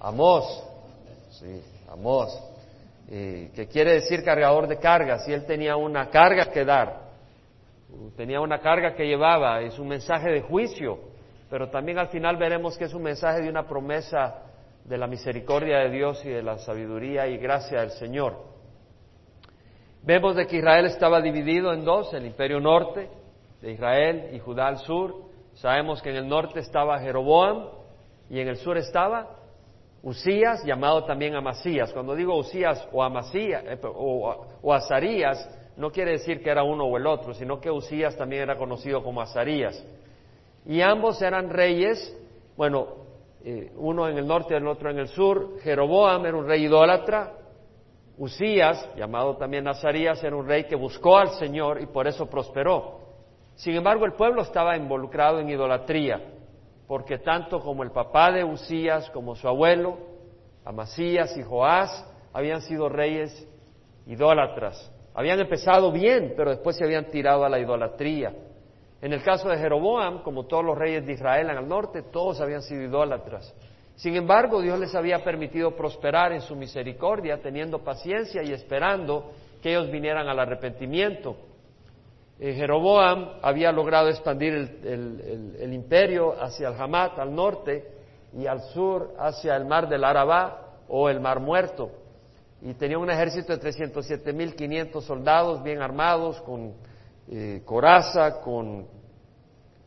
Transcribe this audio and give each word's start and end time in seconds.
Amós, 0.00 0.44
sí, 1.30 1.62
Amós, 1.90 2.30
que 3.08 3.68
quiere 3.70 3.94
decir 3.94 4.22
cargador 4.22 4.66
de 4.68 4.78
cargas, 4.78 5.26
y 5.28 5.32
él 5.32 5.44
tenía 5.44 5.76
una 5.76 6.08
carga 6.10 6.50
que 6.50 6.64
dar, 6.64 7.08
tenía 8.16 8.40
una 8.40 8.58
carga 8.60 8.94
que 8.94 9.06
llevaba, 9.06 9.60
es 9.62 9.78
un 9.78 9.88
mensaje 9.88 10.30
de 10.30 10.42
juicio, 10.42 10.98
pero 11.50 11.70
también 11.70 11.98
al 11.98 12.08
final 12.08 12.36
veremos 12.36 12.76
que 12.76 12.84
es 12.84 12.94
un 12.94 13.02
mensaje 13.02 13.40
de 13.40 13.48
una 13.48 13.66
promesa 13.66 14.42
de 14.84 14.98
la 14.98 15.06
misericordia 15.06 15.78
de 15.78 15.90
Dios 15.90 16.24
y 16.24 16.28
de 16.28 16.42
la 16.42 16.58
sabiduría 16.58 17.26
y 17.26 17.38
gracia 17.38 17.80
del 17.80 17.90
Señor. 17.90 18.36
Vemos 20.02 20.36
de 20.36 20.46
que 20.46 20.58
Israel 20.58 20.86
estaba 20.86 21.20
dividido 21.20 21.72
en 21.72 21.84
dos, 21.84 22.12
el 22.14 22.24
imperio 22.24 22.60
norte 22.60 23.08
de 23.60 23.72
Israel 23.72 24.30
y 24.32 24.38
Judá 24.38 24.68
al 24.68 24.78
sur. 24.78 25.14
Sabemos 25.54 26.00
que 26.00 26.10
en 26.10 26.16
el 26.16 26.28
norte 26.28 26.60
estaba 26.60 27.00
Jeroboam 27.00 27.68
y 28.30 28.40
en 28.40 28.48
el 28.48 28.56
sur 28.58 28.78
estaba 28.78 29.28
Usías, 30.02 30.64
llamado 30.64 31.04
también 31.04 31.34
Amasías. 31.34 31.92
Cuando 31.92 32.14
digo 32.14 32.36
Usías 32.36 32.86
o 32.92 33.02
Amasías 33.02 33.64
eh, 33.66 33.78
o, 33.82 34.46
o 34.62 34.72
Azarías, 34.72 35.48
no 35.76 35.90
quiere 35.90 36.12
decir 36.12 36.42
que 36.42 36.50
era 36.50 36.62
uno 36.62 36.84
o 36.84 36.96
el 36.96 37.06
otro, 37.06 37.34
sino 37.34 37.60
que 37.60 37.70
Usías 37.70 38.16
también 38.16 38.42
era 38.42 38.56
conocido 38.56 39.02
como 39.02 39.20
Azarías. 39.20 39.84
Y 40.66 40.80
ambos 40.82 41.20
eran 41.22 41.50
reyes, 41.50 42.16
bueno, 42.56 42.88
eh, 43.44 43.72
uno 43.76 44.08
en 44.08 44.18
el 44.18 44.26
norte 44.26 44.54
y 44.54 44.56
el 44.56 44.66
otro 44.66 44.90
en 44.90 44.98
el 44.98 45.08
sur. 45.08 45.58
Jeroboam 45.60 46.26
era 46.26 46.36
un 46.36 46.46
rey 46.46 46.64
idólatra. 46.64 47.32
Usías, 48.18 48.88
llamado 48.96 49.36
también 49.36 49.66
Azarías, 49.68 50.22
era 50.22 50.36
un 50.36 50.46
rey 50.46 50.64
que 50.64 50.74
buscó 50.76 51.16
al 51.18 51.30
Señor 51.30 51.80
y 51.80 51.86
por 51.86 52.06
eso 52.06 52.26
prosperó. 52.26 52.98
Sin 53.54 53.74
embargo, 53.74 54.04
el 54.04 54.12
pueblo 54.12 54.42
estaba 54.42 54.76
involucrado 54.76 55.40
en 55.40 55.48
idolatría 55.48 56.20
porque 56.88 57.18
tanto 57.18 57.60
como 57.60 57.82
el 57.82 57.90
papá 57.90 58.32
de 58.32 58.42
Usías 58.42 59.10
como 59.10 59.36
su 59.36 59.46
abuelo, 59.46 59.98
Amasías 60.64 61.36
y 61.36 61.42
Joás, 61.42 62.04
habían 62.32 62.62
sido 62.62 62.88
reyes 62.88 63.46
idólatras. 64.06 64.90
Habían 65.14 65.38
empezado 65.38 65.92
bien, 65.92 66.32
pero 66.36 66.50
después 66.50 66.76
se 66.76 66.84
habían 66.84 67.10
tirado 67.10 67.44
a 67.44 67.48
la 67.48 67.58
idolatría. 67.58 68.32
En 69.02 69.12
el 69.12 69.22
caso 69.22 69.48
de 69.48 69.58
Jeroboam, 69.58 70.22
como 70.22 70.46
todos 70.46 70.64
los 70.64 70.78
reyes 70.78 71.06
de 71.06 71.12
Israel 71.12 71.50
en 71.50 71.58
el 71.58 71.68
norte, 71.68 72.02
todos 72.02 72.40
habían 72.40 72.62
sido 72.62 72.82
idólatras. 72.82 73.54
Sin 73.94 74.16
embargo, 74.16 74.62
Dios 74.62 74.78
les 74.78 74.94
había 74.94 75.22
permitido 75.22 75.76
prosperar 75.76 76.32
en 76.32 76.40
su 76.40 76.56
misericordia, 76.56 77.42
teniendo 77.42 77.80
paciencia 77.84 78.42
y 78.42 78.52
esperando 78.52 79.30
que 79.62 79.70
ellos 79.70 79.90
vinieran 79.90 80.28
al 80.28 80.38
arrepentimiento. 80.38 81.36
Eh, 82.40 82.54
Jeroboam 82.54 83.38
había 83.42 83.72
logrado 83.72 84.08
expandir 84.08 84.54
el, 84.84 85.72
imperio 85.72 86.40
hacia 86.40 86.68
el 86.68 86.80
Hamat 86.80 87.18
al 87.18 87.34
norte 87.34 87.84
y 88.32 88.46
al 88.46 88.60
sur 88.72 89.14
hacia 89.18 89.56
el 89.56 89.64
mar 89.64 89.88
del 89.88 90.04
Arabá 90.04 90.76
o 90.88 91.08
el 91.08 91.20
mar 91.20 91.40
muerto. 91.40 91.90
Y 92.62 92.74
tenía 92.74 92.98
un 92.98 93.10
ejército 93.10 93.56
de 93.56 93.60
307.500 93.60 95.00
soldados 95.02 95.62
bien 95.62 95.82
armados, 95.82 96.40
con 96.42 96.74
eh, 97.28 97.62
coraza, 97.64 98.40
con 98.40 98.86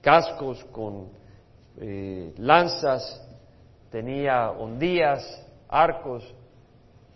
cascos, 0.01 0.63
con 0.71 1.09
eh, 1.79 2.33
lanzas, 2.37 3.25
tenía 3.89 4.51
hondías, 4.51 5.47
arcos, 5.69 6.33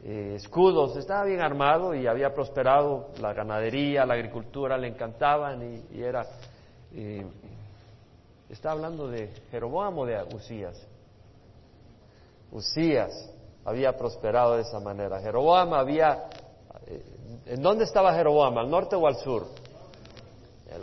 eh, 0.08 0.36
escudos, 0.36 0.95
estaba 0.98 1.23
bien 1.23 1.42
armado 1.42 1.95
y 1.95 2.06
había 2.06 2.31
prosperado, 2.31 3.08
la 3.20 3.34
ganadería, 3.34 4.06
la 4.06 4.14
agricultura 4.14 4.78
le 4.78 4.89
encantaban 4.89 5.84
y, 5.92 6.00
era... 6.00 6.28
Eh, 6.94 7.25
está 8.48 8.70
hablando 8.70 9.08
de 9.08 9.30
Jeroboam 9.50 9.98
o 9.98 10.06
de 10.06 10.23
Usías. 10.36 10.80
Usías 12.52 13.31
había 13.66 13.98
prosperado 13.98 14.58
de 14.58 14.61
esa 14.61 14.80
manera. 14.80 15.20
Jeroboam 15.22 15.73
había... 15.73 16.30
Eh, 16.86 17.03
¿En 17.48 17.64
dónde 17.64 17.86
estaba 17.86 18.14
Jeroboam? 18.14 18.59
¿Al 18.59 18.70
norte 18.70 18.95
o 18.95 19.08
al 19.08 19.16
sur? 19.16 19.48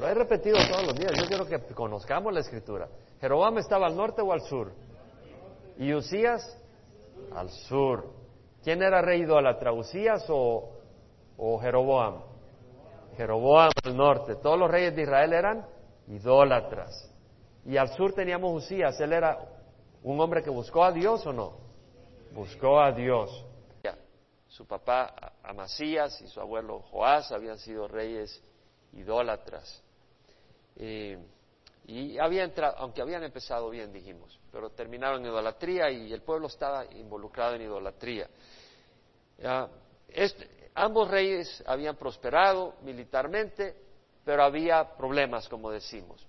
Lo 0.00 0.08
he 0.08 0.14
repetido 0.14 0.56
todos 0.68 0.84
los 0.84 0.96
días. 0.96 1.12
Yo 1.16 1.26
quiero 1.26 1.46
que 1.46 1.60
conozcamos 1.74 2.34
la 2.34 2.40
escritura. 2.40 2.88
¿Jeroboam 3.20 3.58
estaba 3.58 3.86
al 3.86 3.96
norte 3.96 4.20
o 4.20 4.32
al 4.32 4.40
sur? 4.40 4.72
¿Y 5.78 5.94
Usías? 5.94 6.58
Al 7.36 7.50
sur. 7.50 8.21
¿Quién 8.62 8.82
era 8.82 9.02
rey 9.02 9.22
idólatra, 9.22 9.72
Usías 9.72 10.24
o, 10.28 10.70
o 11.36 11.58
Jeroboam? 11.58 12.22
Jeroboam 13.16 13.70
al 13.84 13.96
norte. 13.96 14.36
Todos 14.36 14.58
los 14.58 14.70
reyes 14.70 14.94
de 14.94 15.02
Israel 15.02 15.32
eran 15.32 15.66
idólatras. 16.08 17.10
Y 17.64 17.76
al 17.76 17.88
sur 17.90 18.12
teníamos 18.12 18.64
Usías. 18.64 18.98
Él 19.00 19.12
era 19.12 19.38
un 20.02 20.20
hombre 20.20 20.42
que 20.42 20.50
buscó 20.50 20.84
a 20.84 20.92
Dios 20.92 21.26
o 21.26 21.32
no? 21.32 21.54
Buscó 22.32 22.80
a 22.80 22.92
Dios. 22.92 23.46
Su 24.48 24.66
papá 24.66 25.32
Amasías 25.42 26.20
y 26.20 26.28
su 26.28 26.38
abuelo 26.38 26.80
Joás 26.90 27.32
habían 27.32 27.56
sido 27.56 27.88
reyes 27.88 28.42
idólatras. 28.92 29.82
Eh, 30.76 31.18
y 31.84 32.18
había 32.18 32.44
entrado, 32.44 32.76
aunque 32.78 33.02
habían 33.02 33.24
empezado 33.24 33.68
bien, 33.70 33.92
dijimos, 33.92 34.38
pero 34.52 34.70
terminaron 34.70 35.20
en 35.20 35.26
idolatría 35.26 35.90
y 35.90 36.12
el 36.12 36.22
pueblo 36.22 36.46
estaba 36.46 36.84
involucrado 36.84 37.56
en 37.56 37.62
idolatría. 37.62 38.28
ambos 40.74 41.10
reyes 41.10 41.62
habían 41.66 41.96
prosperado 41.96 42.76
militarmente, 42.82 43.74
pero 44.24 44.44
había 44.44 44.96
problemas, 44.96 45.48
como 45.48 45.70
decimos. 45.70 46.24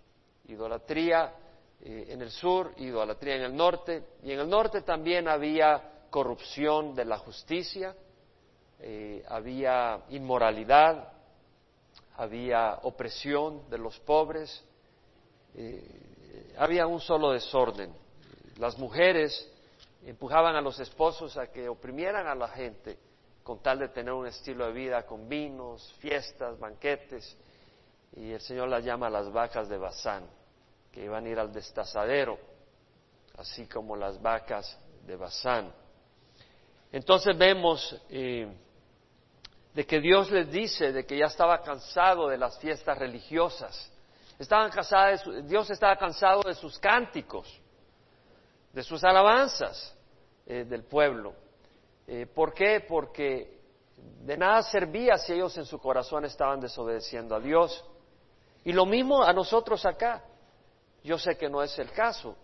Idolatría 0.46 1.34
eh, 1.82 2.08
en 2.10 2.22
el 2.22 2.32
sur, 2.32 2.74
idolatría 2.78 3.36
en 3.36 3.44
el 3.44 3.56
norte, 3.56 4.04
y 4.24 4.32
en 4.32 4.40
el 4.40 4.50
norte 4.50 4.82
también 4.82 5.28
había 5.28 5.92
corrupción 6.10 6.96
de 6.96 7.06
la 7.06 7.18
justicia, 7.18 7.96
eh, 8.80 9.24
había 9.28 10.02
inmoralidad, 10.10 11.12
había 12.18 12.80
opresión 12.84 13.70
de 13.70 13.78
los 13.78 14.00
pobres, 14.00 14.64
eh, 15.56 16.54
había 16.58 16.88
un 16.88 17.00
solo 17.00 17.32
desorden. 17.32 17.94
Las 18.58 18.78
mujeres 18.78 19.50
empujaban 20.06 20.56
a 20.56 20.62
los 20.62 20.80
esposos 20.80 21.38
a 21.38 21.48
que 21.48 21.68
oprimieran 21.68 22.28
a 22.28 22.36
la 22.36 22.48
gente 22.50 22.98
con 23.44 23.60
tal 23.62 23.80
de 23.80 23.90
tener 23.90 24.14
un 24.14 24.28
estilo 24.28 24.66
de 24.68 24.74
vida 24.74 25.06
con 25.06 25.28
vinos, 25.28 25.94
fiestas, 26.00 26.58
banquetes. 26.58 27.38
Y 28.16 28.32
el 28.32 28.42
Señor 28.42 28.70
las 28.70 28.84
llama 28.84 29.10
las 29.10 29.32
vacas 29.32 29.68
de 29.68 29.78
Bazán, 29.78 30.26
que 30.92 31.04
iban 31.04 31.26
a 31.26 31.30
ir 31.30 31.40
al 31.40 31.52
destazadero, 31.52 32.38
así 33.38 33.68
como 33.68 33.96
las 33.96 34.22
vacas 34.22 34.78
de 35.06 35.16
Bazán. 35.16 35.74
Entonces 36.92 37.36
vemos 37.38 38.00
eh, 38.10 38.48
de 39.74 39.86
que 39.86 40.00
Dios 40.00 40.30
les 40.32 40.52
dice 40.52 40.92
de 40.92 41.06
que 41.06 41.18
ya 41.18 41.26
estaba 41.26 41.62
cansado 41.64 42.30
de 42.30 42.38
las 42.38 42.60
fiestas 42.60 42.98
religiosas 42.98 43.92
Estaban 44.40 44.72
cansadas, 44.72 45.24
Dios 45.46 45.70
estaba 45.70 45.96
cansado 45.96 46.42
de 46.42 46.54
sus 46.56 46.80
cánticos, 46.80 47.62
de 48.72 48.84
sus 48.84 49.04
alabanzas 49.04 49.96
eh, 50.46 50.66
del 50.66 50.84
pueblo. 50.84 51.34
Eh, 52.08 52.26
¿Por 52.26 52.54
qué? 52.54 52.86
Porque 52.88 53.62
de 54.26 54.38
nada 54.38 54.62
servía 54.64 55.18
si 55.18 55.34
ellos 55.34 55.58
en 55.58 55.66
su 55.66 55.80
corazón 55.80 56.26
estaban 56.26 56.60
desobedeciendo 56.60 57.36
a 57.36 57.40
Dios. 57.40 57.84
Y 58.64 58.74
lo 58.74 58.86
mismo 58.86 59.24
a 59.24 59.34
nosotros 59.34 59.86
acá. 59.86 60.24
Yo 61.04 61.18
sé 61.18 61.38
que 61.38 61.50
no 61.50 61.62
es 61.62 61.78
el 61.80 61.92
caso, 61.92 62.36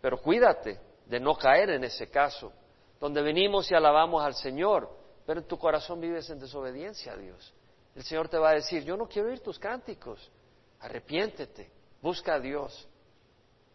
pero 0.00 0.22
cuídate 0.22 0.80
de 1.06 1.18
no 1.18 1.34
caer 1.36 1.70
en 1.70 1.82
ese 1.82 2.08
caso, 2.08 2.52
donde 3.00 3.20
venimos 3.20 3.70
y 3.70 3.74
alabamos 3.74 4.24
al 4.24 4.34
Señor, 4.34 4.88
pero 5.26 5.40
en 5.40 5.46
tu 5.46 5.58
corazón 5.58 6.00
vives 6.00 6.30
en 6.30 6.38
desobediencia 6.38 7.12
a 7.12 7.16
Dios. 7.16 7.52
El 7.96 8.04
Señor 8.04 8.28
te 8.28 8.38
va 8.38 8.50
a 8.50 8.54
decir, 8.54 8.84
yo 8.84 8.96
no 8.96 9.08
quiero 9.08 9.28
oír 9.28 9.40
tus 9.40 9.58
cánticos, 9.58 10.30
arrepiéntete, 10.86 11.68
busca 12.00 12.34
a 12.34 12.40
Dios 12.40 12.88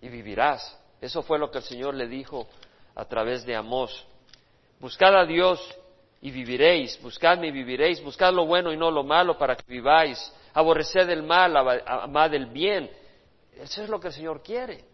y 0.01 0.09
vivirás. 0.09 0.79
Eso 0.99 1.21
fue 1.21 1.37
lo 1.37 1.51
que 1.51 1.59
el 1.59 1.63
Señor 1.63 1.93
le 1.93 2.07
dijo 2.07 2.47
a 2.95 3.05
través 3.05 3.45
de 3.45 3.55
Amós. 3.55 4.05
Buscad 4.79 5.15
a 5.15 5.25
Dios 5.25 5.59
y 6.21 6.31
viviréis, 6.31 6.99
buscadme 7.01 7.47
y 7.47 7.51
viviréis, 7.51 8.03
buscad 8.03 8.33
lo 8.33 8.45
bueno 8.45 8.71
y 8.71 8.77
no 8.77 8.89
lo 8.89 9.03
malo 9.03 9.37
para 9.37 9.55
que 9.55 9.63
viváis, 9.67 10.31
aborreced 10.53 11.09
el 11.09 11.23
mal, 11.23 11.55
amad 11.85 12.33
el 12.33 12.47
bien. 12.47 12.89
Eso 13.57 13.83
es 13.83 13.89
lo 13.89 13.99
que 13.99 14.07
el 14.07 14.13
Señor 14.13 14.41
quiere. 14.41 14.85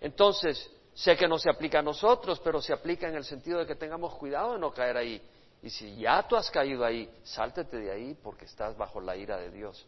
Entonces, 0.00 0.70
sé 0.94 1.16
que 1.16 1.28
no 1.28 1.38
se 1.38 1.48
aplica 1.48 1.78
a 1.78 1.82
nosotros, 1.82 2.40
pero 2.40 2.60
se 2.60 2.72
aplica 2.72 3.08
en 3.08 3.14
el 3.14 3.24
sentido 3.24 3.60
de 3.60 3.66
que 3.66 3.76
tengamos 3.76 4.14
cuidado 4.16 4.54
de 4.54 4.58
no 4.58 4.72
caer 4.72 4.96
ahí. 4.96 5.22
Y 5.62 5.70
si 5.70 5.94
ya 5.96 6.26
tú 6.26 6.34
has 6.34 6.50
caído 6.50 6.84
ahí, 6.84 7.08
sáltete 7.22 7.76
de 7.76 7.92
ahí 7.92 8.16
porque 8.20 8.46
estás 8.46 8.76
bajo 8.76 9.00
la 9.00 9.16
ira 9.16 9.36
de 9.36 9.50
Dios 9.50 9.86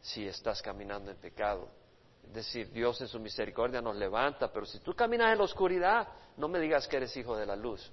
si 0.00 0.26
estás 0.26 0.62
caminando 0.62 1.10
en 1.10 1.16
pecado. 1.16 1.68
Es 2.24 2.34
decir, 2.34 2.70
Dios 2.70 3.00
en 3.00 3.08
su 3.08 3.18
misericordia 3.18 3.80
nos 3.80 3.96
levanta, 3.96 4.52
pero 4.52 4.64
si 4.64 4.78
tú 4.80 4.94
caminas 4.94 5.32
en 5.32 5.38
la 5.38 5.44
oscuridad, 5.44 6.08
no 6.36 6.48
me 6.48 6.60
digas 6.60 6.86
que 6.86 6.96
eres 6.96 7.16
hijo 7.16 7.36
de 7.36 7.46
la 7.46 7.56
luz, 7.56 7.90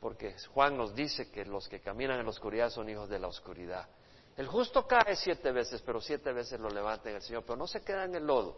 porque 0.00 0.34
Juan 0.52 0.76
nos 0.76 0.94
dice 0.94 1.30
que 1.30 1.44
los 1.44 1.68
que 1.68 1.80
caminan 1.80 2.18
en 2.18 2.24
la 2.24 2.30
oscuridad 2.30 2.70
son 2.70 2.88
hijos 2.88 3.08
de 3.08 3.18
la 3.18 3.28
oscuridad. 3.28 3.88
El 4.36 4.46
justo 4.46 4.86
cae 4.86 5.16
siete 5.16 5.50
veces, 5.52 5.82
pero 5.82 6.00
siete 6.00 6.32
veces 6.32 6.60
lo 6.60 6.68
levanta 6.68 7.08
en 7.08 7.16
el 7.16 7.22
Señor, 7.22 7.44
pero 7.44 7.56
no 7.56 7.66
se 7.66 7.82
queda 7.82 8.04
en 8.04 8.14
el 8.14 8.24
lodo. 8.24 8.56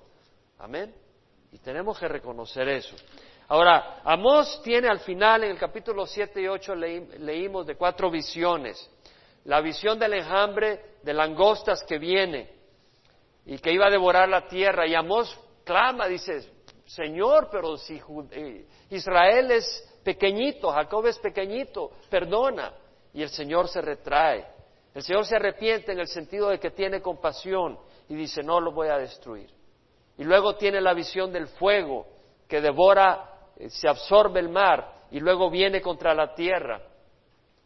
Amén. 0.59 0.95
Y 1.53 1.59
tenemos 1.59 1.99
que 1.99 2.07
reconocer 2.07 2.69
eso. 2.69 2.97
Ahora, 3.49 4.01
Amós 4.05 4.61
tiene 4.63 4.89
al 4.89 5.01
final, 5.01 5.43
en 5.43 5.53
el 5.53 5.59
capítulo 5.59 6.07
7 6.07 6.41
y 6.41 6.47
8, 6.47 6.75
leímos 6.75 7.67
de 7.67 7.77
cuatro 7.77 8.11
visiones. 8.11 8.89
La 9.45 9.61
visión 9.61 9.99
del 9.99 10.15
enjambre 10.15 10.97
de 11.03 11.15
langostas 11.15 11.83
que 11.83 11.99
viene 11.99 12.60
y 13.47 13.59
que 13.59 13.73
iba 13.73 13.87
a 13.87 13.91
devorar 13.91 14.29
la 14.29 14.47
tierra. 14.47 14.87
Y 14.87 14.95
Amós 14.95 15.39
clama, 15.65 16.07
dice, 16.07 16.53
Señor, 16.87 17.49
pero 17.51 17.77
si 17.77 18.01
eh, 18.33 18.67
Israel 18.91 19.51
es 19.53 20.01
pequeñito, 20.05 20.71
Jacob 20.71 21.07
es 21.07 21.19
pequeñito, 21.19 21.93
perdona. 22.09 22.75
Y 23.13 23.23
el 23.23 23.29
Señor 23.29 23.69
se 23.69 23.81
retrae. 23.81 24.47
El 24.95 25.03
Señor 25.03 25.25
se 25.25 25.37
arrepiente 25.37 25.93
en 25.93 26.01
el 26.01 26.09
sentido 26.09 26.49
de 26.49 26.59
que 26.59 26.71
tiene 26.71 27.01
compasión 27.01 27.79
y 28.09 28.15
dice, 28.15 28.43
no 28.43 28.61
lo 28.61 28.73
voy 28.73 28.89
a 28.89 28.99
destruir. 28.99 29.51
Y 30.19 30.25
luego 30.25 30.57
tiene 30.57 30.81
la 30.81 30.95
visión 30.95 31.33
del 31.33 31.47
fuego 31.47 32.07
que 32.49 32.61
devora, 32.61 33.53
eh, 33.57 33.71
se 33.71 33.89
absorbe 33.89 34.41
el 34.41 34.49
mar 34.49 35.07
y 35.11 35.21
luego 35.21 35.51
viene 35.51 35.81
contra 35.81 36.15
la 36.15 36.35
tierra. 36.35 36.83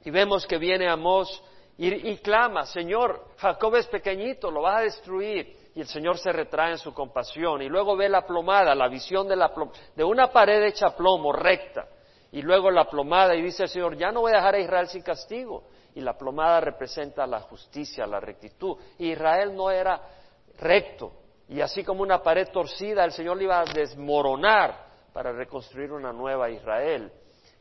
Y 0.05 0.11
vemos 0.11 0.47
que 0.47 0.59
viene 0.59 0.89
Amós 0.89 1.43
y, 1.79 2.11
y 2.11 2.19
clama, 2.19 2.67
Señor, 2.67 3.25
Jacob 3.39 3.75
es 3.77 3.87
pequeñito, 3.87 4.51
lo 4.51 4.63
vas 4.63 4.81
a 4.81 4.83
destruir 4.83 5.64
y 5.75 5.81
el 5.81 5.89
Señor 5.89 6.19
se 6.19 6.31
retrae 6.33 6.73
en 6.73 6.79
su 6.79 6.95
compasión. 6.95 7.61
Y 7.63 7.69
luego 7.69 7.97
ve 7.97 8.09
la 8.09 8.25
plomada, 8.25 8.75
la 8.75 8.89
visión 8.89 9.27
de, 9.27 9.35
la 9.35 9.53
de 9.95 10.05
una 10.05 10.31
pared 10.31 10.63
hecha 10.63 10.95
plomo, 10.97 11.33
recta. 11.33 11.89
Y 12.31 12.43
luego 12.43 12.71
la 12.71 12.85
plomada 12.85 13.35
y 13.35 13.43
dice 13.43 13.65
el 13.65 13.69
Señor, 13.69 13.97
ya 13.97 14.13
no 14.13 14.21
voy 14.21 14.33
a 14.33 14.37
dejar 14.37 14.55
a 14.55 14.61
Israel 14.61 14.89
sin 14.89 15.03
castigo. 15.03 15.65
Y 15.95 16.01
la 16.01 16.17
plomada 16.17 16.61
representa 16.61 17.27
la 17.27 17.41
justicia, 17.41 18.07
la 18.07 18.21
rectitud. 18.21 18.77
Israel 18.99 19.55
no 19.55 19.71
era 19.71 20.01
recto. 20.59 21.13
Y 21.49 21.61
así 21.61 21.83
como 21.83 22.03
una 22.03 22.23
pared 22.23 22.49
torcida, 22.53 23.05
el 23.05 23.13
Señor 23.13 23.37
le 23.37 23.45
iba 23.45 23.61
a 23.61 23.65
desmoronar 23.65 24.87
para 25.13 25.33
reconstruir 25.33 25.93
una 25.93 26.13
nueva 26.13 26.51
Israel. 26.51 27.13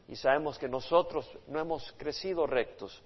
Y 0.07 0.15
sabemos 0.15 0.59
que 0.59 0.67
nosotros 0.67 1.27
no 1.47 1.59
hemos 1.59 1.91
crecido 1.93 2.45
rectos 2.45 3.01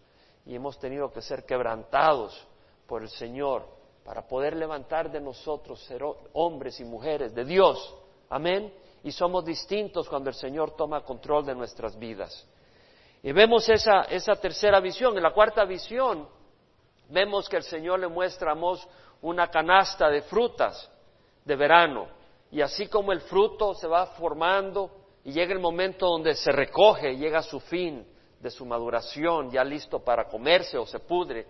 y 0.45 0.55
hemos 0.55 0.77
tenido 0.79 1.11
que 1.11 1.21
ser 1.21 1.45
quebrantados 1.45 2.47
por 2.87 3.01
el 3.01 3.09
Señor 3.09 3.76
para 4.07 4.25
poder 4.25 4.55
levantar 4.55 5.11
de 5.11 5.19
nosotros 5.19 5.83
ser 5.83 6.01
hombres 6.31 6.79
y 6.79 6.85
mujeres 6.85 7.35
de 7.35 7.43
Dios. 7.43 7.93
Amén. 8.29 8.73
Y 9.03 9.11
somos 9.11 9.43
distintos 9.43 10.07
cuando 10.07 10.29
el 10.29 10.35
Señor 10.35 10.77
toma 10.77 11.03
control 11.03 11.45
de 11.45 11.53
nuestras 11.53 11.99
vidas. 11.99 12.47
Y 13.21 13.33
vemos 13.33 13.67
esa, 13.67 14.05
tercera 14.39 14.79
visión. 14.79 15.17
En 15.17 15.23
la 15.23 15.33
cuarta 15.33 15.65
visión 15.65 16.25
vemos 17.09 17.49
que 17.49 17.57
el 17.57 17.63
Señor 17.63 17.99
le 17.99 18.07
muestra 18.07 18.53
a 18.53 18.55
Mos 18.55 18.87
una 19.23 19.49
canasta 19.49 20.07
de 20.07 20.21
frutas 20.21 20.89
de 21.43 21.55
verano. 21.57 22.07
Y 22.49 22.61
así 22.61 22.87
como 22.87 23.11
el 23.11 23.19
fruto 23.19 23.73
se 23.73 23.87
va 23.87 24.05
formando 24.05 24.89
y 25.25 25.33
llega 25.33 25.51
el 25.51 25.59
momento 25.59 26.07
donde 26.07 26.33
se 26.35 26.53
recoge, 26.53 27.17
llega 27.17 27.39
a 27.39 27.43
su 27.43 27.59
fin 27.59 28.07
de 28.39 28.51
su 28.51 28.65
maduración, 28.65 29.51
ya 29.51 29.65
listo 29.65 29.99
para 29.99 30.29
comerse 30.29 30.77
o 30.77 30.85
se 30.85 30.99
pudre, 30.99 31.45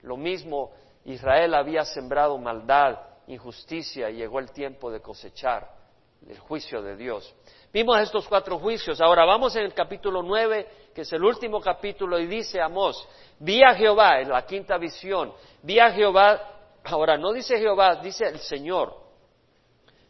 lo 0.00 0.16
mismo 0.16 0.70
Israel 1.04 1.54
había 1.54 1.84
sembrado 1.84 2.36
maldad, 2.38 2.98
injusticia 3.26 4.10
y 4.10 4.16
llegó 4.16 4.38
el 4.38 4.50
tiempo 4.50 4.90
de 4.90 5.00
cosechar 5.00 5.80
el 6.28 6.38
juicio 6.38 6.82
de 6.82 6.96
Dios. 6.96 7.34
Vimos 7.72 7.98
estos 8.00 8.28
cuatro 8.28 8.58
juicios. 8.58 9.00
Ahora 9.00 9.24
vamos 9.24 9.54
en 9.56 9.62
el 9.62 9.72
capítulo 9.72 10.22
nueve, 10.22 10.68
que 10.94 11.02
es 11.02 11.12
el 11.12 11.24
último 11.24 11.60
capítulo, 11.60 12.18
y 12.18 12.26
dice 12.26 12.60
Amós, 12.60 13.08
vi 13.38 13.62
a 13.62 13.74
Jehová, 13.74 14.20
en 14.20 14.28
la 14.28 14.44
quinta 14.44 14.76
visión, 14.76 15.32
vi 15.62 15.78
a 15.78 15.90
Jehová, 15.90 16.40
ahora 16.84 17.16
no 17.16 17.32
dice 17.32 17.58
Jehová, 17.58 17.96
dice 17.96 18.24
el 18.26 18.40
Señor. 18.40 18.94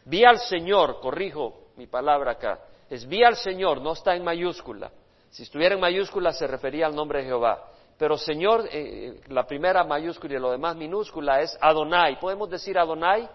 Vi 0.05 0.25
al 0.25 0.39
Señor, 0.39 1.01
corrijo 1.01 1.69
mi 1.77 1.87
palabra 1.87 2.33
acá, 2.33 2.61
es 2.89 3.07
vi 3.07 3.23
al 3.23 3.37
Señor, 3.37 3.81
no 3.81 3.93
está 3.93 4.15
en 4.17 4.25
mayúscula. 4.25 4.91
Si 5.29 5.45
estuviera 5.45 5.77
en 5.77 5.81
mayúscula 5.81 6.33
se 6.33 6.47
refería 6.47 6.87
al 6.87 6.95
nombre 6.95 7.21
de 7.21 7.27
Jehová. 7.27 7.71
Pero 8.01 8.17
Señor, 8.17 8.67
eh, 8.73 9.21
la 9.29 9.47
primera 9.47 9.85
mayúscula 9.85 10.35
y 10.35 10.39
lo 10.39 10.53
demás 10.53 10.75
minúscula 10.75 11.43
es 11.43 11.55
Adonai. 11.61 12.19
¿Podemos 12.19 12.49
decir 12.49 12.79
Adonai? 12.79 13.29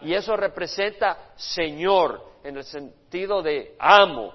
Y 0.00 0.14
eso 0.14 0.34
representa 0.34 1.32
Señor 1.36 2.24
en 2.42 2.56
el 2.56 2.64
sentido 2.64 3.42
de 3.42 3.76
amo, 3.78 4.32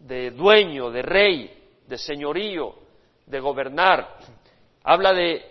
de 0.00 0.32
dueño, 0.32 0.90
de 0.90 1.02
rey, 1.02 1.68
de 1.86 1.98
señorío, 1.98 2.74
de 3.24 3.38
gobernar. 3.38 4.16
Habla 4.82 5.12
de 5.12 5.48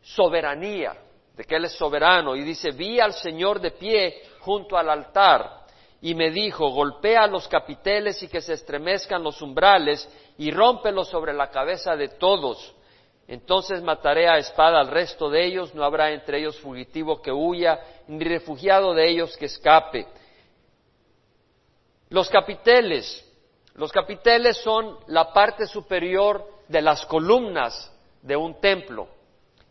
soberanía, 0.00 0.92
de 1.36 1.42
que 1.42 1.56
Él 1.56 1.64
es 1.64 1.72
soberano. 1.72 2.36
Y 2.36 2.42
dice, 2.42 2.70
vi 2.70 3.00
al 3.00 3.12
Señor 3.12 3.58
de 3.58 3.72
pie 3.72 4.22
junto 4.38 4.76
al 4.78 4.88
altar 4.88 5.57
y 6.00 6.14
me 6.14 6.30
dijo, 6.30 6.70
golpea 6.70 7.26
los 7.26 7.48
capiteles 7.48 8.22
y 8.22 8.28
que 8.28 8.40
se 8.40 8.52
estremezcan 8.52 9.22
los 9.22 9.42
umbrales 9.42 10.08
y 10.36 10.50
rómpelos 10.50 11.08
sobre 11.08 11.32
la 11.32 11.50
cabeza 11.50 11.96
de 11.96 12.08
todos. 12.08 12.74
Entonces 13.26 13.82
mataré 13.82 14.28
a 14.28 14.38
espada 14.38 14.80
al 14.80 14.88
resto 14.88 15.28
de 15.28 15.44
ellos, 15.44 15.74
no 15.74 15.84
habrá 15.84 16.12
entre 16.12 16.38
ellos 16.38 16.58
fugitivo 16.60 17.20
que 17.20 17.32
huya, 17.32 17.78
ni 18.06 18.24
refugiado 18.24 18.94
de 18.94 19.08
ellos 19.08 19.36
que 19.36 19.46
escape. 19.46 20.06
Los 22.10 22.30
capiteles, 22.30 23.24
los 23.74 23.92
capiteles 23.92 24.56
son 24.58 24.98
la 25.08 25.32
parte 25.32 25.66
superior 25.66 26.42
de 26.68 26.80
las 26.80 27.04
columnas 27.06 27.92
de 28.22 28.36
un 28.36 28.60
templo. 28.60 29.08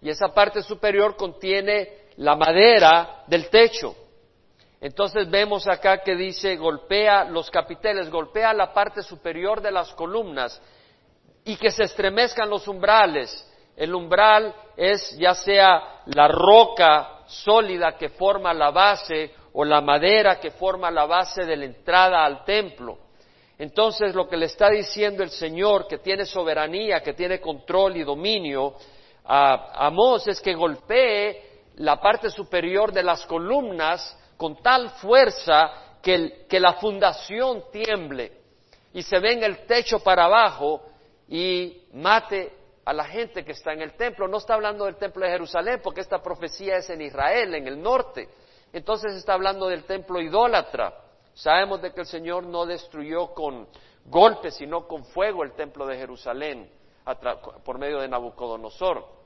Y 0.01 0.09
esa 0.09 0.27
parte 0.27 0.61
superior 0.61 1.15
contiene 1.15 2.07
la 2.17 2.35
madera 2.35 3.23
del 3.27 3.49
techo. 3.49 3.95
Entonces 4.79 5.29
vemos 5.29 5.67
acá 5.67 5.99
que 5.99 6.15
dice 6.15 6.55
golpea 6.55 7.23
los 7.23 7.49
capiteles, 7.49 8.11
golpea 8.11 8.53
la 8.53 8.73
parte 8.73 9.01
superior 9.01 9.61
de 9.61 9.71
las 9.71 9.93
columnas 9.93 10.61
y 11.43 11.55
que 11.55 11.71
se 11.71 11.83
estremezcan 11.83 12.49
los 12.49 12.67
umbrales. 12.67 13.43
El 13.75 13.95
umbral 13.95 14.53
es 14.75 15.17
ya 15.17 15.33
sea 15.33 16.01
la 16.05 16.27
roca 16.27 17.23
sólida 17.25 17.97
que 17.97 18.09
forma 18.09 18.53
la 18.53 18.69
base 18.71 19.33
o 19.53 19.65
la 19.65 19.81
madera 19.81 20.39
que 20.39 20.51
forma 20.51 20.91
la 20.91 21.05
base 21.05 21.43
de 21.43 21.57
la 21.57 21.65
entrada 21.65 22.23
al 22.23 22.45
templo. 22.45 22.99
Entonces 23.57 24.13
lo 24.13 24.27
que 24.27 24.37
le 24.37 24.45
está 24.45 24.69
diciendo 24.69 25.23
el 25.23 25.31
Señor, 25.31 25.87
que 25.87 25.97
tiene 25.97 26.25
soberanía, 26.25 27.01
que 27.01 27.13
tiene 27.13 27.41
control 27.41 27.97
y 27.97 28.03
dominio, 28.03 28.75
a 29.25 29.87
Amós 29.87 30.27
es 30.27 30.39
que 30.39 30.53
golpee 30.53 31.63
la 31.77 31.99
parte 31.99 32.29
superior 32.29 32.91
de 32.91 33.03
las 33.03 33.25
columnas 33.25 34.15
con 34.37 34.61
tal 34.61 34.91
fuerza 34.91 35.99
que, 36.01 36.47
la 36.59 36.73
fundación 36.73 37.65
tiemble 37.71 38.31
y 38.93 39.01
se 39.01 39.19
venga 39.19 39.45
el 39.45 39.65
techo 39.65 39.99
para 39.99 40.25
abajo 40.25 40.83
y 41.27 41.83
mate 41.93 42.53
a 42.85 42.93
la 42.93 43.03
gente 43.03 43.43
que 43.43 43.51
está 43.51 43.73
en 43.73 43.81
el 43.81 43.93
templo. 43.93 44.27
No 44.27 44.37
está 44.37 44.53
hablando 44.53 44.85
del 44.85 44.95
templo 44.95 45.25
de 45.25 45.31
Jerusalén, 45.31 45.81
porque 45.83 46.01
esta 46.01 46.21
profecía 46.21 46.77
es 46.77 46.89
en 46.89 47.01
Israel, 47.01 47.53
en 47.55 47.67
el 47.67 47.81
norte. 47.81 48.29
Entonces 48.71 49.15
está 49.15 49.33
hablando 49.33 49.67
del 49.67 49.83
templo 49.83 50.21
idólatra. 50.21 50.93
Sabemos 51.33 51.81
de 51.81 51.91
que 51.91 52.01
el 52.01 52.07
Señor 52.07 52.45
no 52.45 52.65
destruyó 52.65 53.33
con 53.33 53.67
golpes, 54.05 54.55
sino 54.55 54.87
con 54.87 55.03
fuego 55.05 55.43
el 55.43 55.53
templo 55.53 55.85
de 55.85 55.97
Jerusalén 55.97 56.71
por 57.63 57.77
medio 57.77 57.99
de 57.99 58.07
Nabucodonosor. 58.07 59.16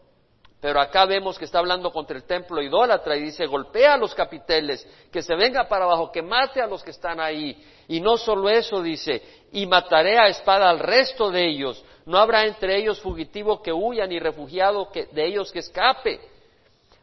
Pero 0.61 0.79
acá 0.79 1.05
vemos 1.05 1.39
que 1.39 1.45
está 1.45 1.57
hablando 1.57 1.91
contra 1.91 2.15
el 2.15 2.23
templo 2.23 2.61
idólatra 2.61 3.17
y 3.17 3.21
dice, 3.21 3.47
golpea 3.47 3.95
a 3.95 3.97
los 3.97 4.13
capiteles, 4.13 4.87
que 5.11 5.23
se 5.23 5.35
venga 5.35 5.67
para 5.67 5.85
abajo, 5.85 6.11
que 6.11 6.21
mate 6.21 6.61
a 6.61 6.67
los 6.67 6.83
que 6.83 6.91
están 6.91 7.19
ahí. 7.19 7.57
Y 7.87 7.99
no 7.99 8.15
solo 8.15 8.47
eso 8.47 8.79
dice, 8.79 9.23
y 9.51 9.65
mataré 9.65 10.19
a 10.19 10.27
espada 10.27 10.69
al 10.69 10.77
resto 10.77 11.31
de 11.31 11.47
ellos. 11.47 11.83
No 12.05 12.19
habrá 12.19 12.45
entre 12.45 12.77
ellos 12.77 13.01
fugitivo 13.01 13.59
que 13.59 13.73
huya 13.73 14.05
ni 14.05 14.19
refugiado 14.19 14.89
de 14.93 15.25
ellos 15.25 15.51
que 15.51 15.59
escape. 15.59 16.21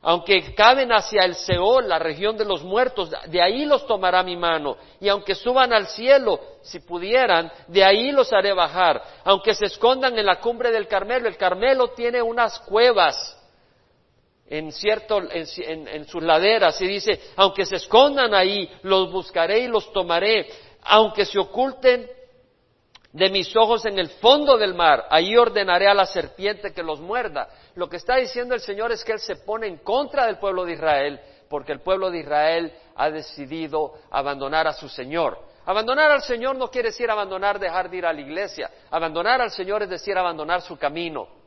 Aunque 0.03 0.55
caben 0.55 0.93
hacia 0.93 1.25
el 1.25 1.35
Seol, 1.35 1.89
la 1.89 1.99
región 1.99 2.37
de 2.37 2.45
los 2.45 2.63
muertos, 2.63 3.11
de 3.27 3.43
ahí 3.43 3.65
los 3.65 3.85
tomará 3.89 4.23
mi 4.23 4.37
mano. 4.37 4.77
Y 5.01 5.09
aunque 5.09 5.35
suban 5.35 5.73
al 5.73 5.89
cielo, 5.89 6.39
si 6.63 6.79
pudieran, 6.79 7.51
de 7.67 7.83
ahí 7.83 8.13
los 8.13 8.33
haré 8.33 8.53
bajar. 8.53 9.03
Aunque 9.25 9.53
se 9.53 9.65
escondan 9.65 10.17
en 10.17 10.27
la 10.27 10.39
cumbre 10.39 10.71
del 10.71 10.87
Carmelo, 10.87 11.27
el 11.27 11.37
Carmelo 11.37 11.89
tiene 11.89 12.23
unas 12.23 12.61
cuevas 12.61 13.35
en, 14.51 14.73
cierto, 14.73 15.21
en, 15.31 16.07
sus 16.07 16.23
laderas 16.23 16.81
y 16.81 16.87
dice, 16.87 17.21
aunque 17.37 17.67
se 17.67 17.77
escondan 17.77 18.35
ahí, 18.35 18.69
los 18.83 19.13
buscaré 19.13 19.61
y 19.61 19.69
los 19.69 19.93
tomaré, 19.93 20.49
aunque 20.83 21.25
se 21.25 21.39
oculten 21.39 22.09
de 23.13 23.31
mis 23.31 23.55
ojos 23.57 23.85
en 23.87 23.99
el 23.99 24.09
fondo 24.09 24.57
del 24.57 24.75
mar, 24.75 25.07
ahí 25.11 25.37
ordenaré 25.37 25.89
a 25.89 25.95
la 25.95 26.07
serpiente 26.07 26.73
que 26.73 26.83
los 26.83 27.01
muerda. 27.01 27.49
Lo 27.75 27.89
que 27.89 27.97
está 27.97 28.17
diciendo 28.17 28.55
el 28.55 28.61
Señor 28.61 28.93
es 28.93 29.05
que 29.05 29.13
Él 29.13 29.21
se 29.21 29.37
pone 29.37 29.67
en 29.67 29.79
contra 29.79 30.27
del 30.27 30.39
pueblo 30.39 30.65
de 30.65 30.73
Israel, 30.73 31.21
porque 31.49 31.73
el 31.73 31.81
pueblo 31.81 32.11
de 32.11 32.21
Israel 32.21 32.73
ha 32.97 33.11
decidido 33.11 33.95
abandonar 34.11 34.67
a 34.67 34.73
su 34.73 34.89
Señor. 34.89 35.39
Abandonar 35.67 36.11
al 36.11 36.23
Señor 36.23 36.57
no 36.57 36.71
quiere 36.71 36.89
decir 36.89 37.11
abandonar, 37.11 37.59
dejar 37.59 37.91
de 37.91 37.99
ir 37.99 38.07
a 38.07 38.13
la 38.13 38.21
iglesia. 38.21 38.71
Abandonar 38.91 39.43
al 39.43 39.51
Señor 39.51 39.83
es 39.83 39.91
decir 39.91 40.17
abandonar 40.17 40.63
su 40.63 40.79
camino. 40.79 41.38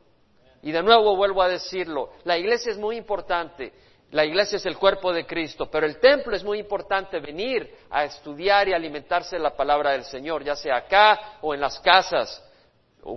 Y 0.62 0.70
de 0.70 0.82
nuevo 0.82 1.16
vuelvo 1.16 1.42
a 1.42 1.48
decirlo, 1.48 2.10
la 2.24 2.38
iglesia 2.38 2.70
es 2.70 2.78
muy 2.78 2.96
importante. 2.96 3.72
La 4.12 4.24
iglesia 4.24 4.56
es 4.56 4.66
el 4.66 4.76
cuerpo 4.76 5.12
de 5.12 5.26
Cristo, 5.26 5.70
pero 5.70 5.86
el 5.86 5.98
templo 5.98 6.36
es 6.36 6.44
muy 6.44 6.58
importante 6.58 7.18
venir 7.18 7.74
a 7.90 8.04
estudiar 8.04 8.68
y 8.68 8.74
alimentarse 8.74 9.36
de 9.36 9.42
la 9.42 9.56
palabra 9.56 9.92
del 9.92 10.04
Señor, 10.04 10.44
ya 10.44 10.54
sea 10.54 10.76
acá 10.76 11.38
o 11.40 11.54
en 11.54 11.60
las 11.60 11.80
casas, 11.80 12.44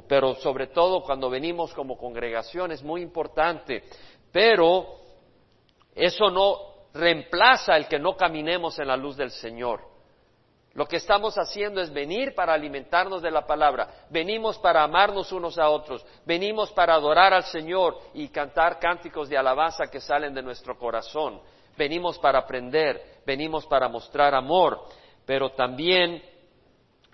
pero 0.07 0.35
sobre 0.35 0.67
todo 0.67 1.03
cuando 1.03 1.29
venimos 1.29 1.73
como 1.73 1.97
congregación 1.97 2.71
es 2.71 2.81
muy 2.81 3.01
importante. 3.01 3.83
Pero 4.31 5.01
eso 5.93 6.29
no 6.29 6.59
reemplaza 6.93 7.75
el 7.75 7.87
que 7.87 7.99
no 7.99 8.15
caminemos 8.15 8.79
en 8.79 8.87
la 8.87 8.95
luz 8.95 9.17
del 9.17 9.31
Señor. 9.31 9.94
Lo 10.75 10.85
que 10.85 10.97
estamos 10.97 11.37
haciendo 11.37 11.79
es 11.79 11.91
venir 11.91 12.35
para 12.35 12.53
alimentarnos 12.53 13.21
de 13.21 13.31
la 13.31 13.47
palabra, 13.47 14.05
venimos 14.09 14.57
para 14.59 14.83
amarnos 14.83 15.31
unos 15.31 15.57
a 15.57 15.69
otros, 15.69 16.05
venimos 16.25 16.69
para 16.73 16.95
adorar 16.95 17.33
al 17.33 17.45
Señor 17.45 17.97
y 18.13 18.27
cantar 18.27 18.77
cánticos 18.77 19.29
de 19.29 19.37
alabanza 19.37 19.87
que 19.89 20.01
salen 20.01 20.33
de 20.33 20.41
nuestro 20.41 20.77
corazón, 20.77 21.39
venimos 21.77 22.19
para 22.19 22.39
aprender, 22.39 23.21
venimos 23.25 23.65
para 23.65 23.87
mostrar 23.87 24.35
amor, 24.35 24.81
pero 25.25 25.51
también 25.51 26.21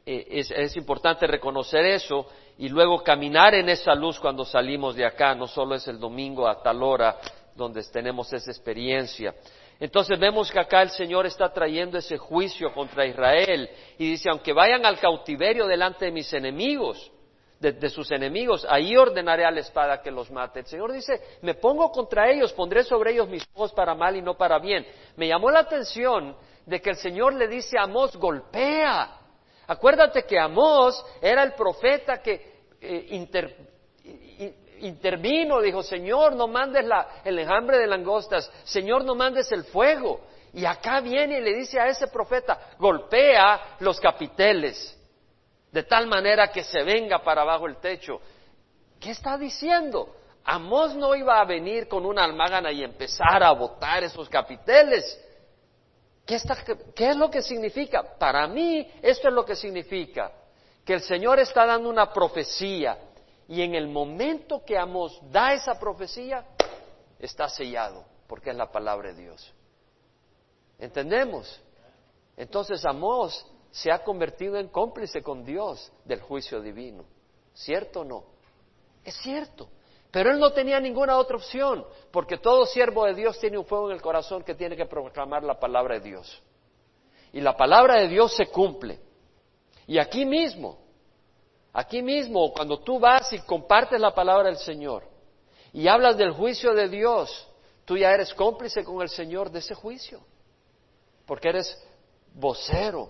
eh, 0.08 0.26
es, 0.28 0.50
es 0.50 0.76
importante 0.76 1.28
reconocer 1.28 1.86
eso 1.86 2.26
y 2.58 2.68
luego 2.68 3.04
caminar 3.04 3.54
en 3.54 3.70
esa 3.70 3.94
luz 3.94 4.20
cuando 4.20 4.44
salimos 4.44 4.96
de 4.96 5.06
acá, 5.06 5.36
no 5.36 5.46
solo 5.46 5.76
es 5.76 5.88
el 5.88 6.00
domingo 6.00 6.48
a 6.48 6.64
tal 6.64 6.82
hora 6.82 7.16
donde 7.56 7.84
tenemos 7.84 8.34
esa 8.34 8.50
experiencia. 8.50 9.36
Entonces 9.82 10.20
vemos 10.20 10.52
que 10.52 10.60
acá 10.60 10.84
el 10.84 10.92
Señor 10.92 11.26
está 11.26 11.52
trayendo 11.52 11.98
ese 11.98 12.16
juicio 12.16 12.72
contra 12.72 13.04
Israel 13.04 13.68
y 13.98 14.12
dice, 14.12 14.30
aunque 14.30 14.54
vayan 14.54 14.86
al 14.86 15.00
cautiverio 15.00 15.66
delante 15.66 16.06
de 16.06 16.12
mis 16.12 16.32
enemigos, 16.34 17.12
de, 17.60 17.90
sus 17.90 18.12
enemigos, 18.12 18.64
ahí 18.70 18.96
ordenaré 18.96 19.44
a 19.44 19.50
la 19.50 19.60
espada 19.60 20.00
que 20.00 20.12
los 20.12 20.30
mate. 20.30 20.60
El 20.60 20.66
Señor 20.68 20.92
dice, 20.92 21.20
me 21.42 21.56
pongo 21.56 21.92
contra 21.92 22.30
ellos, 22.30 22.54
pondré 22.54 22.84
sobre 22.84 23.14
ellos 23.14 23.28
mis 23.28 23.44
ojos 23.56 23.74
para 23.74 23.96
mal 23.96 24.16
y 24.16 24.22
no 24.22 24.38
para 24.38 24.60
bien. 24.60 24.86
Me 25.16 25.28
llamó 25.28 25.50
la 25.50 25.62
atención 25.62 26.36
de 26.64 26.80
que 26.80 26.92
el 26.92 26.98
Señor 26.98 27.34
le 27.34 27.48
dice 27.48 27.76
a 27.80 27.84
Amós, 27.84 28.16
golpea. 28.16 29.18
Acuérdate 29.66 30.26
que 30.26 30.40
Amós 30.40 31.04
era 31.20 31.42
el 31.42 31.54
profeta 31.54 32.22
que 32.22 32.34
eh, 32.80 33.08
intervino, 34.82 35.62
dijo, 35.62 35.84
Señor, 35.84 36.36
no 36.36 36.48
mandes 36.48 36.86
el 37.24 37.40
enjambre 37.40 37.78
de 37.78 37.88
langostas, 37.88 38.52
Señor, 38.64 39.04
no 39.04 39.16
mandes 39.16 39.52
el 39.52 39.64
fuego. 39.66 40.22
Y 40.54 40.66
acá 40.66 41.00
viene 41.00 41.40
y 41.40 41.42
le 41.42 41.56
dice 41.56 41.80
a 41.80 41.88
ese 41.88 42.08
profeta, 42.08 42.72
golpea 42.78 43.78
los 43.80 44.00
capiteles, 44.00 44.98
de 45.72 45.84
tal 45.84 46.08
manera 46.08 46.52
que 46.52 46.64
se 46.64 46.84
venga 46.84 47.20
para 47.20 47.44
abajo 47.44 47.68
el 47.68 47.78
techo. 47.78 48.20
¿Qué 49.00 49.12
está 49.12 49.38
diciendo? 49.38 50.16
Amós 50.44 50.96
no 50.96 51.16
iba 51.16 51.40
a 51.40 51.46
venir 51.46 51.88
con 51.88 52.06
una 52.06 52.24
almágana 52.24 52.72
y 52.72 52.84
empezar 52.84 53.44
a 53.44 53.52
botar 53.52 54.04
esos 54.04 54.28
capiteles. 54.28 55.20
¿Qué, 56.26 56.38
¿Qué 56.96 57.10
es 57.10 57.16
lo 57.16 57.30
que 57.30 57.42
significa? 57.42 58.04
Para 58.18 58.48
mí, 58.48 58.90
esto 59.02 59.30
es 59.30 59.34
lo 59.34 59.46
que 59.46 59.56
significa. 59.56 60.32
Que 60.84 60.96
el 60.96 61.02
Señor 61.02 61.40
está 61.40 61.66
dando 61.66 61.90
una 61.90 62.12
profecía 62.12 62.98
y 63.52 63.64
en 63.64 63.76
el 63.76 63.90
momento 63.90 64.64
que 64.64 64.78
Amós 64.78 65.20
da 65.30 65.52
esa 65.52 65.78
profecía, 65.78 66.46
está 67.20 67.50
sellado, 67.50 68.06
porque 68.26 68.50
es 68.50 68.56
la 68.56 68.72
palabra 68.72 69.12
de 69.12 69.24
Dios. 69.24 69.54
¿Entendemos? 70.80 71.62
Entonces 72.38 72.86
Amós 72.86 73.46
se 73.70 73.92
ha 73.92 74.06
convertido 74.06 74.56
en 74.56 74.70
cómplice 74.70 75.22
con 75.22 75.44
Dios 75.44 75.92
del 76.06 76.22
juicio 76.22 76.62
divino. 76.62 77.04
¿Cierto 77.54 78.00
o 78.00 78.06
no? 78.06 78.24
Es 79.04 79.16
cierto. 79.16 79.68
Pero 80.12 80.32
él 80.32 80.40
no 80.40 80.54
tenía 80.54 80.80
ninguna 80.80 81.18
otra 81.18 81.36
opción, 81.36 81.86
porque 82.10 82.38
todo 82.38 82.66
siervo 82.66 83.04
de 83.04 83.16
Dios 83.16 83.38
tiene 83.38 83.58
un 83.58 83.66
fuego 83.66 83.90
en 83.90 83.98
el 83.98 84.02
corazón 84.02 84.46
que 84.46 84.56
tiene 84.56 84.78
que 84.78 84.86
proclamar 84.86 85.44
la 85.44 85.60
palabra 85.60 85.96
de 85.96 86.10
Dios. 86.10 86.42
Y 87.34 87.42
la 87.42 87.58
palabra 87.58 88.00
de 88.00 88.08
Dios 88.08 88.34
se 88.34 88.46
cumple. 88.46 89.02
Y 89.88 90.00
aquí 90.00 90.26
mismo, 90.26 90.78
Aquí 91.74 92.02
mismo, 92.02 92.52
cuando 92.52 92.80
tú 92.80 93.00
vas 93.00 93.32
y 93.34 93.40
compartes 93.40 94.00
la 94.00 94.14
palabra 94.14 94.48
del 94.48 94.58
Señor 94.58 95.04
y 95.72 95.88
hablas 95.88 96.18
del 96.18 96.32
juicio 96.32 96.74
de 96.74 96.90
Dios, 96.90 97.48
tú 97.86 97.98
ya 97.98 98.12
eres 98.12 98.34
cómplice 98.34 98.84
con 98.84 99.02
el 99.02 99.10
Señor 99.10 99.50
de 99.52 99.60
ese 99.60 99.74
juicio, 99.74 100.22
porque 101.26 101.50
eres 101.50 101.82
vocero. 102.34 103.10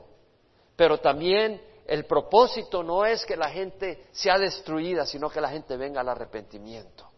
Pero 0.75 0.99
también 0.99 1.61
el 1.87 2.05
propósito 2.05 2.83
no 2.83 3.05
es 3.05 3.25
que 3.25 3.35
la 3.35 3.49
gente 3.49 4.05
sea 4.11 4.37
destruida, 4.37 5.05
sino 5.05 5.29
que 5.29 5.41
la 5.41 5.49
gente 5.49 5.75
venga 5.75 6.01
al 6.01 6.09
arrepentimiento. 6.09 7.09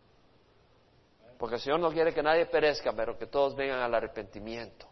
Porque 1.38 1.56
el 1.56 1.62
Señor 1.62 1.82
no 1.82 1.92
quiere 1.92 2.14
que 2.14 2.24
nadie 2.24 2.46
perezca, 2.46 2.94
pero 2.94 3.18
que 3.18 3.28
todos 3.28 3.54
vengan 3.56 3.82
al 3.82 3.94
arrepentimiento. 3.94 4.88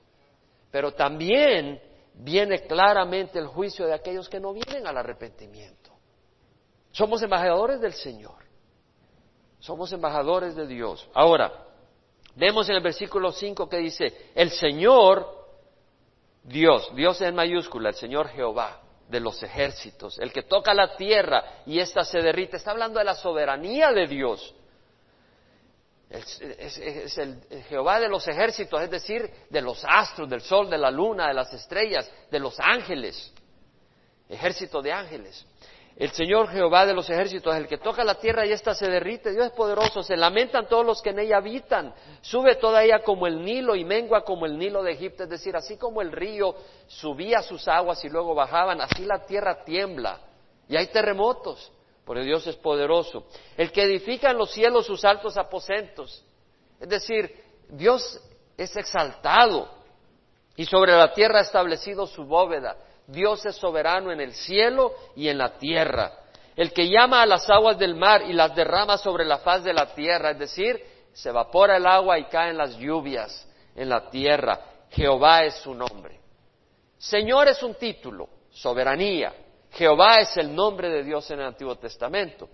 Pero 0.70 0.93
también 0.93 1.81
viene 2.13 2.62
claramente 2.63 3.39
el 3.39 3.48
juicio 3.48 3.88
de 3.88 3.93
aquellos 3.93 4.27
que 4.27 4.39
no 4.39 4.53
vienen 4.53 4.86
al 4.86 4.98
arrepentimiento. 4.98 5.80
Somos 6.91 7.21
embajadores 7.21 7.79
del 7.79 7.93
Señor. 7.93 8.41
Somos 9.60 9.91
embajadores 9.93 10.55
de 10.55 10.67
Dios. 10.67 11.07
Ahora, 11.13 11.51
vemos 12.36 12.67
en 12.69 12.75
el 12.75 12.83
versículo 12.83 13.31
5 13.31 13.69
que 13.69 13.77
dice, 13.77 14.31
el 14.36 14.51
Señor, 14.51 15.27
Dios, 16.43 16.93
Dios 16.95 17.21
en 17.21 17.36
mayúscula, 17.36 17.89
el 17.89 17.95
Señor 17.95 18.27
Jehová 18.29 18.81
de 19.07 19.19
los 19.19 19.43
ejércitos, 19.43 20.17
el 20.19 20.31
que 20.31 20.43
toca 20.43 20.74
la 20.74 20.95
tierra 20.95 21.62
y 21.65 21.79
ésta 21.79 22.03
se 22.03 22.19
derrite, 22.19 22.57
está 22.57 22.71
hablando 22.71 22.98
de 22.98 23.05
la 23.05 23.13
soberanía 23.13 23.91
de 23.91 24.07
Dios. 24.07 24.55
Es, 26.10 27.17
el 27.17 27.41
Jehová 27.69 28.00
de 28.00 28.10
los 28.10 28.27
ejércitos, 28.27 28.81
es 28.81 28.89
decir, 28.89 29.29
de 29.50 29.62
los 29.62 29.86
astros, 29.88 30.29
del 30.29 30.41
sol, 30.41 30.69
de 30.69 30.77
la 30.77 30.91
luna, 30.91 31.27
de 31.27 31.33
las 31.33 31.53
estrellas, 31.53 32.10
de 32.29 32.39
los 32.39 32.60
ángeles, 32.60 33.33
ejército 34.27 34.81
de 34.81 34.91
ángeles. 34.91 35.45
El 35.95 36.12
Señor 36.12 36.50
Jehová 36.50 36.86
de 36.86 36.93
los 36.93 37.10
ejércitos 37.10 37.55
el 37.55 37.67
que 37.67 37.77
toca 37.77 38.03
la 38.03 38.15
tierra 38.15 38.45
y 38.45 38.51
ésta 38.51 38.74
se 38.74 38.89
derrite. 38.89 39.31
Dios 39.31 39.48
es 39.48 39.51
poderoso. 39.51 40.01
Se 40.01 40.15
lamentan 40.15 40.67
todos 40.67 40.86
los 40.86 41.01
que 41.01 41.10
en 41.10 41.19
ella 41.19 41.38
habitan. 41.38 41.93
Sube 42.21 42.55
toda 42.55 42.83
ella 42.83 43.03
como 43.03 43.27
el 43.27 43.43
Nilo 43.43 43.75
y 43.75 43.83
mengua 43.83 44.24
como 44.24 44.45
el 44.45 44.57
Nilo 44.57 44.81
de 44.83 44.93
Egipto. 44.93 45.24
Es 45.24 45.29
decir, 45.29 45.55
así 45.55 45.77
como 45.77 46.01
el 46.01 46.12
río 46.12 46.55
subía 46.88 47.41
sus 47.41 47.67
aguas 47.67 48.03
y 48.05 48.10
luego 48.10 48.33
bajaban, 48.33 48.81
así 48.81 49.05
la 49.05 49.25
tierra 49.25 49.63
tiembla. 49.63 50.19
Y 50.67 50.75
hay 50.77 50.88
terremotos. 50.88 51.71
Porque 52.05 52.24
Dios 52.24 52.48
es 52.48 52.55
poderoso. 52.55 53.25
El 53.55 53.71
que 53.71 53.83
edifica 53.83 54.31
en 54.31 54.38
los 54.38 54.51
cielos 54.51 54.86
sus 54.86 55.05
altos 55.05 55.38
aposentos. 55.38 56.25
Es 56.79 56.89
decir, 56.89 57.31
Dios 57.69 58.19
es 58.57 58.75
exaltado. 58.75 59.69
Y 60.55 60.65
sobre 60.65 60.93
la 60.93 61.13
tierra 61.13 61.39
ha 61.39 61.43
establecido 61.43 62.07
su 62.07 62.25
bóveda. 62.25 62.75
Dios 63.08 63.46
es 63.46 63.55
soberano 63.55 64.12
en 64.12 64.22
el 64.22 64.34
cielo 64.34 64.93
y 65.15 65.27
en 65.27 65.38
la 65.38 65.58
tierra. 65.58 66.12
El 66.55 66.74
que 66.74 66.89
llama 66.89 67.22
a 67.22 67.25
las 67.25 67.50
aguas 67.50 67.77
del 67.77 67.96
mar 67.96 68.24
y 68.24 68.34
las 68.34 68.55
derrama 68.55 68.98
sobre 68.98 69.25
la 69.25 69.39
faz 69.39 69.63
de 69.63 69.74
la 69.74 69.93
tierra, 69.93 70.31
es 70.31 70.39
decir, 70.39 70.81
se 71.13 71.29
evapora 71.29 71.77
el 71.77 71.86
agua 71.86 72.20
y 72.20 72.25
caen 72.25 72.58
las 72.58 72.77
lluvias 72.77 73.48
en 73.75 73.89
la 73.89 74.10
tierra. 74.10 74.60
Jehová 74.91 75.43
es 75.43 75.55
su 75.55 75.74
nombre. 75.74 76.20
Señor 76.98 77.48
es 77.48 77.63
un 77.63 77.75
título, 77.75 78.29
soberanía. 78.51 79.34
Jehová 79.72 80.17
es 80.17 80.36
el 80.38 80.53
nombre 80.53 80.89
de 80.89 81.03
Dios 81.03 81.29
en 81.31 81.39
el 81.39 81.48
Antiguo 81.48 81.75
Testamento. 81.77 82.50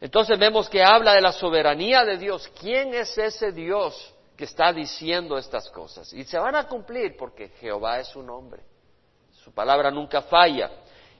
Entonces 0.00 0.38
vemos 0.38 0.68
que 0.68 0.82
habla 0.82 1.14
de 1.14 1.20
la 1.20 1.32
soberanía 1.32 2.04
de 2.04 2.16
Dios. 2.16 2.50
¿Quién 2.60 2.94
es 2.94 3.16
ese 3.16 3.52
Dios 3.52 4.14
que 4.40 4.46
está 4.46 4.72
diciendo 4.72 5.36
estas 5.36 5.68
cosas. 5.68 6.10
Y 6.14 6.24
se 6.24 6.38
van 6.38 6.54
a 6.54 6.66
cumplir 6.66 7.14
porque 7.14 7.50
Jehová 7.60 8.00
es 8.00 8.08
su 8.08 8.22
nombre. 8.22 8.62
Su 9.44 9.52
palabra 9.52 9.90
nunca 9.90 10.22
falla. 10.22 10.70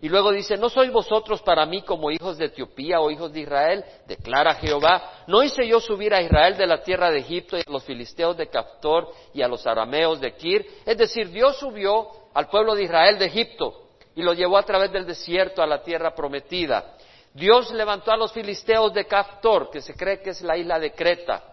Y 0.01 0.09
luego 0.09 0.33
dice, 0.33 0.57
¿no 0.57 0.71
sois 0.71 0.91
vosotros 0.91 1.43
para 1.43 1.67
mí 1.67 1.83
como 1.83 2.11
hijos 2.11 2.39
de 2.39 2.47
Etiopía 2.47 2.99
o 2.99 3.11
hijos 3.11 3.31
de 3.31 3.41
Israel? 3.41 3.85
Declara 4.07 4.55
Jehová, 4.55 5.25
¿no 5.27 5.43
hice 5.43 5.69
yo 5.69 5.81
subir 5.81 6.15
a 6.15 6.23
Israel 6.23 6.57
de 6.57 6.67
la 6.67 6.83
tierra 6.83 7.11
de 7.11 7.19
Egipto 7.19 7.59
y 7.59 7.61
a 7.61 7.71
los 7.71 7.85
filisteos 7.85 8.39
de 8.39 8.49
Captor 8.49 9.13
y 9.35 9.43
a 9.43 9.49
los 9.49 9.67
arameos 9.67 10.19
de 10.19 10.35
Kir? 10.37 10.67
Es 10.87 10.97
decir, 10.97 11.29
Dios 11.29 11.59
subió 11.59 12.09
al 12.33 12.49
pueblo 12.49 12.75
de 12.75 12.85
Israel 12.85 13.19
de 13.19 13.27
Egipto 13.27 13.91
y 14.15 14.23
lo 14.23 14.33
llevó 14.33 14.57
a 14.57 14.63
través 14.63 14.91
del 14.93 15.05
desierto 15.05 15.63
a 15.63 15.67
la 15.67 15.83
tierra 15.83 16.15
prometida. 16.15 16.97
Dios 17.35 17.71
levantó 17.73 18.13
a 18.13 18.17
los 18.17 18.33
filisteos 18.33 18.95
de 18.95 19.05
Captor, 19.05 19.69
que 19.71 19.83
se 19.83 19.93
cree 19.93 20.23
que 20.23 20.31
es 20.31 20.41
la 20.41 20.57
isla 20.57 20.79
de 20.79 20.93
Creta, 20.93 21.51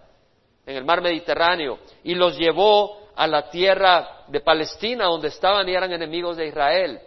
en 0.68 0.76
el 0.76 0.84
mar 0.84 1.02
Mediterráneo 1.02 1.80
y 2.04 2.14
los 2.14 2.38
llevó 2.38 3.08
a 3.16 3.26
la 3.26 3.50
tierra 3.50 4.26
de 4.28 4.42
Palestina 4.42 5.06
donde 5.06 5.30
estaban 5.30 5.68
y 5.68 5.74
eran 5.74 5.92
enemigos 5.92 6.36
de 6.36 6.48
Israel. 6.48 7.00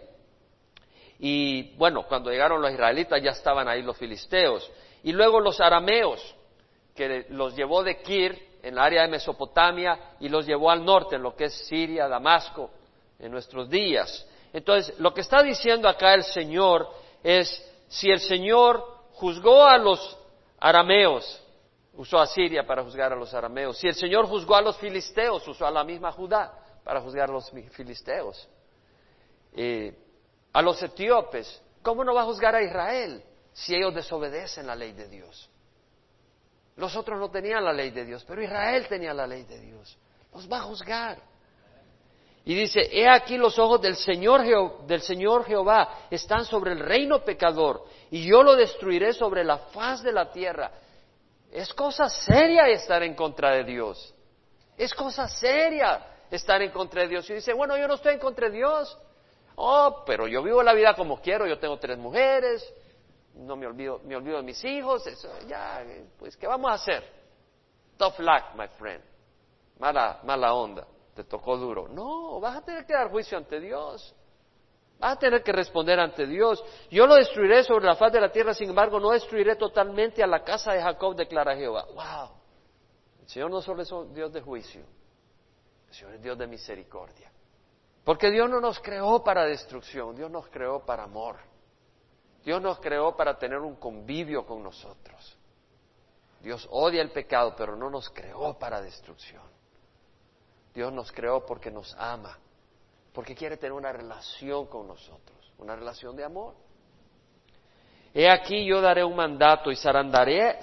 Y 1.19 1.75
bueno, 1.75 2.03
cuando 2.07 2.31
llegaron 2.31 2.59
los 2.59 2.71
israelitas 2.71 3.21
ya 3.21 3.29
estaban 3.29 3.67
ahí 3.67 3.83
los 3.83 3.95
filisteos. 3.97 4.69
Y 5.03 5.11
luego 5.11 5.39
los 5.39 5.61
arameos, 5.61 6.35
que 6.95 7.27
los 7.29 7.55
llevó 7.55 7.83
de 7.83 8.01
Kir, 8.01 8.49
en 8.63 8.73
el 8.73 8.79
área 8.79 9.03
de 9.03 9.09
Mesopotamia, 9.09 9.97
y 10.19 10.27
los 10.27 10.45
llevó 10.47 10.71
al 10.71 10.83
norte, 10.83 11.15
en 11.15 11.23
lo 11.23 11.35
que 11.35 11.45
es 11.45 11.53
Siria, 11.67 12.07
Damasco, 12.07 12.71
en 13.19 13.31
nuestros 13.31 13.69
días. 13.69 14.27
Entonces, 14.53 14.99
lo 14.99 15.13
que 15.13 15.21
está 15.21 15.43
diciendo 15.43 15.87
acá 15.87 16.15
el 16.15 16.23
Señor 16.23 16.89
es, 17.23 17.63
si 17.87 18.09
el 18.09 18.19
Señor 18.19 18.83
juzgó 19.13 19.63
a 19.63 19.77
los 19.77 20.17
arameos 20.59 21.41
usó 21.93 22.19
a 22.19 22.27
Siria 22.27 22.65
para 22.65 22.83
juzgar 22.83 23.11
a 23.13 23.15
los 23.15 23.33
arameos. 23.33 23.77
Si 23.77 23.87
el 23.87 23.95
Señor 23.95 24.25
juzgó 24.27 24.55
a 24.55 24.61
los 24.61 24.77
filisteos, 24.77 25.47
usó 25.47 25.65
a 25.65 25.71
la 25.71 25.83
misma 25.83 26.11
Judá 26.11 26.53
para 26.83 27.01
juzgar 27.01 27.29
a 27.29 27.33
los 27.33 27.51
filisteos. 27.71 28.47
Eh, 29.53 29.95
a 30.53 30.61
los 30.61 30.81
etíopes, 30.81 31.61
¿cómo 31.81 32.03
no 32.03 32.13
va 32.13 32.21
a 32.21 32.25
juzgar 32.25 32.55
a 32.55 32.61
Israel 32.61 33.23
si 33.53 33.75
ellos 33.75 33.93
desobedecen 33.93 34.67
la 34.67 34.75
ley 34.75 34.93
de 34.93 35.07
Dios? 35.07 35.49
Los 36.77 36.95
otros 36.95 37.19
no 37.19 37.29
tenían 37.29 37.63
la 37.63 37.73
ley 37.73 37.91
de 37.91 38.05
Dios, 38.05 38.23
pero 38.27 38.41
Israel 38.41 38.87
tenía 38.87 39.13
la 39.13 39.27
ley 39.27 39.43
de 39.43 39.59
Dios. 39.59 39.97
Los 40.33 40.51
va 40.51 40.57
a 40.57 40.61
juzgar. 40.61 41.31
Y 42.43 42.55
dice, 42.55 42.89
he 42.91 43.07
aquí 43.07 43.37
los 43.37 43.59
ojos 43.59 43.81
del 43.81 43.95
Señor, 43.95 44.85
del 44.87 45.01
Señor 45.01 45.45
Jehová 45.45 46.07
están 46.09 46.43
sobre 46.45 46.71
el 46.71 46.79
reino 46.79 47.23
pecador 47.23 47.85
y 48.09 48.25
yo 48.25 48.41
lo 48.41 48.55
destruiré 48.55 49.13
sobre 49.13 49.43
la 49.43 49.57
faz 49.57 50.01
de 50.01 50.11
la 50.11 50.31
tierra. 50.31 50.71
Es 51.51 51.73
cosa 51.73 52.07
seria 52.09 52.67
estar 52.67 53.03
en 53.03 53.13
contra 53.13 53.51
de 53.51 53.63
Dios. 53.63 54.15
Es 54.77 54.93
cosa 54.93 55.27
seria 55.27 56.07
estar 56.31 56.61
en 56.61 56.71
contra 56.71 57.01
de 57.01 57.09
Dios. 57.09 57.29
Y 57.29 57.33
dice, 57.33 57.53
bueno, 57.53 57.77
yo 57.77 57.87
no 57.87 57.95
estoy 57.95 58.13
en 58.13 58.19
contra 58.19 58.47
de 58.49 58.57
Dios. 58.57 58.97
Oh, 59.55 60.03
pero 60.05 60.27
yo 60.27 60.41
vivo 60.41 60.63
la 60.63 60.73
vida 60.73 60.95
como 60.95 61.21
quiero, 61.21 61.45
yo 61.45 61.59
tengo 61.59 61.77
tres 61.77 61.97
mujeres, 61.97 62.73
no 63.35 63.55
me 63.55 63.67
olvido, 63.67 63.99
me 64.05 64.15
olvido 64.15 64.37
de 64.37 64.43
mis 64.43 64.63
hijos, 64.63 65.05
eso, 65.07 65.29
ya, 65.47 65.83
pues, 66.17 66.35
¿qué 66.37 66.47
vamos 66.47 66.71
a 66.71 66.75
hacer? 66.75 67.03
Tough 67.97 68.19
luck, 68.19 68.55
my 68.55 68.67
friend. 68.79 69.03
Mala, 69.77 70.19
mala 70.23 70.53
onda, 70.53 70.87
te 71.13 71.23
tocó 71.23 71.57
duro. 71.57 71.87
No, 71.87 72.39
vas 72.39 72.57
a 72.57 72.61
tener 72.61 72.85
que 72.85 72.93
dar 72.93 73.09
juicio 73.09 73.37
ante 73.37 73.59
Dios. 73.59 74.15
Vas 75.01 75.13
a 75.13 75.19
tener 75.19 75.41
que 75.41 75.51
responder 75.51 75.99
ante 75.99 76.27
Dios. 76.27 76.63
Yo 76.91 77.07
lo 77.07 77.15
destruiré 77.15 77.63
sobre 77.63 77.85
la 77.85 77.95
faz 77.95 78.13
de 78.13 78.21
la 78.21 78.31
tierra, 78.31 78.53
sin 78.53 78.69
embargo, 78.69 78.99
no 78.99 79.09
destruiré 79.09 79.55
totalmente 79.55 80.21
a 80.21 80.27
la 80.27 80.43
casa 80.43 80.73
de 80.73 80.81
Jacob, 80.81 81.15
declara 81.15 81.55
Jehová. 81.55 81.87
¡Wow! 81.95 82.29
El 83.23 83.27
Señor 83.27 83.49
no 83.49 83.61
solo 83.63 83.81
es 83.81 83.89
Dios 84.13 84.31
de 84.31 84.41
juicio, 84.41 84.83
el 85.87 85.93
Señor 85.95 86.13
es 86.13 86.21
Dios 86.21 86.37
de 86.37 86.45
misericordia. 86.45 87.31
Porque 88.03 88.29
Dios 88.29 88.47
no 88.47 88.61
nos 88.61 88.79
creó 88.79 89.23
para 89.23 89.45
destrucción, 89.45 90.15
Dios 90.15 90.29
nos 90.29 90.47
creó 90.49 90.85
para 90.85 91.03
amor. 91.03 91.37
Dios 92.43 92.61
nos 92.61 92.79
creó 92.79 93.15
para 93.15 93.39
tener 93.39 93.57
un 93.57 93.77
convivio 93.77 94.45
con 94.45 94.61
nosotros. 94.61 95.37
Dios 96.41 96.67
odia 96.71 97.01
el 97.01 97.11
pecado, 97.11 97.55
pero 97.57 97.75
no 97.75 97.89
nos 97.89 98.07
creó 98.11 98.53
para 98.59 98.79
destrucción. 98.81 99.43
Dios 100.75 100.93
nos 100.93 101.11
creó 101.11 101.43
porque 101.43 101.71
nos 101.71 101.95
ama, 101.97 102.37
porque 103.13 103.35
quiere 103.35 103.57
tener 103.57 103.73
una 103.73 103.91
relación 103.91 104.67
con 104.67 104.87
nosotros, 104.87 105.53
una 105.57 105.75
relación 105.75 106.15
de 106.15 106.23
amor. 106.23 106.53
He 108.13 108.29
aquí 108.29 108.65
yo 108.65 108.81
daré 108.81 109.03
un 109.03 109.15
mandato 109.15 109.71
y 109.71 109.75
zarandearé 109.75 110.61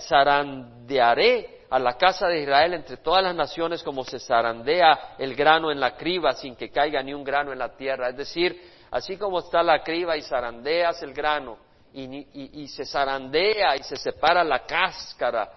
a 1.71 1.78
la 1.78 1.97
casa 1.97 2.28
de 2.28 2.43
Israel 2.43 2.75
entre 2.75 2.99
todas 2.99 3.23
las 3.23 3.35
naciones 3.35 3.83
como 3.83 4.05
se 4.05 4.19
zarandea 4.19 5.17
el 5.19 5.35
grano 5.35 5.71
en 5.71 5.81
la 5.81 5.97
criba 5.97 6.33
sin 6.33 6.57
que 6.57 6.71
caiga 6.71 7.02
ni 7.02 7.14
un 7.14 7.25
grano 7.25 7.52
en 7.52 7.59
la 7.59 7.75
tierra. 7.75 8.11
Es 8.11 8.17
decir, 8.17 8.61
así 8.90 9.17
como 9.17 9.38
está 9.40 9.62
la 9.62 9.83
criba 9.83 10.17
y 10.17 10.23
zarandeas 10.23 11.02
el 11.02 11.12
grano 11.14 11.59
y, 11.93 12.69
se 12.69 12.85
zarandea 12.85 13.76
y 13.76 13.83
se 13.83 13.97
separa 13.97 14.45
la 14.45 14.67
cáscara 14.67 15.50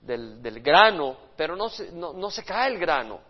del, 0.00 0.60
grano, 0.62 1.16
pero 1.36 1.56
no 1.56 1.68
se, 1.68 1.92
no 1.92 2.30
se 2.30 2.42
cae 2.42 2.72
el 2.72 2.78
grano, 2.78 3.20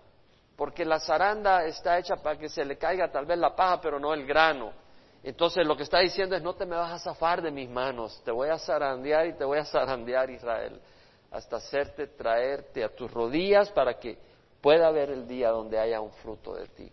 porque 0.57 0.85
la 0.85 1.01
zaranda 1.01 1.65
está 1.65 1.99
hecha 1.99 2.17
para 2.17 2.39
que 2.39 2.49
se 2.49 2.65
le 2.65 2.77
caiga 2.77 3.11
tal 3.11 3.27
vez 3.27 3.39
la 3.39 3.55
paja, 3.55 3.81
pero 3.81 3.99
no 3.99 4.13
el 4.15 4.27
grano. 4.27 4.73
Entonces 5.23 5.67
lo 5.67 5.77
que 5.77 5.85
está 5.85 6.01
diciendo 6.01 6.35
es 6.35 6.43
no 6.43 6.55
te 6.55 6.67
me 6.67 6.77
vas 6.77 6.93
a 6.93 6.99
zafar 6.99 7.41
de 7.41 7.51
mis 7.51 7.69
manos, 7.69 8.21
te 8.25 8.31
voy 8.31 8.49
a 8.49 8.59
zarandear 8.59 9.27
y 9.27 9.35
te 9.35 9.45
voy 9.45 9.59
a 9.59 9.65
zarandear 9.65 10.31
Israel, 10.31 10.81
hasta 11.31 11.57
hacerte 11.57 12.09
traerte 12.09 12.83
a 12.83 12.89
tus 12.89 13.11
rodillas 13.11 13.71
para 13.71 13.99
que 13.99 14.19
pueda 14.61 14.89
haber 14.89 15.11
el 15.11 15.27
día 15.27 15.51
donde 15.51 15.79
haya 15.79 16.01
un 16.01 16.13
fruto 16.13 16.55
de 16.55 16.67
ti. 16.69 16.93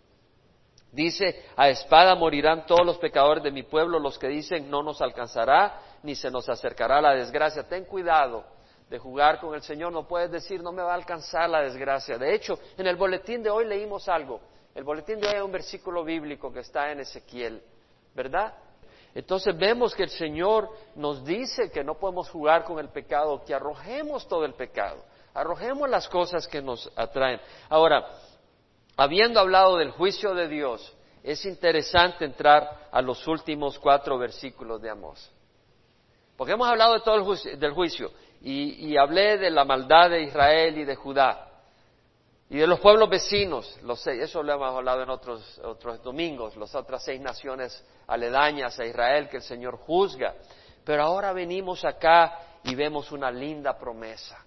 Dice, 0.92 1.44
a 1.56 1.68
espada 1.68 2.14
morirán 2.16 2.66
todos 2.66 2.84
los 2.84 2.98
pecadores 2.98 3.44
de 3.44 3.52
mi 3.52 3.62
pueblo, 3.62 3.98
los 3.98 4.18
que 4.18 4.28
dicen 4.28 4.70
no 4.70 4.82
nos 4.82 5.00
alcanzará 5.00 5.80
ni 6.02 6.14
se 6.14 6.30
nos 6.30 6.48
acercará 6.48 7.00
la 7.00 7.14
desgracia. 7.14 7.68
Ten 7.68 7.84
cuidado 7.84 8.44
de 8.90 8.98
jugar 8.98 9.38
con 9.38 9.54
el 9.54 9.62
Señor, 9.62 9.92
no 9.92 10.06
puedes 10.06 10.32
decir 10.32 10.60
no 10.60 10.72
me 10.72 10.82
va 10.82 10.90
a 10.90 10.96
alcanzar 10.96 11.48
la 11.48 11.62
desgracia. 11.62 12.18
De 12.18 12.34
hecho, 12.34 12.58
en 12.76 12.88
el 12.88 12.96
boletín 12.96 13.40
de 13.40 13.48
hoy 13.48 13.64
leímos 13.64 14.08
algo. 14.08 14.40
El 14.74 14.82
boletín 14.82 15.20
de 15.20 15.28
hoy 15.28 15.36
es 15.36 15.42
un 15.42 15.52
versículo 15.52 16.02
bíblico 16.02 16.52
que 16.52 16.60
está 16.60 16.90
en 16.90 16.98
Ezequiel, 16.98 17.62
¿verdad? 18.16 18.52
Entonces 19.14 19.56
vemos 19.56 19.94
que 19.94 20.02
el 20.02 20.10
Señor 20.10 20.68
nos 20.96 21.24
dice 21.24 21.70
que 21.70 21.84
no 21.84 21.94
podemos 21.94 22.28
jugar 22.28 22.64
con 22.64 22.80
el 22.80 22.88
pecado, 22.88 23.44
que 23.44 23.54
arrojemos 23.54 24.26
todo 24.26 24.44
el 24.44 24.54
pecado, 24.54 25.04
arrojemos 25.34 25.88
las 25.88 26.08
cosas 26.08 26.48
que 26.48 26.60
nos 26.60 26.90
atraen. 26.96 27.40
Ahora, 27.68 28.04
habiendo 28.96 29.38
hablado 29.38 29.76
del 29.76 29.92
juicio 29.92 30.34
de 30.34 30.48
Dios, 30.48 30.96
es 31.22 31.44
interesante 31.44 32.24
entrar 32.24 32.88
a 32.90 33.00
los 33.00 33.24
últimos 33.28 33.78
cuatro 33.78 34.18
versículos 34.18 34.82
de 34.82 34.90
Amós. 34.90 35.30
Porque 36.36 36.54
hemos 36.54 36.68
hablado 36.68 36.94
de 36.94 37.00
todo 37.00 37.16
el 37.16 37.60
del 37.60 37.72
juicio 37.72 38.10
y, 38.42 38.96
hablé 38.96 39.38
de 39.38 39.50
la 39.50 39.64
maldad 39.64 40.10
de 40.10 40.22
Israel 40.22 40.78
y 40.78 40.84
de 40.84 40.96
Judá 40.96 41.46
y 42.48 42.58
de 42.58 42.66
los 42.66 42.80
pueblos 42.80 43.08
vecinos, 43.08 43.78
los 43.82 44.04
eso 44.06 44.42
lo 44.42 44.52
hemos 44.52 44.74
hablado 44.74 45.02
en 45.02 45.10
otros, 45.10 45.60
otros 45.62 46.02
domingos, 46.02 46.56
las 46.56 46.74
otras 46.74 47.04
seis 47.04 47.20
naciones 47.20 47.84
aledañas 48.08 48.78
a 48.80 48.86
Israel 48.86 49.28
que 49.28 49.36
el 49.36 49.42
Señor 49.42 49.76
juzga. 49.76 50.34
Pero 50.84 51.02
ahora 51.02 51.32
venimos 51.32 51.84
acá 51.84 52.38
y 52.64 52.74
vemos 52.74 53.12
una 53.12 53.30
linda 53.30 53.78
promesa, 53.78 54.44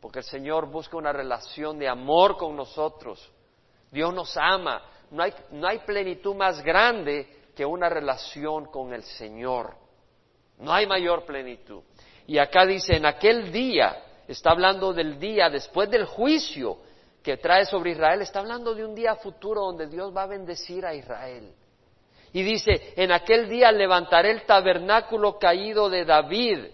porque 0.00 0.18
el 0.18 0.24
Señor 0.24 0.66
busca 0.66 0.98
una 0.98 1.12
relación 1.12 1.78
de 1.78 1.88
amor 1.88 2.36
con 2.36 2.54
nosotros 2.54 3.32
Dios 3.90 4.12
nos 4.12 4.36
ama. 4.36 4.82
No 5.10 5.22
hay, 5.22 5.32
no 5.52 5.66
hay 5.66 5.78
plenitud 5.80 6.34
más 6.34 6.62
grande 6.62 7.44
que 7.54 7.64
una 7.64 7.88
relación 7.88 8.66
con 8.66 8.92
el 8.92 9.02
Señor. 9.02 9.74
No 10.58 10.72
hay 10.72 10.86
mayor 10.86 11.24
plenitud. 11.24 11.82
Y 12.26 12.38
acá 12.38 12.66
dice, 12.66 12.96
en 12.96 13.06
aquel 13.06 13.52
día, 13.52 14.02
está 14.26 14.50
hablando 14.50 14.92
del 14.92 15.18
día 15.18 15.48
después 15.48 15.90
del 15.90 16.04
juicio 16.04 16.78
que 17.22 17.36
trae 17.36 17.64
sobre 17.64 17.90
Israel, 17.90 18.22
está 18.22 18.40
hablando 18.40 18.74
de 18.74 18.84
un 18.84 18.94
día 18.94 19.16
futuro 19.16 19.62
donde 19.62 19.86
Dios 19.86 20.16
va 20.16 20.22
a 20.22 20.26
bendecir 20.26 20.84
a 20.86 20.94
Israel. 20.94 21.52
Y 22.32 22.42
dice, 22.42 22.92
en 22.96 23.12
aquel 23.12 23.48
día 23.48 23.72
levantaré 23.72 24.30
el 24.30 24.44
tabernáculo 24.44 25.38
caído 25.38 25.88
de 25.88 26.04
David. 26.04 26.66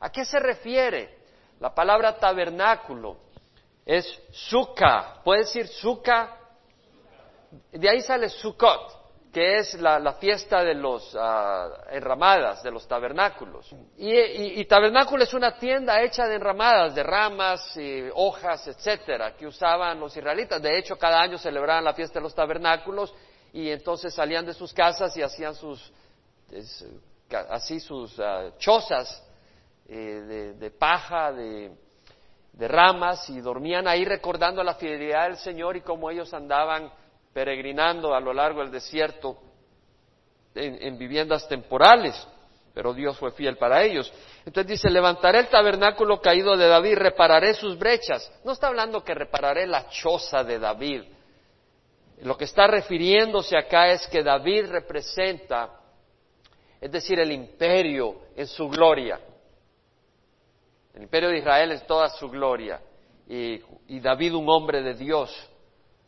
¿A 0.00 0.10
qué 0.10 0.24
se 0.24 0.40
refiere? 0.40 1.18
La 1.60 1.74
palabra 1.74 2.18
tabernáculo 2.18 3.16
es 3.86 4.04
Sukkah. 4.30 5.20
¿Puede 5.22 5.40
decir 5.40 5.68
Sukkah? 5.68 6.36
De 7.70 7.88
ahí 7.88 8.00
sale 8.00 8.28
Sukkot, 8.28 9.01
que 9.32 9.58
es 9.58 9.74
la, 9.80 10.12
fiesta 10.14 10.62
de 10.62 10.74
los 10.74 11.16
ah, 11.18 11.68
enramadas, 11.90 12.62
de 12.62 12.70
los 12.70 12.86
tabernáculos. 12.86 13.74
Y, 13.96 14.64
tabernáculo 14.66 15.24
es 15.24 15.32
una 15.32 15.56
tienda 15.56 16.02
hecha 16.02 16.28
de 16.28 16.34
enramadas, 16.34 16.94
de 16.94 17.02
ramas, 17.02 17.74
hojas, 18.14 18.66
etcétera, 18.68 19.34
que 19.34 19.46
usaban 19.46 19.98
los 19.98 20.14
israelitas. 20.14 20.60
De 20.60 20.78
hecho, 20.78 20.98
cada 20.98 21.20
año 21.22 21.38
celebraban 21.38 21.84
la 21.84 21.94
fiesta 21.94 22.18
de 22.18 22.24
los 22.24 22.34
tabernáculos 22.34 23.14
y 23.54 23.70
entonces 23.70 24.14
salían 24.14 24.44
de 24.44 24.52
sus 24.52 24.72
casas 24.74 25.16
y 25.16 25.22
hacían 25.22 25.54
sus, 25.54 25.92
así 27.48 27.80
sus 27.80 28.20
ah, 28.20 28.50
chozas 28.58 29.26
eh, 29.88 30.54
de 30.58 30.70
paja, 30.70 31.32
de 31.32 31.72
de 32.52 32.68
ramas 32.68 33.28
y 33.30 33.40
dormían 33.40 33.88
ahí 33.88 34.04
recordando 34.04 34.62
la 34.62 34.74
fidelidad 34.74 35.24
del 35.24 35.38
Señor 35.38 35.76
y 35.76 35.80
cómo 35.80 36.10
ellos 36.10 36.32
andaban 36.34 36.92
peregrinando 37.32 38.14
a 38.14 38.20
lo 38.20 38.32
largo 38.32 38.60
del 38.60 38.70
desierto 38.70 39.38
en, 40.54 40.98
viviendas 40.98 41.48
temporales, 41.48 42.14
pero 42.74 42.92
Dios 42.92 43.18
fue 43.18 43.32
fiel 43.32 43.56
para 43.56 43.82
ellos. 43.82 44.12
Entonces 44.44 44.72
dice, 44.72 44.90
levantaré 44.90 45.40
el 45.40 45.48
tabernáculo 45.48 46.20
caído 46.20 46.56
de 46.56 46.68
David, 46.68 46.96
repararé 46.96 47.54
sus 47.54 47.78
brechas. 47.78 48.30
No 48.44 48.52
está 48.52 48.68
hablando 48.68 49.02
que 49.02 49.14
repararé 49.14 49.66
la 49.66 49.88
choza 49.88 50.44
de 50.44 50.58
David. 50.58 51.02
Lo 52.22 52.36
que 52.36 52.44
está 52.44 52.66
refiriéndose 52.66 53.56
acá 53.56 53.90
es 53.90 54.06
que 54.06 54.22
David 54.22 54.66
representa, 54.70 55.70
es 56.80 56.90
decir, 56.90 57.18
el 57.18 57.32
imperio 57.32 58.20
en 58.36 58.46
su 58.46 58.68
gloria. 58.68 59.18
El 60.94 61.02
imperio 61.02 61.30
de 61.30 61.38
Israel 61.38 61.72
es 61.72 61.86
toda 61.86 62.08
su 62.10 62.28
gloria. 62.28 62.80
Y, 63.26 64.00
David, 64.00 64.34
un 64.34 64.48
hombre 64.48 64.82
de 64.82 64.94
Dios, 64.94 65.30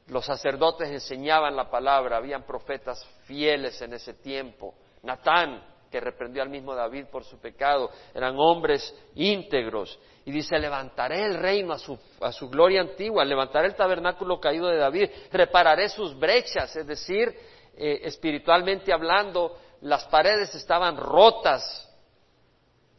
los 0.09 0.27
sacerdotes 0.27 0.89
enseñaban 0.91 1.57
la 1.57 1.71
palabra, 1.71 2.19
habían 2.19 2.45
profetas 2.45 3.05
fieles 3.25 3.81
en 3.81 3.95
ese 3.95 4.15
tiempo. 4.15 4.75
Natán, 5.03 5.65
que 5.91 6.01
reprendió 6.01 6.43
al 6.43 6.51
mismo 6.51 6.75
David 6.75 7.07
por 7.07 7.25
su 7.25 7.39
pecado, 7.39 7.91
eran 8.13 8.35
hombres 8.37 8.95
íntegros. 9.15 9.99
Y 10.27 10.33
dice, 10.33 10.59
levantaré 10.59 11.25
el 11.25 11.35
reino 11.35 11.73
a 11.73 11.79
su, 11.79 11.99
a 12.21 12.33
su 12.33 12.51
gloria 12.51 12.81
antigua, 12.81 13.25
levantaré 13.25 13.69
el 13.69 13.75
tabernáculo 13.75 14.41
caído 14.41 14.67
de 14.67 14.79
David, 14.79 15.11
repararé 15.33 15.89
sus 15.89 16.19
brechas, 16.19 16.75
es 16.77 16.87
decir, 16.87 17.35
eh, 17.77 18.01
espiritualmente 18.05 18.93
hablando, 18.93 19.57
las 19.83 20.05
paredes 20.07 20.55
estaban 20.55 20.97
rotas, 20.97 21.63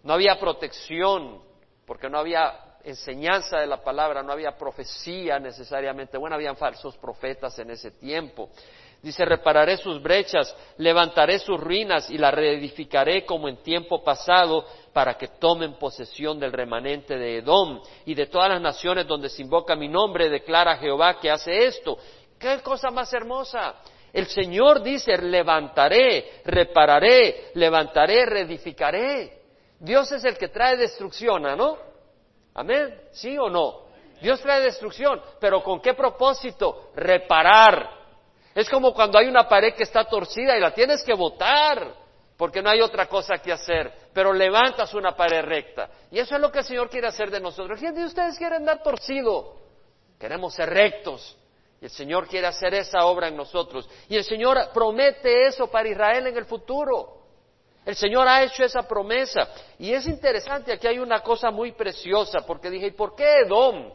no 0.04 0.14
había 0.14 0.40
protección, 0.40 1.42
porque 1.86 2.10
no 2.10 2.20
había 2.20 2.65
enseñanza 2.86 3.60
de 3.60 3.68
la 3.68 3.84
palabra, 3.84 4.24
no 4.24 4.32
había 4.32 4.58
profecía 4.58 5.40
necesariamente. 5.40 6.18
Bueno, 6.18 6.36
habían 6.36 6.56
falsos 6.56 6.98
profetas 6.98 7.58
en 7.60 7.72
ese 7.72 7.92
tiempo. 7.92 8.50
Dice, 9.02 9.24
repararé 9.24 9.78
sus 9.78 10.02
brechas, 10.02 10.56
levantaré 10.78 11.38
sus 11.38 11.60
ruinas 11.60 12.10
y 12.10 12.18
las 12.18 12.34
reedificaré 12.34 13.24
como 13.24 13.48
en 13.48 13.58
tiempo 13.58 14.04
pasado 14.04 14.66
para 14.94 15.16
que 15.16 15.28
tomen 15.28 15.74
posesión 15.78 16.40
del 16.40 16.52
remanente 16.52 17.16
de 17.16 17.38
Edom 17.38 17.82
y 18.06 18.16
de 18.16 18.26
todas 18.26 18.50
las 18.50 18.62
naciones 18.62 19.06
donde 19.06 19.30
se 19.30 19.44
invoca 19.44 19.76
mi 19.76 19.88
nombre, 19.88 20.30
declara 20.30 20.78
Jehová 20.78 21.20
que 21.20 21.30
hace 21.30 21.66
esto. 21.68 22.00
¿Qué 22.40 22.62
cosa 22.62 22.90
más 22.90 23.14
hermosa? 23.14 23.76
El 24.12 24.28
Señor 24.28 24.82
dice, 24.82 25.18
levantaré, 25.18 26.42
repararé, 26.46 27.52
levantaré, 27.54 28.26
reedificaré. 28.26 29.42
Dios 29.80 30.12
es 30.14 30.24
el 30.24 30.38
que 30.38 30.48
trae 30.48 30.78
destrucción, 30.78 31.44
¿no? 31.44 31.78
Amén. 32.56 33.00
¿Sí 33.12 33.38
o 33.38 33.50
no? 33.50 33.86
Dios 34.22 34.42
trae 34.42 34.62
destrucción, 34.62 35.22
pero 35.40 35.62
¿con 35.62 35.82
qué 35.82 35.94
propósito? 35.94 36.90
Reparar 36.96 38.06
es 38.56 38.70
como 38.70 38.94
cuando 38.94 39.20
hay 39.20 39.28
una 39.28 39.50
pared 39.50 39.74
que 39.76 39.84
está 39.84 40.06
torcida 40.06 40.56
y 40.56 40.62
la 40.62 40.74
tienes 40.74 41.04
que 41.04 41.14
botar, 41.14 41.94
porque 42.38 42.62
no 42.62 42.70
hay 42.70 42.80
otra 42.80 43.06
cosa 43.08 43.38
que 43.40 43.52
hacer, 43.52 43.92
pero 44.14 44.32
levantas 44.32 44.94
una 44.94 45.14
pared 45.14 45.42
recta. 45.44 45.90
Y 46.10 46.20
eso 46.20 46.36
es 46.36 46.42
lo 46.42 46.50
que 46.50 46.60
el 46.60 46.66
Señor 46.66 46.90
quiere 46.90 47.08
hacer 47.08 47.30
de 47.30 47.42
nosotros. 47.42 47.78
¿Quién 47.78 47.94
de 47.94 48.06
ustedes 48.06 48.38
quiere 48.38 48.56
andar 48.56 48.82
torcido? 48.82 49.58
Queremos 50.18 50.54
ser 50.54 50.70
rectos. 50.70 51.38
Y 51.82 51.86
el 51.86 51.92
Señor 51.92 52.30
quiere 52.30 52.48
hacer 52.48 52.74
esa 52.74 53.06
obra 53.06 53.28
en 53.28 53.36
nosotros. 53.36 53.90
Y 54.08 54.16
el 54.16 54.24
Señor 54.24 54.70
promete 54.74 55.48
eso 55.48 55.68
para 55.68 55.90
Israel 55.90 56.28
en 56.28 56.38
el 56.38 56.46
futuro. 56.46 57.25
El 57.86 57.96
Señor 57.96 58.28
ha 58.28 58.44
hecho 58.44 58.64
esa 58.64 58.88
promesa. 58.88 59.48
Y 59.78 59.94
es 59.94 60.08
interesante, 60.08 60.74
aquí 60.74 60.88
hay 60.88 61.00
una 61.00 61.22
cosa 61.22 61.52
muy 61.52 61.72
preciosa, 61.74 62.40
porque 62.46 62.70
dije, 62.70 62.88
¿y 62.88 62.92
por 62.92 63.16
qué 63.16 63.42
Edom? 63.46 63.92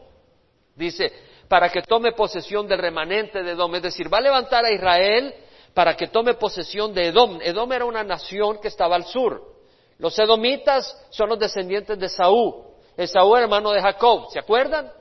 Dice, 0.75 1.11
para 1.47 1.69
que 1.69 1.81
tome 1.81 2.13
posesión 2.13 2.65
del 2.65 2.79
remanente 2.79 3.43
de 3.43 3.51
Edom. 3.51 3.75
Es 3.75 3.81
decir, 3.81 4.11
va 4.11 4.19
a 4.19 4.21
levantar 4.21 4.63
a 4.63 4.71
Israel 4.71 5.35
para 5.73 5.97
que 5.97 6.07
tome 6.07 6.35
posesión 6.35 6.93
de 6.93 7.07
Edom. 7.07 7.39
Edom 7.41 7.71
era 7.73 7.83
una 7.83 8.03
nación 8.03 8.59
que 8.61 8.69
estaba 8.69 8.95
al 8.95 9.05
sur. 9.05 9.51
Los 9.97 10.17
edomitas 10.17 10.97
son 11.09 11.29
los 11.29 11.37
descendientes 11.37 11.99
de 11.99 12.07
Saúl. 12.07 12.63
Esaú 12.95 13.35
hermano 13.35 13.71
de 13.71 13.81
Jacob, 13.81 14.29
¿se 14.31 14.39
acuerdan? 14.39 14.91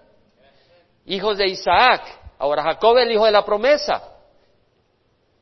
Hijos 1.07 1.39
de 1.39 1.47
Isaac. 1.47 2.03
Ahora 2.39 2.63
Jacob 2.63 2.99
es 2.99 3.07
el 3.07 3.13
hijo 3.13 3.25
de 3.25 3.33
la 3.33 3.45
promesa. 3.45 4.03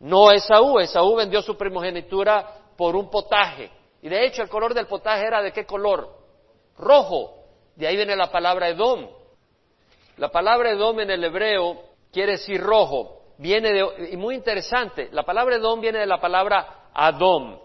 No 0.01 0.31
Esaú. 0.31 0.79
Esaú 0.79 1.17
vendió 1.17 1.43
su 1.43 1.57
primogenitura 1.57 2.58
por 2.79 2.95
un 2.95 3.11
potaje. 3.11 3.73
Y 4.01 4.09
de 4.09 4.25
hecho 4.25 4.41
el 4.41 4.49
color 4.49 4.73
del 4.73 4.87
potaje 4.87 5.27
era 5.27 5.43
de 5.43 5.53
qué 5.53 5.67
color? 5.67 6.17
Rojo. 6.79 7.35
De 7.75 7.89
ahí 7.89 7.97
viene 7.97 8.15
la 8.15 8.31
palabra 8.31 8.69
Edom. 8.69 9.09
La 10.17 10.29
palabra 10.29 10.71
Edom 10.71 11.01
en 11.01 11.11
el 11.11 11.25
hebreo 11.25 11.77
quiere 12.13 12.33
decir 12.33 12.61
rojo. 12.61 13.17
Viene 13.39 13.73
de, 13.73 14.11
y 14.13 14.17
muy 14.17 14.37
interesante, 14.37 15.09
la 15.13 15.25
palabra 15.25 15.57
Edom 15.57 15.81
viene 15.81 15.99
de 15.99 16.07
la 16.07 16.21
palabra 16.21 16.91
Adom, 16.93 17.59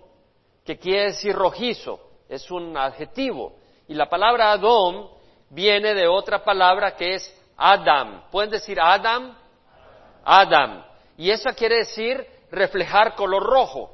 que 0.63 0.77
quiere 0.77 1.05
decir 1.05 1.33
rojizo, 1.35 1.99
es 2.29 2.49
un 2.51 2.77
adjetivo. 2.77 3.55
Y 3.87 3.95
la 3.95 4.07
palabra 4.07 4.51
Adom 4.51 5.09
viene 5.49 5.93
de 5.93 6.07
otra 6.07 6.43
palabra 6.43 6.95
que 6.95 7.15
es 7.15 7.43
Adam. 7.57 8.23
¿Pueden 8.31 8.51
decir 8.51 8.79
Adam? 8.79 9.35
Adam. 10.23 10.85
Y 11.17 11.31
esa 11.31 11.53
quiere 11.53 11.77
decir 11.77 12.25
reflejar 12.51 13.15
color 13.15 13.43
rojo, 13.43 13.92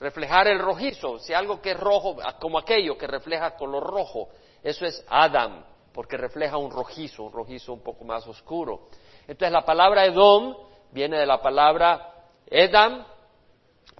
reflejar 0.00 0.48
el 0.48 0.58
rojizo, 0.58 1.18
si 1.18 1.32
algo 1.32 1.60
que 1.60 1.72
es 1.72 1.80
rojo, 1.80 2.16
como 2.40 2.58
aquello 2.58 2.96
que 2.96 3.06
refleja 3.06 3.56
color 3.56 3.82
rojo, 3.82 4.28
eso 4.62 4.84
es 4.86 5.04
Adam 5.08 5.64
porque 5.98 6.16
refleja 6.16 6.56
un 6.58 6.70
rojizo, 6.70 7.24
un 7.24 7.32
rojizo 7.32 7.72
un 7.72 7.82
poco 7.82 8.04
más 8.04 8.24
oscuro. 8.28 8.88
Entonces 9.26 9.50
la 9.50 9.64
palabra 9.64 10.06
Edom 10.06 10.56
viene 10.92 11.18
de 11.18 11.26
la 11.26 11.42
palabra 11.42 12.14
Edam, 12.46 13.04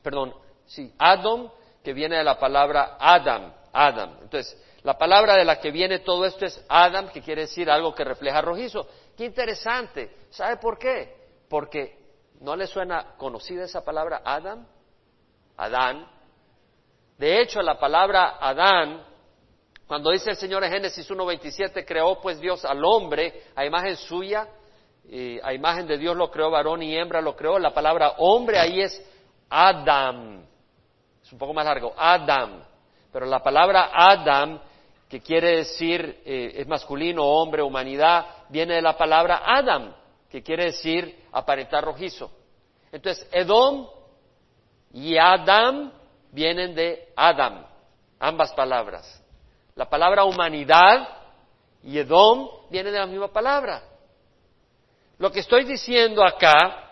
perdón, 0.00 0.32
sí, 0.64 0.94
Adam, 0.96 1.50
que 1.82 1.92
viene 1.92 2.18
de 2.18 2.22
la 2.22 2.38
palabra 2.38 2.98
Adam, 3.00 3.52
Adam. 3.72 4.16
Entonces, 4.22 4.56
la 4.84 4.96
palabra 4.96 5.34
de 5.34 5.44
la 5.44 5.58
que 5.58 5.72
viene 5.72 5.98
todo 5.98 6.24
esto 6.24 6.46
es 6.46 6.64
Adam, 6.68 7.08
que 7.08 7.20
quiere 7.20 7.42
decir 7.42 7.68
algo 7.68 7.92
que 7.92 8.04
refleja 8.04 8.40
rojizo. 8.42 8.86
Qué 9.16 9.24
interesante. 9.24 10.14
¿Sabe 10.30 10.58
por 10.58 10.78
qué? 10.78 11.16
Porque 11.48 11.98
¿no 12.40 12.54
le 12.54 12.68
suena 12.68 13.16
conocida 13.16 13.64
esa 13.64 13.84
palabra 13.84 14.22
Adam? 14.24 14.68
Adán. 15.58 16.08
De 17.18 17.42
hecho, 17.42 17.60
la 17.60 17.78
palabra 17.78 18.38
Adán 18.40 19.04
cuando 19.88 20.10
dice 20.10 20.30
el 20.30 20.36
Señor 20.36 20.62
en 20.64 20.70
Génesis 20.70 21.10
1.27, 21.10 21.82
creó 21.86 22.20
pues 22.20 22.38
Dios 22.38 22.62
al 22.66 22.84
hombre 22.84 23.44
a 23.56 23.64
imagen 23.64 23.96
suya, 23.96 24.46
a 25.42 25.54
imagen 25.54 25.86
de 25.86 25.96
Dios 25.96 26.14
lo 26.14 26.30
creó, 26.30 26.50
varón 26.50 26.82
y 26.82 26.94
hembra 26.94 27.22
lo 27.22 27.34
creó. 27.34 27.58
La 27.58 27.72
palabra 27.72 28.16
hombre 28.18 28.58
ahí 28.58 28.82
es 28.82 29.02
Adam. 29.48 30.44
Es 31.22 31.32
un 31.32 31.38
poco 31.38 31.54
más 31.54 31.64
largo, 31.64 31.94
Adam. 31.96 32.62
Pero 33.10 33.24
la 33.24 33.42
palabra 33.42 33.90
Adam, 33.94 34.60
que 35.08 35.22
quiere 35.22 35.56
decir, 35.56 36.20
eh, 36.26 36.52
es 36.56 36.66
masculino, 36.66 37.24
hombre, 37.24 37.62
humanidad, 37.62 38.26
viene 38.50 38.74
de 38.74 38.82
la 38.82 38.94
palabra 38.94 39.40
Adam, 39.46 39.94
que 40.30 40.42
quiere 40.42 40.66
decir 40.66 41.24
aparentar 41.32 41.82
rojizo. 41.82 42.30
Entonces, 42.92 43.26
Edom 43.32 43.88
y 44.92 45.16
Adam 45.16 45.92
vienen 46.32 46.74
de 46.74 47.08
Adam, 47.16 47.66
ambas 48.18 48.52
palabras. 48.52 49.22
La 49.74 49.88
palabra 49.88 50.24
humanidad 50.24 51.08
y 51.82 51.98
Edom 51.98 52.48
viene 52.70 52.90
de 52.90 52.98
la 52.98 53.06
misma 53.06 53.28
palabra. 53.28 53.82
Lo 55.18 55.30
que 55.30 55.40
estoy 55.40 55.64
diciendo 55.64 56.24
acá 56.24 56.88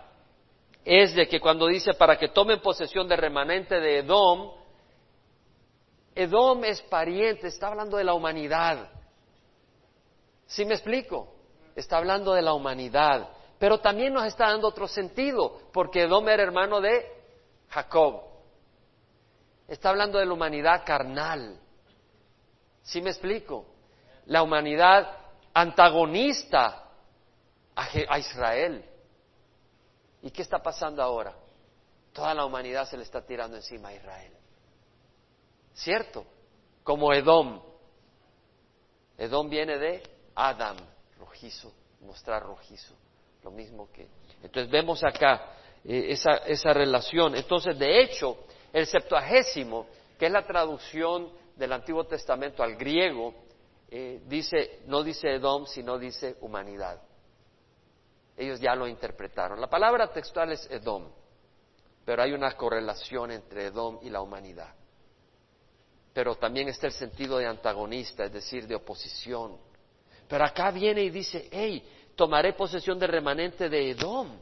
es 0.85 1.15
de 1.15 1.27
que 1.27 1.41
cuando 1.41 1.67
dice 1.67 1.95
para 1.95 2.17
que 2.17 2.29
tomen 2.29 2.61
posesión 2.61 3.09
del 3.09 3.19
remanente 3.19 3.81
de 3.81 3.99
Edom, 3.99 4.53
Edom 6.15 6.65
es 6.65 6.81
pariente, 6.83 7.49
está 7.49 7.69
hablando 7.69 7.97
de 7.97 8.05
la 8.05 8.15
humanidad. 8.15 8.89
¿Sí 10.47 10.65
me 10.65 10.75
explico? 10.75 11.35
Está 11.75 11.99
hablando 11.99 12.33
de 12.33 12.43
la 12.43 12.55
humanidad. 12.55 13.29
Pero 13.59 13.81
también 13.81 14.13
nos 14.13 14.25
está 14.25 14.49
dando 14.49 14.69
otro 14.69 14.87
sentido, 14.87 15.59
porque 15.73 16.03
Edom 16.03 16.29
era 16.29 16.43
hermano 16.43 16.81
de 16.81 17.16
Jacob. 17.69 18.23
Está 19.69 19.91
hablando 19.91 20.19
de 20.19 20.27
la 20.27 20.33
humanidad 20.33 20.85
carnal. 20.85 21.59
¿Sí 22.83 23.01
me 23.01 23.11
explico? 23.11 23.67
La 24.27 24.43
humanidad 24.43 25.09
antagonista 25.53 26.85
a, 27.75 28.19
Israel. 28.19 28.85
¿Y 30.23 30.31
qué 30.31 30.43
está 30.43 30.63
pasando 30.63 31.03
ahora? 31.03 31.35
Toda 32.13 32.33
la 32.35 32.45
humanidad 32.45 32.89
se 32.89 32.97
le 32.97 33.03
está 33.03 33.25
tirando 33.25 33.57
encima 33.57 33.89
a 33.89 33.95
Israel. 33.95 34.33
¿Cierto? 35.75 36.25
Como 36.83 37.13
Edom. 37.13 37.61
Edom 39.19 39.49
viene 39.49 39.79
de 39.79 40.03
Adam, 40.35 40.77
rojizo, 41.19 41.73
mostrar 42.01 42.43
rojizo. 42.43 42.95
Lo 43.43 43.51
mismo 43.51 43.91
que. 43.93 44.09
Entonces 44.43 44.71
vemos 44.71 45.03
acá 45.05 45.53
eh, 45.89 46.07
esa, 46.11 46.39
esa 46.39 46.73
relación. 46.73 47.37
Entonces, 47.37 47.79
de 47.79 48.03
hecho, 48.03 48.39
el 48.73 48.87
septuagésimo, 48.87 49.87
que 50.19 50.27
es 50.27 50.33
la 50.33 50.45
traducción 50.45 51.31
del 51.55 51.73
Antiguo 51.73 52.05
Testamento 52.05 52.63
al 52.63 52.77
griego, 52.77 53.35
eh, 53.89 54.21
dice, 54.27 54.81
no 54.87 55.03
dice 55.03 55.35
Edom, 55.35 55.67
sino 55.67 55.99
dice 55.99 56.37
humanidad. 56.41 57.01
Ellos 58.37 58.61
ya 58.61 58.75
lo 58.75 58.89
interpretaron. 58.89 59.61
La 59.61 59.71
palabra 59.71 60.13
textual 60.13 60.53
es 60.53 60.69
Edom, 60.71 61.09
pero 62.05 62.23
hay 62.23 62.33
una 62.33 62.53
correlación 62.53 63.31
entre 63.31 63.67
Edom 63.67 64.01
y 64.03 64.11
la 64.11 64.21
humanidad. 64.21 64.75
Pero 66.13 66.35
también 66.35 66.69
está 66.69 66.87
el 66.89 66.93
sentido 66.93 67.39
de 67.39 67.47
antagonista, 67.47 68.25
es 68.25 68.33
decir, 68.33 68.67
de 68.67 68.75
oposición. 68.75 69.57
Pero 70.29 70.45
acá 70.45 70.71
viene 70.71 71.03
y 71.03 71.11
dice, 71.11 71.49
hey, 71.53 71.83
tomaré 72.17 72.55
posesión 72.55 72.99
del 72.99 73.11
remanente 73.11 73.69
de 73.69 73.91
Edom. 73.91 74.39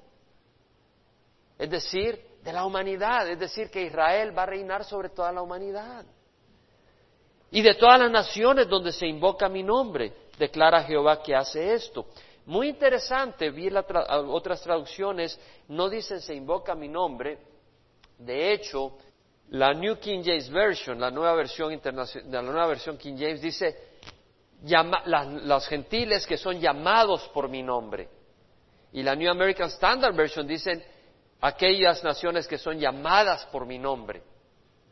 Es 1.58 1.70
decir, 1.70 2.20
de 2.42 2.52
la 2.52 2.64
humanidad, 2.64 3.28
es 3.28 3.38
decir, 3.38 3.70
que 3.70 3.82
Israel 3.82 4.36
va 4.36 4.42
a 4.42 4.46
reinar 4.46 4.84
sobre 4.84 5.08
toda 5.08 5.32
la 5.32 5.42
humanidad 5.42 6.04
y 7.54 7.62
de 7.62 7.74
todas 7.74 8.00
las 8.00 8.10
naciones 8.10 8.68
donde 8.68 8.90
se 8.90 9.06
invoca 9.06 9.48
mi 9.48 9.62
nombre, 9.62 10.12
declara 10.36 10.82
Jehová 10.82 11.22
que 11.22 11.36
hace 11.36 11.74
esto. 11.74 12.06
Muy 12.46 12.68
interesante, 12.68 13.50
vi 13.50 13.70
otras 13.72 14.60
traducciones, 14.60 15.38
no 15.68 15.88
dicen 15.88 16.20
se 16.20 16.34
invoca 16.34 16.74
mi 16.74 16.88
nombre, 16.88 17.38
de 18.18 18.52
hecho, 18.52 18.98
la 19.50 19.72
New 19.72 19.98
King 19.98 20.22
James 20.24 20.50
Version, 20.50 21.00
la 21.00 21.12
nueva 21.12 21.34
versión 21.34 21.72
internacional, 21.72 22.32
la 22.32 22.42
nueva 22.42 22.66
versión 22.66 22.98
King 22.98 23.16
James 23.16 23.40
dice 23.40 23.76
los 24.64 25.68
gentiles 25.68 26.26
que 26.26 26.36
son 26.36 26.58
llamados 26.58 27.28
por 27.28 27.48
mi 27.48 27.62
nombre. 27.62 28.08
Y 28.92 29.02
la 29.02 29.14
New 29.14 29.30
American 29.30 29.68
Standard 29.68 30.14
Version 30.14 30.46
dicen 30.46 30.82
aquellas 31.44 32.02
naciones 32.02 32.48
que 32.48 32.56
son 32.56 32.78
llamadas 32.78 33.44
por 33.46 33.66
mi 33.66 33.78
nombre. 33.78 34.22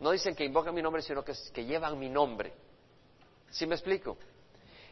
No 0.01 0.11
dicen 0.11 0.35
que 0.35 0.45
invocan 0.45 0.75
mi 0.75 0.83
nombre, 0.83 1.01
sino 1.01 1.25
que, 1.25 1.65
llevan 1.65 1.99
mi 1.99 2.11
nombre. 2.11 2.53
¿Sí 3.49 3.67
me 3.67 3.75
explico? 3.75 4.19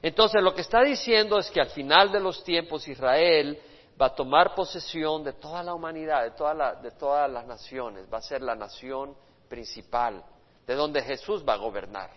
Entonces 0.01 0.43
lo 0.43 0.55
que 0.55 0.63
está 0.63 0.81
diciendo 0.81 1.39
es 1.39 1.51
que 1.51 1.61
al 1.61 1.69
final 1.69 2.11
de 2.11 2.19
los 2.19 2.43
tiempos 2.45 2.89
Israel 2.89 3.61
va 4.01 4.07
a 4.07 4.15
tomar 4.15 4.55
posesión 4.55 5.23
de 5.23 5.35
toda 5.35 5.63
la 5.63 5.75
humanidad, 5.75 6.23
de, 6.23 6.83
de 6.83 6.97
todas 6.97 7.31
las 7.31 7.47
naciones, 7.47 8.07
va 8.11 8.19
a 8.19 8.23
ser 8.23 8.41
la 8.41 8.55
nación 8.55 9.15
principal, 9.47 10.25
de 10.67 10.75
donde 10.75 11.03
Jesús 11.03 11.45
va 11.47 11.55
a 11.55 11.59
gobernar, 11.59 12.09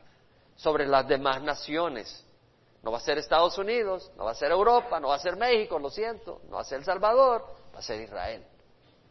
sobre 0.56 0.88
las 0.88 1.06
demás 1.06 1.42
naciones. 1.42 2.26
No 2.82 2.94
va 2.94 3.00
a 3.00 3.02
ser 3.02 3.18
Estados 3.18 3.58
Unidos, 3.58 4.10
no 4.16 4.24
va 4.24 4.32
a 4.32 4.36
ser 4.36 4.52
Europa, 4.52 5.02
no 5.02 5.10
va 5.10 5.16
a 5.16 5.20
ser 5.20 5.36
México, 5.36 5.78
lo 5.80 5.90
siento, 5.90 6.40
no 6.48 6.56
va 6.56 6.62
a 6.62 6.66
ser 6.66 6.80
El 6.80 6.86
Salvador, 6.86 7.46
va 7.76 7.80
a 7.80 7.82
ser 7.82 8.00
Israel. 8.00 8.46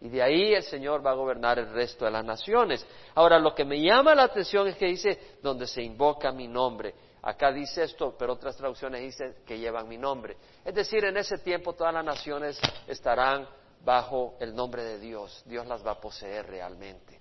Y 0.03 0.09
de 0.09 0.21
ahí 0.21 0.53
el 0.53 0.65
Señor 0.65 1.05
va 1.07 1.13
a 1.13 1.15
gobernar 1.15 1.61
el 1.61 1.73
resto 1.73 2.05
de 2.05 2.11
las 2.11 2.25
naciones. 2.25 2.85
Ahora, 3.15 3.39
lo 3.39 3.55
que 3.55 3.65
me 3.65 3.81
llama 3.81 4.17
la 4.17 4.25
atención 4.25 4.67
es 4.67 4.77
que 4.77 4.87
dice, 4.87 5.37
donde 5.41 5.65
se 5.69 5.81
invoca 5.81 6.33
mi 6.33 6.49
nombre. 6.49 6.93
Acá 7.23 7.53
dice 7.53 7.85
esto, 7.85 8.17
pero 8.19 8.33
otras 8.33 8.57
traducciones 8.57 9.01
dicen 9.01 9.37
que 9.47 9.61
llevan 9.61 9.89
mi 9.89 9.97
nombre. 9.97 10.37
Es 10.65 10.75
decir, 10.75 11.05
en 11.05 11.17
ese 11.17 11.39
tiempo 11.39 11.75
todas 11.75 11.95
las 11.95 12.05
naciones 12.05 12.61
estarán 12.89 13.47
bajo 13.85 14.35
el 14.41 14.57
nombre 14.57 14.83
de 14.83 14.99
Dios. 14.99 15.41
Dios 15.47 15.69
las 15.69 15.87
va 15.87 15.93
a 15.93 16.01
poseer 16.01 16.49
realmente. 16.49 17.21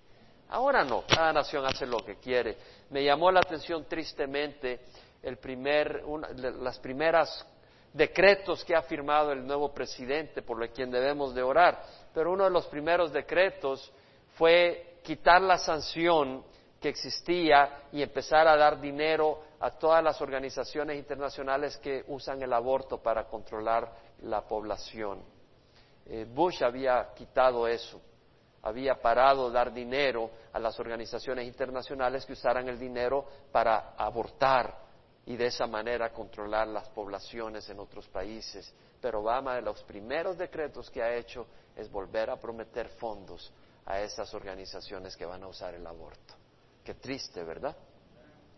Ahora 0.49 0.83
no, 0.83 1.03
cada 1.07 1.31
nación 1.31 1.63
hace 1.67 1.85
lo 1.85 1.99
que 1.99 2.15
quiere. 2.15 2.57
Me 2.89 3.03
llamó 3.03 3.31
la 3.31 3.41
atención 3.41 3.85
tristemente 3.87 4.79
el 5.21 5.37
primer, 5.37 6.03
las 6.35 6.79
primeras 6.79 7.45
decretos 7.93 8.63
que 8.63 8.75
ha 8.75 8.82
firmado 8.84 9.32
el 9.32 9.45
nuevo 9.45 9.73
presidente 9.73 10.41
por 10.41 10.67
quien 10.69 10.91
debemos 10.91 11.36
de 11.36 11.43
orar 11.43 11.82
pero 12.13 12.32
uno 12.32 12.43
de 12.45 12.49
los 12.49 12.67
primeros 12.67 13.12
decretos 13.12 13.91
fue 14.38 14.99
quitar 15.04 15.41
la 15.41 15.58
sanción 15.58 16.43
que 16.80 16.89
existía 16.89 17.84
y 17.91 18.01
empezar 18.01 18.47
a 18.47 18.58
dar 18.58 18.80
dinero 18.82 19.39
a 19.60 19.71
todas 19.71 20.04
las 20.04 20.19
organizaciones 20.21 20.97
internacionales 20.97 21.77
que 21.77 22.04
usan 22.08 22.41
el 22.41 22.51
aborto 22.51 22.97
para 22.97 23.25
controlar 23.25 23.91
la 24.23 24.41
población. 24.41 25.21
Eh, 26.08 26.25
Bush 26.27 26.63
había 26.63 27.10
quitado 27.13 27.67
eso, 27.67 28.01
había 28.63 28.95
parado 28.95 29.51
dar 29.51 29.71
dinero 29.71 30.32
a 30.51 30.60
las 30.60 30.80
organizaciones 30.80 31.45
internacionales 31.45 32.25
que 32.25 32.34
usaran 32.34 32.67
el 32.67 32.80
dinero 32.80 33.25
para 33.51 33.93
abortar 33.95 34.75
y 35.25 35.36
de 35.36 35.47
esa 35.47 35.67
manera 35.67 36.12
controlar 36.12 36.67
las 36.67 36.89
poblaciones 36.89 37.69
en 37.69 37.79
otros 37.79 38.07
países. 38.07 38.73
Pero 38.99 39.21
Obama, 39.21 39.55
de 39.55 39.62
los 39.62 39.84
primeros 39.84 40.38
decretos 40.38 40.89
que 40.89 41.01
ha 41.01 41.15
hecho, 41.15 41.47
es 41.75 41.91
volver 41.91 42.29
a 42.29 42.39
prometer 42.39 42.89
fondos 42.89 43.51
a 43.86 43.99
esas 44.01 44.34
organizaciones 44.34 45.15
que 45.15 45.25
van 45.25 45.43
a 45.43 45.47
usar 45.47 45.73
el 45.73 45.86
aborto. 45.86 46.36
Qué 46.84 46.95
triste, 46.95 47.43
¿verdad? 47.43 47.75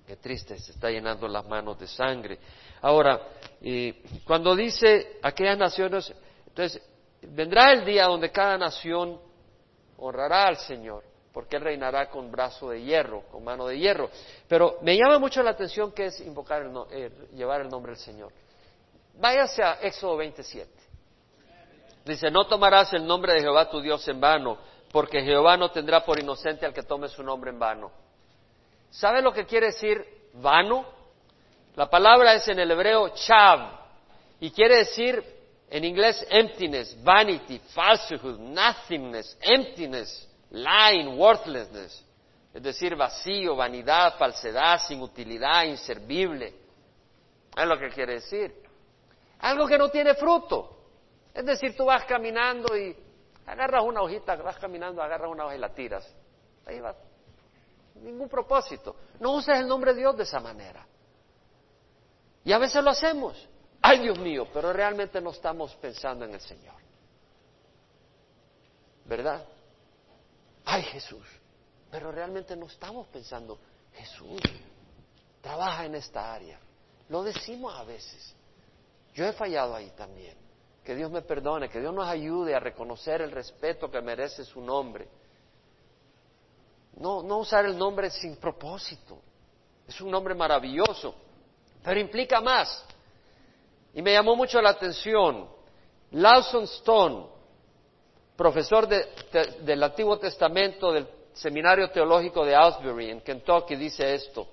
Qué 0.06 0.18
triste, 0.18 0.60
se 0.60 0.72
está 0.74 0.90
llenando 0.90 1.28
las 1.28 1.46
manos 1.46 1.80
de 1.80 1.88
sangre. 1.88 2.38
Ahora, 2.82 3.22
cuando 4.26 4.56
dice 4.56 5.20
aquellas 5.22 5.58
naciones, 5.58 6.14
entonces, 6.48 6.82
vendrá 7.22 7.72
el 7.72 7.86
día 7.86 8.06
donde 8.06 8.30
cada 8.30 8.58
nación 8.58 9.20
honrará 9.98 10.48
al 10.48 10.58
Señor, 10.58 11.04
porque 11.34 11.56
Él 11.56 11.64
reinará 11.64 12.10
con 12.10 12.32
brazo 12.32 12.70
de 12.70 12.84
hierro, 12.84 13.24
con 13.32 13.44
mano 13.44 13.66
de 13.66 13.80
hierro. 13.80 14.10
Pero 14.48 14.78
me 14.82 14.96
llama 14.96 15.18
mucho 15.18 15.42
la 15.42 15.52
atención 15.52 15.92
que 15.92 16.06
es 16.06 16.20
invocar, 16.22 16.62
el, 16.62 16.72
eh, 16.92 17.12
llevar 17.34 17.62
el 17.62 17.70
nombre 17.70 17.94
del 17.94 18.00
Señor. 18.00 18.32
Váyase 19.16 19.64
a 19.64 19.80
Éxodo 19.82 20.18
27. 20.18 20.72
Dice, 22.06 22.30
no 22.30 22.46
tomarás 22.46 22.94
el 22.94 23.06
nombre 23.06 23.34
de 23.34 23.42
Jehová 23.42 23.70
tu 23.70 23.82
Dios 23.82 24.08
en 24.08 24.20
vano, 24.20 24.58
porque 24.92 25.24
Jehová 25.24 25.58
no 25.58 25.72
tendrá 25.72 26.06
por 26.06 26.20
inocente 26.20 26.66
al 26.66 26.74
que 26.74 26.84
tome 26.84 27.08
su 27.08 27.24
nombre 27.24 27.50
en 27.50 27.58
vano. 27.58 27.92
¿Sabe 28.92 29.22
lo 29.22 29.34
que 29.34 29.46
quiere 29.46 29.68
decir 29.68 30.06
vano? 30.34 30.86
La 31.76 31.90
palabra 31.90 32.36
es 32.36 32.48
en 32.48 32.60
el 32.60 32.70
hebreo 32.70 33.10
chav 33.10 33.80
y 34.40 34.52
quiere 34.52 34.78
decir 34.78 35.24
en 35.68 35.84
inglés 35.84 36.24
emptiness, 36.30 36.96
vanity, 37.04 37.60
falsehood, 37.74 38.38
nothingness, 38.38 39.36
emptiness, 39.42 40.30
lying, 40.54 41.18
worthlessness. 41.20 42.06
Es 42.54 42.62
decir, 42.62 42.96
vacío, 42.96 43.56
vanidad, 43.56 44.16
falsedad, 44.18 44.80
sin 44.80 45.02
utilidad, 45.02 45.64
inservible. 45.64 46.54
Es 47.56 47.66
lo 47.66 47.78
que 47.78 47.90
quiere 47.90 48.14
decir. 48.14 48.64
Algo 49.40 49.68
que 49.68 49.78
no 49.78 49.90
tiene 49.90 50.14
fruto. 50.14 50.78
Es 51.34 51.46
decir, 51.46 51.76
tú 51.76 51.86
vas 51.86 52.06
caminando 52.06 52.78
y 52.78 52.96
agarras 53.48 53.84
una 53.84 54.02
hojita, 54.02 54.36
vas 54.36 54.58
caminando, 54.58 55.02
agarras 55.02 55.30
una 55.30 55.46
hoja 55.46 55.56
y 55.56 55.60
la 55.60 55.74
tiras. 55.74 56.08
Ahí 56.66 56.80
va. 56.80 56.96
Ningún 57.96 58.30
propósito. 58.30 58.96
No 59.20 59.34
uses 59.34 59.60
el 59.60 59.68
nombre 59.68 59.94
de 59.94 60.02
Dios 60.02 60.16
de 60.16 60.24
esa 60.24 60.40
manera. 60.40 60.86
Y 62.46 62.52
a 62.52 62.58
veces 62.60 62.84
lo 62.84 62.92
hacemos. 62.92 63.50
Ay, 63.82 64.00
Dios 64.00 64.20
mío, 64.20 64.48
pero 64.54 64.72
realmente 64.72 65.20
no 65.20 65.32
estamos 65.32 65.76
pensando 65.76 66.26
en 66.26 66.36
el 66.36 66.42
Señor. 66.42 66.76
¿Verdad? 69.06 69.44
Ay, 70.66 70.84
Jesús. 70.84 71.26
Pero 71.92 72.12
realmente 72.12 72.56
no 72.56 72.68
estamos 72.68 73.08
pensando, 73.08 73.60
Jesús, 73.94 74.42
trabaja 75.42 75.86
en 75.86 75.96
esta 75.96 76.34
área. 76.34 76.60
Lo 77.10 77.24
decimos 77.24 77.74
a 77.76 77.84
veces. 77.84 78.36
Yo 79.14 79.26
he 79.26 79.34
fallado 79.34 79.76
ahí 79.76 79.92
también. 79.96 80.36
Que 80.84 80.96
Dios 80.96 81.12
me 81.12 81.22
perdone, 81.22 81.70
que 81.70 81.80
Dios 81.80 81.94
nos 81.94 82.08
ayude 82.08 82.56
a 82.56 82.60
reconocer 82.60 83.22
el 83.22 83.32
respeto 83.32 83.90
que 83.90 84.02
merece 84.02 84.44
su 84.44 84.60
nombre. 84.60 85.08
No, 86.98 87.24
no 87.24 87.38
usar 87.38 87.66
el 87.66 87.78
nombre 87.78 88.10
sin 88.10 88.36
propósito. 88.38 89.20
Es 89.88 90.00
un 90.02 90.12
nombre 90.12 90.34
maravilloso, 90.34 91.16
pero 91.84 92.00
implica 92.00 92.42
más. 92.42 92.86
Y 93.94 94.02
me 94.02 94.14
llamó 94.14 94.36
mucho 94.36 94.62
la 94.62 94.72
atención. 94.72 95.48
Lawson 96.12 96.64
Stone, 96.64 97.28
profesor 98.36 98.88
del 98.88 99.84
Antiguo 99.84 100.18
Testamento 100.18 100.92
del 100.92 101.08
Seminario 101.34 101.90
Teológico 101.90 102.46
de 102.46 102.56
Asbury 102.56 103.10
en 103.10 103.22
Kentucky, 103.22 103.76
dice 103.76 104.14
esto, 104.14 104.48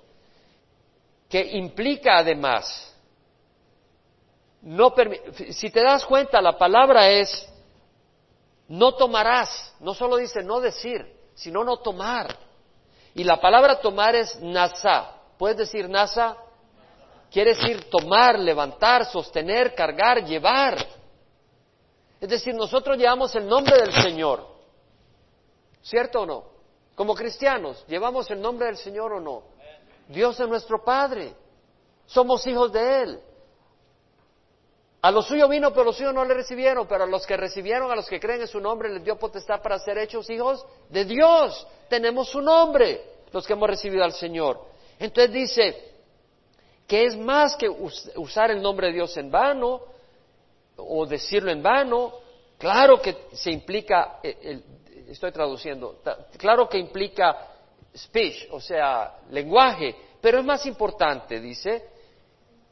que 1.29 1.41
implica 1.57 2.19
además 2.19 2.91
no 4.63 4.95
si 5.53 5.71
te 5.71 5.83
das 5.83 6.05
cuenta, 6.05 6.41
la 6.43 6.59
palabra 6.59 7.09
es 7.09 7.49
no 8.69 8.93
tomarás, 8.93 9.75
no 9.81 9.95
solo 9.95 10.17
dice 10.17 10.43
no 10.43 10.61
decir, 10.61 11.05
sino 11.35 11.65
no 11.65 11.79
tomar. 11.79 12.37
Y 13.15 13.25
la 13.25 13.41
palabra 13.41 13.81
tomar 13.81 14.15
es 14.15 14.39
nasa. 14.41 15.17
¿Puedes 15.39 15.57
decir 15.57 15.89
nasa? 15.89 16.37
Quiere 17.31 17.55
decir 17.55 17.89
tomar, 17.91 18.39
levantar, 18.39 19.07
sostener, 19.07 19.75
cargar, 19.75 20.25
llevar. 20.25 20.77
Es 22.21 22.29
decir, 22.29 22.55
nosotros 22.55 22.99
llevamos 22.99 23.35
el 23.35 23.47
nombre 23.47 23.77
del 23.79 23.93
Señor. 23.95 24.47
¿Cierto 25.83 26.21
o 26.21 26.27
no? 26.27 26.45
Como 26.95 27.15
cristianos, 27.15 27.83
¿llevamos 27.89 28.31
el 28.31 28.41
nombre 28.41 28.67
del 28.67 28.77
Señor 28.77 29.13
o 29.15 29.21
no? 29.21 29.43
Dios 30.09 30.39
es 30.39 30.49
nuestro 30.49 30.85
Padre. 30.85 31.33
Somos 32.05 32.47
hijos 32.47 32.73
de 32.73 33.03
Él. 33.03 33.21
A 35.03 35.11
los 35.11 35.27
suyos 35.27 35.49
vino, 35.49 35.73
pero 35.73 35.85
los 35.85 35.97
suyos 35.97 36.13
no 36.13 36.25
le 36.27 36.35
recibieron, 36.35 36.87
pero 36.87 37.05
a 37.05 37.07
los 37.07 37.27
que 37.27 37.37
recibieron, 37.37 37.91
a 37.91 37.97
los 37.97 38.07
que 38.07 38.21
creen 38.21 38.43
en 38.43 38.49
su 38.49 38.61
nombre, 38.61 38.93
les 38.93 39.03
dio 39.03 39.19
potestad 39.19 39.63
para 39.63 39.79
ser 39.79 39.97
hechos 39.97 40.29
hijos 40.29 40.67
de 40.91 41.07
Dios. 41.07 41.67
Tenemos 41.89 42.29
su 42.29 42.43
nombre, 42.43 43.03
los 43.33 43.47
que 43.47 43.55
hemos 43.55 43.71
recibido 43.71 44.05
al 44.05 44.13
Señor. 44.13 44.61
Entonces 44.99 45.33
dice 45.33 45.91
que 46.87 47.07
es 47.07 47.17
más 47.17 47.57
que 47.57 47.71
usar 47.71 48.51
el 48.51 48.61
nombre 48.61 48.89
de 48.89 48.95
Dios 48.95 49.17
en 49.17 49.31
vano 49.31 49.81
o 50.87 51.07
decirlo 51.07 51.51
en 51.51 51.63
vano. 51.63 52.13
Claro 52.59 53.01
que 53.01 53.29
se 53.33 53.51
implica, 53.51 54.19
eh, 54.23 54.61
estoy 55.09 55.33
traduciendo, 55.33 56.01
claro 56.37 56.69
que 56.69 56.79
implica 56.79 57.37
speech, 57.97 58.49
o 58.51 58.61
sea, 58.61 59.19
lenguaje, 59.31 59.95
pero 60.21 60.39
es 60.39 60.45
más 60.45 60.67
importante, 60.67 61.41
dice, 61.41 61.85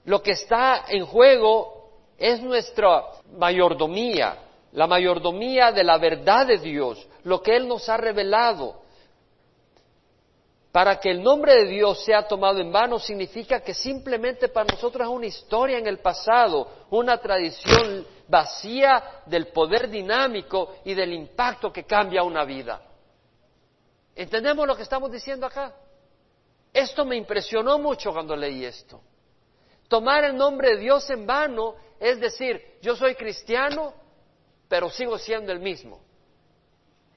lo 0.05 0.23
que 0.23 0.33
está 0.33 0.85
en 0.89 1.07
juego 1.07 1.91
es 2.19 2.41
nuestra 2.43 3.05
mayordomía, 3.39 4.37
la 4.73 4.87
mayordomía 4.87 5.73
de 5.73 5.85
la 5.85 5.99
verdad 5.99 6.47
de 6.47 6.59
Dios, 6.59 7.07
lo 7.25 7.43
que 7.43 7.57
Él 7.57 7.67
nos 7.67 7.89
ha 7.89 7.97
revelado. 7.97 8.83
Para 10.73 11.01
que 11.01 11.11
el 11.11 11.23
nombre 11.23 11.55
de 11.55 11.67
Dios 11.67 12.05
sea 12.05 12.29
tomado 12.29 12.61
en 12.61 12.71
vano 12.71 12.99
significa 12.99 13.61
que 13.61 13.73
simplemente 13.73 14.49
para 14.49 14.73
nosotros 14.73 15.09
es 15.09 15.15
una 15.15 15.27
historia 15.27 15.79
en 15.79 15.87
el 15.87 15.99
pasado, 15.99 16.69
una 16.91 17.19
tradición 17.19 18.07
vacía 18.29 19.23
del 19.27 19.49
poder 19.49 19.89
dinámico 19.89 20.77
y 20.85 20.93
del 20.95 21.15
impacto 21.15 21.73
que 21.73 21.85
cambia 21.85 22.23
una 22.23 22.45
vida. 22.45 22.83
¿Entendemos 24.15 24.67
lo 24.67 24.77
que 24.77 24.83
estamos 24.83 25.11
diciendo 25.11 25.47
acá? 25.47 25.75
Esto 26.73 27.05
me 27.05 27.17
impresionó 27.17 27.79
mucho 27.79 28.13
cuando 28.13 28.37
leí 28.37 28.65
esto. 28.65 29.01
Tomar 29.89 30.25
el 30.25 30.37
nombre 30.37 30.71
de 30.71 30.77
Dios 30.77 31.09
en 31.09 31.27
vano 31.27 31.77
es 31.99 32.21
decir, 32.21 32.79
yo 32.83 32.95
soy 32.95 33.15
cristiano, 33.15 33.95
pero 34.69 34.91
sigo 34.91 35.19
siendo 35.19 35.51
el 35.51 35.61
mismo. 35.61 36.01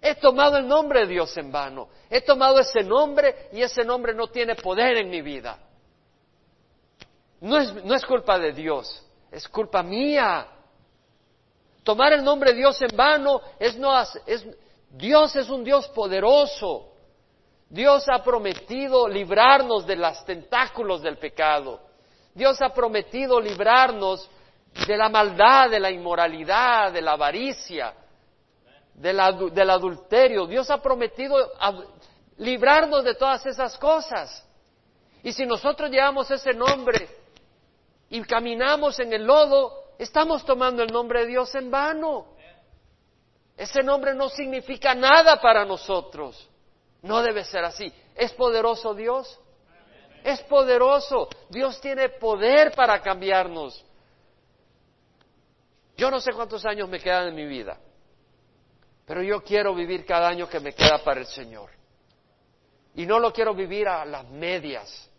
He 0.01 0.15
tomado 0.15 0.57
el 0.57 0.67
nombre 0.67 1.01
de 1.01 1.07
Dios 1.07 1.37
en 1.37 1.51
vano. 1.51 1.89
He 2.09 2.21
tomado 2.21 2.59
ese 2.59 2.83
nombre 2.83 3.49
y 3.53 3.61
ese 3.61 3.83
nombre 3.83 4.15
no 4.15 4.27
tiene 4.27 4.55
poder 4.55 4.97
en 4.97 5.09
mi 5.09 5.21
vida. 5.21 5.59
No 7.39 7.57
es, 7.57 7.73
no 7.85 7.93
es 7.93 8.03
culpa 8.05 8.39
de 8.39 8.51
Dios, 8.51 9.03
es 9.31 9.47
culpa 9.47 9.83
mía. 9.83 10.47
Tomar 11.83 12.13
el 12.13 12.23
nombre 12.23 12.51
de 12.51 12.57
Dios 12.57 12.81
en 12.81 12.95
vano 12.95 13.41
es 13.59 13.77
no 13.77 13.99
es, 13.99 14.47
Dios 14.89 15.35
es 15.35 15.49
un 15.49 15.63
Dios 15.63 15.87
poderoso. 15.89 16.87
Dios 17.69 18.03
ha 18.09 18.23
prometido 18.23 19.07
librarnos 19.07 19.85
de 19.85 19.95
los 19.95 20.25
tentáculos 20.25 21.01
del 21.01 21.17
pecado. 21.17 21.79
Dios 22.33 22.59
ha 22.61 22.73
prometido 22.73 23.39
librarnos 23.39 24.29
de 24.87 24.97
la 24.97 25.09
maldad, 25.09 25.69
de 25.69 25.79
la 25.79 25.91
inmoralidad, 25.91 26.91
de 26.91 27.01
la 27.01 27.13
avaricia, 27.13 27.93
del 28.93 29.69
adulterio. 29.69 30.47
Dios 30.47 30.69
ha 30.69 30.81
prometido 30.81 31.35
librarnos 32.37 33.03
de 33.03 33.15
todas 33.15 33.45
esas 33.45 33.77
cosas. 33.77 34.47
Y 35.23 35.33
si 35.33 35.45
nosotros 35.45 35.89
llevamos 35.89 36.29
ese 36.31 36.53
nombre 36.53 37.09
y 38.09 38.21
caminamos 38.21 38.99
en 38.99 39.13
el 39.13 39.25
lodo, 39.25 39.93
estamos 39.97 40.43
tomando 40.45 40.83
el 40.83 40.91
nombre 40.91 41.21
de 41.21 41.27
Dios 41.27 41.53
en 41.55 41.69
vano. 41.69 42.27
Ese 43.55 43.83
nombre 43.83 44.15
no 44.15 44.29
significa 44.29 44.95
nada 44.95 45.39
para 45.39 45.65
nosotros. 45.65 46.49
No 47.03 47.21
debe 47.21 47.43
ser 47.43 47.63
así. 47.63 47.93
¿Es 48.15 48.33
poderoso 48.33 48.93
Dios? 48.93 49.39
Es 50.23 50.41
poderoso. 50.43 51.29
Dios 51.49 51.79
tiene 51.79 52.09
poder 52.09 52.71
para 52.73 53.01
cambiarnos. 53.01 53.83
Yo 55.97 56.09
no 56.09 56.19
sé 56.19 56.33
cuántos 56.33 56.65
años 56.65 56.89
me 56.89 56.99
quedan 56.99 57.27
en 57.27 57.35
mi 57.35 57.45
vida, 57.45 57.77
pero 59.05 59.21
yo 59.21 59.43
quiero 59.43 59.73
vivir 59.73 60.05
cada 60.05 60.27
año 60.27 60.47
que 60.47 60.59
me 60.59 60.73
queda 60.73 61.03
para 61.03 61.19
el 61.19 61.27
Señor. 61.27 61.69
Y 62.95 63.05
no 63.05 63.19
lo 63.19 63.31
quiero 63.31 63.53
vivir 63.53 63.87
a 63.87 64.05
las 64.05 64.27
medias. 64.29 65.09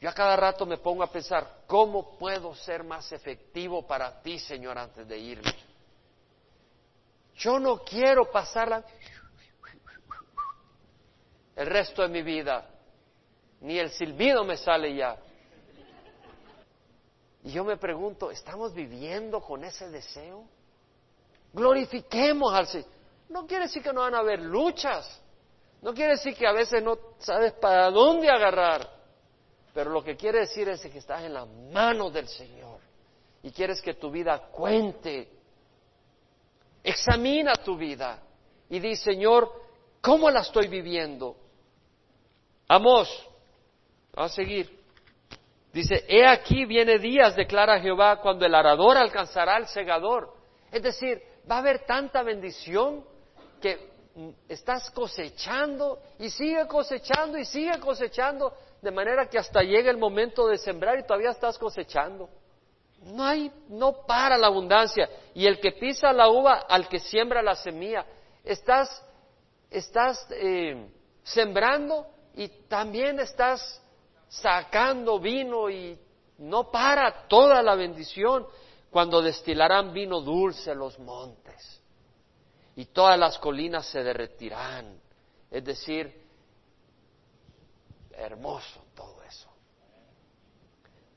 Yo 0.00 0.08
a 0.08 0.14
cada 0.14 0.36
rato 0.36 0.64
me 0.64 0.78
pongo 0.78 1.02
a 1.02 1.10
pensar, 1.10 1.62
¿cómo 1.66 2.16
puedo 2.16 2.54
ser 2.54 2.84
más 2.84 3.12
efectivo 3.12 3.86
para 3.86 4.22
ti, 4.22 4.38
Señor, 4.38 4.78
antes 4.78 5.06
de 5.06 5.18
irme? 5.18 5.54
Yo 7.36 7.58
no 7.58 7.78
quiero 7.78 8.30
pasarla 8.30 8.84
el 11.56 11.66
resto 11.66 12.02
de 12.02 12.08
mi 12.08 12.22
vida. 12.22 12.66
Ni 13.60 13.78
el 13.78 13.90
silbido 13.90 14.44
me 14.44 14.56
sale 14.56 14.94
ya. 14.94 15.18
Y 17.42 17.52
yo 17.52 17.64
me 17.64 17.76
pregunto, 17.76 18.30
¿estamos 18.30 18.74
viviendo 18.74 19.40
con 19.40 19.64
ese 19.64 19.88
deseo? 19.90 20.44
Glorifiquemos 21.52 22.54
al 22.54 22.66
Señor. 22.66 22.99
No 23.30 23.46
quiere 23.46 23.64
decir 23.64 23.82
que 23.82 23.92
no 23.92 24.00
van 24.00 24.14
a 24.14 24.18
haber 24.18 24.40
luchas. 24.42 25.22
No 25.82 25.94
quiere 25.94 26.12
decir 26.12 26.34
que 26.34 26.46
a 26.46 26.52
veces 26.52 26.82
no 26.82 26.98
sabes 27.18 27.52
para 27.54 27.90
dónde 27.90 28.28
agarrar. 28.28 28.88
Pero 29.72 29.90
lo 29.90 30.02
que 30.02 30.16
quiere 30.16 30.40
decir 30.40 30.68
es 30.68 30.82
que 30.82 30.98
estás 30.98 31.22
en 31.22 31.34
las 31.34 31.46
manos 31.48 32.12
del 32.12 32.28
Señor 32.28 32.80
y 33.42 33.52
quieres 33.52 33.80
que 33.80 33.94
tu 33.94 34.10
vida 34.10 34.38
cuente. 34.50 35.30
Examina 36.82 37.54
tu 37.54 37.76
vida 37.76 38.20
y 38.68 38.80
di, 38.80 38.96
Señor, 38.96 39.50
¿cómo 40.00 40.28
la 40.28 40.40
estoy 40.40 40.66
viviendo? 40.66 41.36
Amós, 42.66 43.08
vamos 44.12 44.32
a 44.32 44.34
seguir. 44.34 44.80
Dice, 45.72 46.04
he 46.08 46.26
aquí 46.26 46.64
viene 46.64 46.98
días, 46.98 47.36
declara 47.36 47.80
Jehová, 47.80 48.20
cuando 48.20 48.44
el 48.44 48.54
arador 48.54 48.96
alcanzará 48.96 49.54
al 49.54 49.68
segador. 49.68 50.34
Es 50.72 50.82
decir, 50.82 51.22
va 51.48 51.56
a 51.56 51.58
haber 51.60 51.84
tanta 51.84 52.22
bendición 52.22 53.04
que 53.60 53.90
estás 54.48 54.90
cosechando 54.90 56.00
y 56.18 56.30
sigue 56.30 56.66
cosechando 56.66 57.38
y 57.38 57.44
sigue 57.44 57.78
cosechando 57.78 58.52
de 58.82 58.90
manera 58.90 59.28
que 59.28 59.38
hasta 59.38 59.62
llega 59.62 59.90
el 59.90 59.98
momento 59.98 60.48
de 60.48 60.58
sembrar 60.58 60.98
y 60.98 61.06
todavía 61.06 61.30
estás 61.30 61.58
cosechando. 61.58 62.28
No 63.02 63.24
hay, 63.24 63.50
no 63.68 64.04
para 64.06 64.36
la 64.36 64.48
abundancia. 64.48 65.08
Y 65.34 65.46
el 65.46 65.58
que 65.60 65.72
pisa 65.72 66.12
la 66.12 66.28
uva, 66.28 66.66
al 66.68 66.88
que 66.88 66.98
siembra 66.98 67.42
la 67.42 67.54
semilla, 67.54 68.04
estás, 68.44 69.02
estás 69.70 70.26
eh, 70.32 70.90
sembrando 71.22 72.06
y 72.34 72.48
también 72.68 73.20
estás 73.20 73.80
sacando 74.28 75.18
vino 75.18 75.70
y 75.70 75.98
no 76.38 76.70
para 76.70 77.26
toda 77.28 77.62
la 77.62 77.74
bendición 77.74 78.46
cuando 78.90 79.22
destilarán 79.22 79.92
vino 79.92 80.20
dulce 80.20 80.74
los 80.74 80.98
montes 80.98 81.79
y 82.80 82.86
todas 82.86 83.18
las 83.18 83.38
colinas 83.38 83.84
se 83.84 84.02
derretirán. 84.02 84.98
Es 85.50 85.62
decir, 85.62 86.10
hermoso 88.12 88.86
todo 88.94 89.22
eso. 89.22 89.50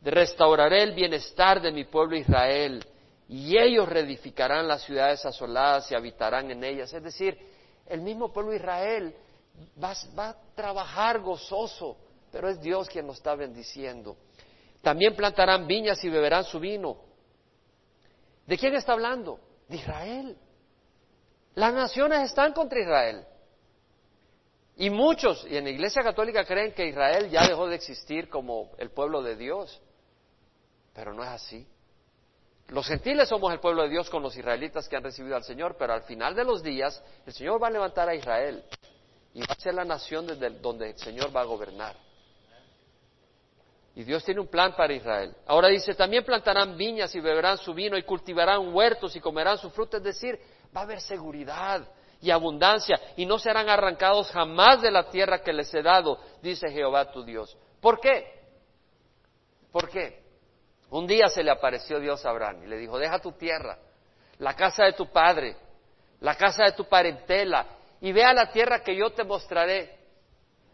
Restauraré 0.02 0.84
el 0.84 0.92
bienestar 0.92 1.62
de 1.62 1.72
mi 1.72 1.86
pueblo 1.86 2.18
Israel 2.18 2.86
y 3.30 3.58
ellos 3.58 3.88
reedificarán 3.88 4.68
las 4.68 4.82
ciudades 4.82 5.26
asoladas 5.26 5.90
y 5.90 5.96
habitarán 5.96 6.52
en 6.52 6.66
ellas. 6.66 6.92
Es 6.92 7.02
decir, 7.02 7.40
el 7.86 8.02
mismo 8.02 8.34
pueblo 8.34 8.54
Israel 8.54 9.16
va, 9.82 9.94
va 10.20 10.30
a 10.32 10.38
trabajar 10.56 11.22
gozoso, 11.22 11.96
pero 12.30 12.50
es 12.50 12.60
Dios 12.60 12.90
quien 12.90 13.08
nos 13.08 13.16
está 13.16 13.36
bendiciendo. 13.36 14.18
También 14.82 15.16
plantarán 15.16 15.66
viñas 15.66 16.04
y 16.04 16.10
beberán 16.10 16.44
su 16.44 16.60
vino. 16.60 16.98
¿De 18.46 18.58
quién 18.58 18.76
está 18.76 18.92
hablando? 18.92 19.40
De 19.70 19.78
Israel. 19.78 20.38
Las 21.56 21.74
naciones 21.74 22.22
están 22.22 22.54
contra 22.54 22.80
Israel. 22.80 23.26
Y 24.76 24.90
muchos, 24.90 25.46
y 25.48 25.56
en 25.56 25.66
la 25.66 25.70
Iglesia 25.70 26.02
Católica 26.02 26.46
creen 26.46 26.74
que 26.74 26.88
Israel 26.88 27.30
ya 27.30 27.48
dejó 27.48 27.68
de 27.68 27.76
existir 27.76 28.28
como 28.28 28.72
el 28.78 28.90
pueblo 28.90 29.22
de 29.22 29.36
Dios, 29.36 29.80
pero 30.94 31.14
no 31.14 31.24
es 31.24 31.30
así. 31.30 31.68
Los 32.70 32.88
gentiles 32.88 33.30
somos 33.30 33.54
el 33.54 33.60
pueblo 33.60 33.84
de 33.84 33.90
Dios 33.90 34.10
con 34.10 34.24
los 34.24 34.36
israelitas 34.36 34.88
que 34.90 34.96
han 34.96 35.04
recibido 35.04 35.36
al 35.36 35.44
Señor, 35.44 35.76
pero 35.78 35.94
al 35.94 36.04
final 36.04 36.34
de 36.34 36.44
los 36.44 36.64
días 36.64 37.04
el 37.26 37.34
Señor 37.34 37.62
va 37.62 37.68
a 37.68 37.72
levantar 37.72 38.10
a 38.10 38.16
Israel 38.16 38.64
y 39.34 39.42
va 39.42 39.48
a 39.50 39.62
ser 39.62 39.76
la 39.76 39.86
nación 39.86 40.26
desde 40.26 40.50
donde 40.50 40.92
el 40.92 40.98
Señor 40.98 41.36
va 41.36 41.42
a 41.42 41.46
gobernar. 41.46 41.96
Y 43.96 44.04
Dios 44.04 44.24
tiene 44.24 44.42
un 44.42 44.48
plan 44.48 44.76
para 44.76 44.92
Israel. 44.92 45.36
Ahora 45.46 45.68
dice, 45.68 45.94
también 45.94 46.24
plantarán 46.24 46.76
viñas 46.76 47.14
y 47.14 47.20
beberán 47.20 47.60
su 47.60 47.76
vino 47.76 47.96
y 47.96 48.02
cultivarán 48.02 48.74
huertos 48.74 49.16
y 49.16 49.20
comerán 49.20 49.60
su 49.60 49.70
fruto, 49.70 49.98
es 49.98 50.04
decir, 50.04 50.40
va 50.76 50.82
a 50.82 50.84
haber 50.84 51.02
seguridad, 51.02 51.88
y 52.24 52.32
abundancia, 52.32 52.98
y 53.18 53.26
no 53.26 53.38
serán 53.38 53.68
arrancados 53.68 54.32
jamás 54.32 54.82
de 54.82 54.90
la 54.90 55.10
tierra 55.10 55.42
que 55.42 55.52
les 55.52 55.74
he 55.74 55.82
dado, 55.82 56.18
dice 56.42 56.72
Jehová 56.72 57.12
tu 57.12 57.22
Dios. 57.22 57.58
¿Por 57.82 58.00
qué? 58.00 58.26
¿Por 59.74 59.90
qué? 59.90 60.24
Un 60.90 61.06
día 61.06 61.28
se 61.28 61.44
le 61.44 61.52
apareció 61.52 62.00
Dios 62.00 62.26
a 62.26 62.30
Abraham 62.30 62.64
y 62.64 62.68
le 62.68 62.78
dijo, 62.78 62.98
deja 62.98 63.20
tu 63.20 63.34
tierra, 63.34 63.78
la 64.38 64.56
casa 64.56 64.86
de 64.86 64.94
tu 64.94 65.12
padre, 65.12 65.58
la 66.22 66.36
casa 66.36 66.64
de 66.64 66.72
tu 66.72 66.86
parentela, 66.86 67.68
y 68.00 68.14
ve 68.14 68.24
a 68.24 68.34
la 68.34 68.50
tierra 68.54 68.82
que 68.82 68.96
yo 68.96 69.10
te 69.12 69.26
mostraré, 69.26 69.94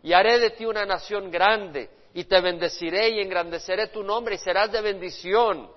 y 0.03 0.13
haré 0.13 0.37
de 0.37 0.51
ti 0.51 0.65
una 0.65 0.85
nación 0.85 1.31
grande, 1.31 1.89
y 2.13 2.25
te 2.25 2.39
bendeciré 2.41 3.09
y 3.09 3.21
engrandeceré 3.21 3.87
tu 3.87 4.03
nombre, 4.03 4.35
y 4.35 4.37
serás 4.37 4.71
de 4.71 4.81
bendición, 4.81 5.67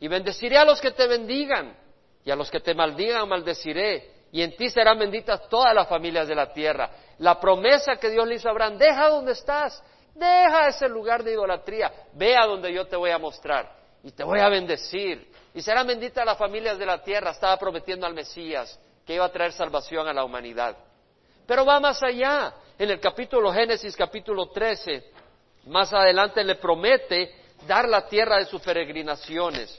y 0.00 0.08
bendeciré 0.08 0.58
a 0.58 0.64
los 0.64 0.80
que 0.80 0.90
te 0.90 1.06
bendigan, 1.06 1.76
y 2.24 2.30
a 2.30 2.36
los 2.36 2.50
que 2.50 2.60
te 2.60 2.74
maldigan 2.74 3.28
maldeciré, 3.28 4.20
y 4.32 4.42
en 4.42 4.56
ti 4.56 4.70
serán 4.70 4.98
benditas 4.98 5.48
todas 5.48 5.74
las 5.74 5.88
familias 5.88 6.28
de 6.28 6.34
la 6.34 6.52
tierra. 6.52 6.90
La 7.18 7.40
promesa 7.40 7.96
que 7.96 8.10
Dios 8.10 8.26
le 8.26 8.36
hizo 8.36 8.48
a 8.48 8.52
Abraham, 8.52 8.78
deja 8.78 9.08
donde 9.08 9.32
estás, 9.32 9.82
deja 10.14 10.68
ese 10.68 10.88
lugar 10.88 11.24
de 11.24 11.32
idolatría, 11.32 11.92
ve 12.12 12.36
a 12.36 12.46
donde 12.46 12.72
yo 12.72 12.86
te 12.86 12.96
voy 12.96 13.10
a 13.10 13.18
mostrar 13.18 13.70
y 14.02 14.12
te 14.12 14.22
voy 14.22 14.40
a 14.40 14.48
bendecir. 14.48 15.30
Y 15.52 15.62
serán 15.62 15.86
benditas 15.86 16.24
las 16.24 16.38
familias 16.38 16.78
de 16.78 16.86
la 16.86 17.02
tierra, 17.02 17.30
estaba 17.30 17.56
prometiendo 17.56 18.06
al 18.06 18.14
Mesías 18.14 18.78
que 19.04 19.14
iba 19.14 19.24
a 19.24 19.32
traer 19.32 19.52
salvación 19.52 20.06
a 20.06 20.12
la 20.12 20.24
humanidad. 20.24 20.76
Pero 21.46 21.64
va 21.64 21.80
más 21.80 22.02
allá. 22.02 22.54
En 22.78 22.88
el 22.90 23.00
capítulo 23.00 23.52
Génesis, 23.52 23.96
capítulo 23.96 24.50
13, 24.50 25.04
más 25.66 25.92
adelante 25.92 26.44
le 26.44 26.54
promete 26.54 27.34
dar 27.66 27.88
la 27.88 28.06
tierra 28.06 28.38
de 28.38 28.46
sus 28.46 28.62
peregrinaciones. 28.62 29.76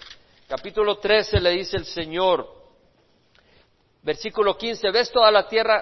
Capítulo 0.52 0.98
13 0.98 1.40
le 1.40 1.52
dice 1.52 1.78
el 1.78 1.86
Señor, 1.86 2.46
Versículo 4.04 4.58
15, 4.58 4.92
ves 4.92 5.10
toda 5.10 5.32
la 5.32 5.48
tierra, 5.48 5.82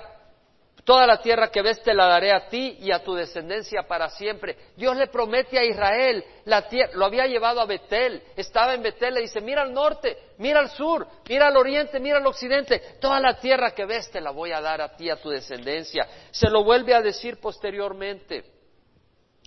toda 0.83 1.07
la 1.07 1.19
tierra 1.19 1.49
que 1.49 1.63
ves 1.63 1.81
te 1.81 1.91
la 1.91 2.05
daré 2.05 2.31
a 2.31 2.49
ti 2.49 2.77
y 2.79 2.91
a 2.91 3.03
tu 3.03 3.15
descendencia 3.15 3.87
para 3.87 4.11
siempre. 4.11 4.55
Dios 4.77 4.95
le 4.95 5.07
promete 5.07 5.57
a 5.57 5.63
Israel, 5.63 6.23
la 6.45 6.67
tierra, 6.67 6.91
lo 6.93 7.05
había 7.05 7.25
llevado 7.25 7.61
a 7.61 7.65
Betel, 7.65 8.21
estaba 8.35 8.75
en 8.75 8.83
Betel, 8.83 9.15
le 9.15 9.21
dice, 9.21 9.41
mira 9.41 9.63
al 9.63 9.73
norte, 9.73 10.15
mira 10.37 10.59
al 10.59 10.69
sur, 10.69 11.07
mira 11.27 11.47
al 11.47 11.57
oriente, 11.57 11.99
mira 11.99 12.19
al 12.19 12.27
occidente, 12.27 12.97
toda 13.01 13.19
la 13.19 13.39
tierra 13.39 13.71
que 13.71 13.87
ves 13.87 14.11
te 14.11 14.21
la 14.21 14.29
voy 14.29 14.51
a 14.51 14.61
dar 14.61 14.81
a 14.81 14.95
ti 14.95 15.09
a 15.09 15.15
tu 15.15 15.31
descendencia. 15.31 16.07
Se 16.29 16.47
lo 16.47 16.63
vuelve 16.63 16.93
a 16.93 17.01
decir 17.01 17.39
posteriormente. 17.39 18.58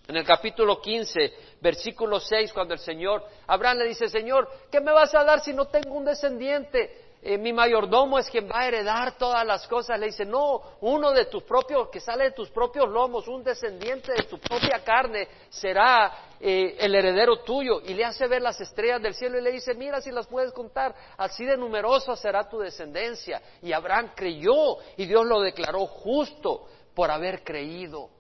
En 0.09 0.17
el 0.17 0.25
capítulo 0.25 0.81
15, 0.81 1.33
versículo 1.61 2.19
6, 2.19 2.53
cuando 2.53 2.75
el 2.75 2.81
Señor, 2.81 3.25
Abraham 3.47 3.79
le 3.79 3.89
dice, 3.89 4.09
Señor, 4.09 4.49
¿qué 4.71 4.81
me 4.81 4.93
vas 4.93 5.15
a 5.15 5.25
dar 5.25 5.41
si 5.41 5.53
no 5.53 5.67
tengo 5.67 5.95
un 5.95 6.05
descendiente? 6.05 7.13
eh, 7.25 7.39
mi 7.39 7.53
mayordomo 7.53 8.19
es 8.19 8.29
quien 8.29 8.51
va 8.51 8.63
a 8.63 8.67
heredar 8.67 9.17
todas 9.17 9.47
las 9.47 9.69
cosas. 9.69 9.99
Le 9.99 10.07
dice, 10.07 10.25
no, 10.25 10.61
uno 10.81 11.13
de 11.13 11.27
tus 11.27 11.45
propios, 11.45 11.89
que 11.89 12.01
sale 12.01 12.25
de 12.25 12.31
tus 12.33 12.51
propios 12.51 12.89
lomos, 12.89 13.29
un 13.29 13.45
descendiente 13.45 14.13
de 14.13 14.25
tu 14.25 14.39
propia 14.39 14.83
carne, 14.85 15.29
será 15.49 16.13
eh, 16.41 16.77
el 16.81 16.93
heredero 16.93 17.37
tuyo. 17.45 17.81
Y 17.83 17.95
le 17.95 18.05
hace 18.05 18.27
ver 18.27 18.43
las 18.43 18.61
estrellas 18.61 19.01
del 19.01 19.15
cielo 19.15 19.39
y 19.39 19.43
le 19.43 19.53
dice, 19.53 19.75
mira 19.75 20.01
si 20.01 20.11
las 20.11 20.27
puedes 20.27 20.53
contar, 20.53 20.95
así 21.17 21.45
de 21.45 21.57
numerosa 21.57 22.17
será 22.17 22.49
tu 22.49 22.59
descendencia. 22.59 23.41
Y 23.63 23.73
Abraham 23.73 24.11
creyó 24.17 24.79
y 24.97 25.07
Dios 25.07 25.25
lo 25.25 25.41
declaró 25.41 25.87
justo 25.87 26.67
por 26.93 27.13
haber 27.13 27.45
creído. 27.45 28.11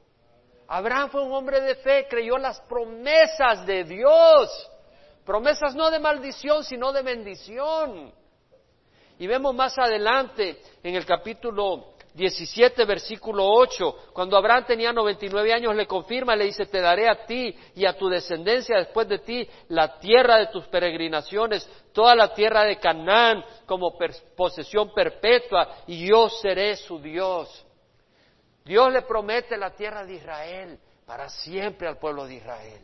Abraham 0.75 1.11
fue 1.11 1.23
un 1.23 1.35
hombre 1.35 1.61
de 1.61 1.75
fe, 1.75 2.07
creyó 2.09 2.39
las 2.39 2.59
promesas 2.63 3.67
de 3.67 3.85
Dios. 3.85 4.71
Promesas 5.23 5.75
no 5.75 5.91
de 5.91 5.99
maldición, 5.99 6.65
sino 6.65 6.93
de 6.93 7.03
bendición. 7.03 8.11
Y 9.19 9.27
vemos 9.27 9.55
más 9.55 9.77
adelante 9.77 10.63
en 10.83 10.95
el 10.95 11.05
capítulo 11.05 11.93
17, 12.15 12.87
versículo 12.87 13.51
8, 13.51 14.13
cuando 14.15 14.35
Abraham 14.39 14.65
tenía 14.67 14.95
99 14.95 15.53
años, 15.53 15.77
le 15.77 15.87
confirma, 15.87 16.35
le 16.35 16.47
dice, 16.47 16.65
te 16.65 16.81
daré 16.81 17.07
a 17.07 17.27
ti 17.27 17.55
y 17.75 17.85
a 17.85 17.95
tu 17.95 18.09
descendencia 18.09 18.79
después 18.79 19.07
de 19.09 19.19
ti 19.19 19.47
la 19.69 19.99
tierra 19.99 20.39
de 20.39 20.47
tus 20.47 20.65
peregrinaciones, 20.69 21.69
toda 21.93 22.15
la 22.15 22.33
tierra 22.33 22.65
de 22.65 22.79
Canaán 22.79 23.45
como 23.67 23.95
posesión 24.35 24.91
perpetua, 24.95 25.83
y 25.87 26.09
yo 26.09 26.31
seré 26.31 26.77
su 26.77 26.99
Dios. 26.99 27.67
Dios 28.65 28.93
le 28.93 29.03
promete 29.03 29.57
la 29.57 29.75
tierra 29.75 30.05
de 30.05 30.15
Israel 30.15 30.79
para 31.05 31.29
siempre 31.29 31.89
al 31.89 31.99
pueblo 31.99 32.27
de 32.27 32.35
Israel. 32.35 32.81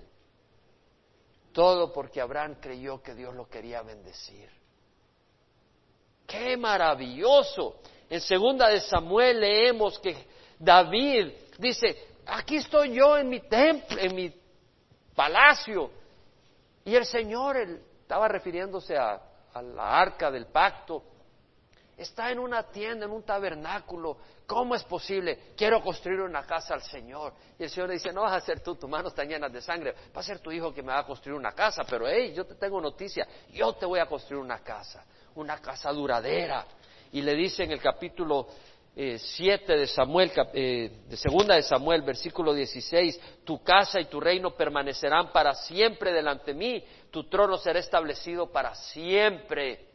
Todo 1.53 1.93
porque 1.93 2.20
Abraham 2.20 2.57
creyó 2.61 3.03
que 3.03 3.14
Dios 3.14 3.35
lo 3.35 3.49
quería 3.49 3.83
bendecir. 3.83 4.51
¡Qué 6.26 6.57
maravilloso! 6.57 7.81
En 8.11 8.20
segunda 8.20 8.68
de 8.68 8.81
Samuel 8.81 9.41
leemos 9.41 9.99
que 9.99 10.26
David 10.59 11.33
dice, 11.59 12.16
aquí 12.26 12.57
estoy 12.57 12.95
yo 12.95 13.16
en 13.16 13.29
mi 13.29 13.41
templo, 13.41 13.99
en 13.99 14.14
mi 14.14 14.35
palacio. 15.14 15.91
Y 16.85 16.95
el 16.95 17.05
Señor, 17.07 17.57
él 17.57 17.83
estaba 18.03 18.29
refiriéndose 18.29 18.97
a, 18.97 19.20
a 19.53 19.62
la 19.62 19.99
arca 19.99 20.31
del 20.31 20.47
pacto, 20.47 21.03
está 21.99 22.31
en 22.31 22.39
una 22.39 22.63
tienda, 22.63 23.07
en 23.07 23.13
un 23.13 23.25
tabernáculo. 23.25 24.17
¿Cómo 24.47 24.75
es 24.75 24.85
posible? 24.85 25.53
Quiero 25.57 25.83
construir 25.83 26.21
una 26.21 26.45
casa 26.45 26.75
al 26.75 26.83
Señor. 26.83 27.35
Y 27.59 27.65
el 27.65 27.71
Señor 27.71 27.89
le 27.89 27.95
dice, 27.95 28.13
no 28.13 28.23
vas 28.23 28.35
a 28.35 28.41
ser 28.41 28.61
tú, 28.61 28.77
tus 28.77 28.89
manos 28.89 29.13
están 29.13 29.29
llenas 29.29 29.53
de 29.53 29.61
sangre, 29.61 29.95
va 30.17 30.21
a 30.21 30.23
ser 30.23 30.39
tu 30.39 30.53
hijo 30.53 30.73
que 30.73 30.83
me 30.83 30.93
va 30.93 31.01
a 31.01 31.07
construir 31.07 31.37
una 31.37 31.53
casa. 31.53 31.83
Pero, 31.85 32.09
hey, 32.09 32.33
yo 32.35 32.47
te 32.47 32.55
tengo 32.55 32.81
noticia, 32.81 33.27
yo 33.53 33.73
te 33.75 33.85
voy 33.85 33.99
a 33.99 34.07
construir 34.07 34.43
una 34.43 34.61
casa, 34.61 35.05
una 35.35 35.59
casa 35.59 35.93
duradera. 35.93 36.65
Y 37.13 37.21
le 37.21 37.35
dice 37.35 37.65
en 37.65 37.73
el 37.73 37.81
capítulo 37.81 38.47
7 38.95 39.75
eh, 39.75 39.77
de 39.77 39.87
Samuel, 39.87 40.31
eh, 40.55 40.91
de 41.09 41.17
segunda 41.17 41.57
de 41.57 41.63
Samuel, 41.63 42.03
versículo 42.03 42.55
16, 42.55 43.21
tu 43.45 43.63
casa 43.63 44.01
y 44.01 44.07
tu 44.07 44.21
reino 44.21 44.55
permanecerán 44.55 45.33
para 45.33 45.55
siempre 45.55 46.13
delante 46.13 46.53
de 46.53 46.59
mí, 46.59 46.85
tu 47.11 47.29
trono 47.29 47.57
será 47.59 47.81
establecido 47.81 48.51
para 48.51 48.75
siempre. 48.75 49.88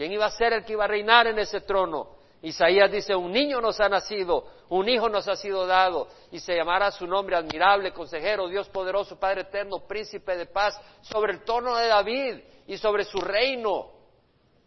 ¿Quién 0.00 0.12
iba 0.12 0.24
a 0.24 0.30
ser 0.30 0.54
el 0.54 0.64
que 0.64 0.72
iba 0.72 0.84
a 0.84 0.88
reinar 0.88 1.26
en 1.26 1.38
ese 1.38 1.60
trono? 1.60 2.16
Isaías 2.40 2.90
dice, 2.90 3.14
un 3.14 3.30
niño 3.30 3.60
nos 3.60 3.78
ha 3.80 3.88
nacido, 3.90 4.46
un 4.70 4.88
hijo 4.88 5.10
nos 5.10 5.28
ha 5.28 5.36
sido 5.36 5.66
dado, 5.66 6.08
y 6.30 6.40
se 6.40 6.56
llamará 6.56 6.90
su 6.90 7.06
nombre 7.06 7.36
admirable, 7.36 7.92
consejero, 7.92 8.48
Dios 8.48 8.66
poderoso, 8.70 9.20
Padre 9.20 9.42
eterno, 9.42 9.80
príncipe 9.80 10.38
de 10.38 10.46
paz, 10.46 10.80
sobre 11.02 11.34
el 11.34 11.44
trono 11.44 11.76
de 11.76 11.86
David 11.86 12.40
y 12.66 12.78
sobre 12.78 13.04
su 13.04 13.18
reino. 13.20 13.90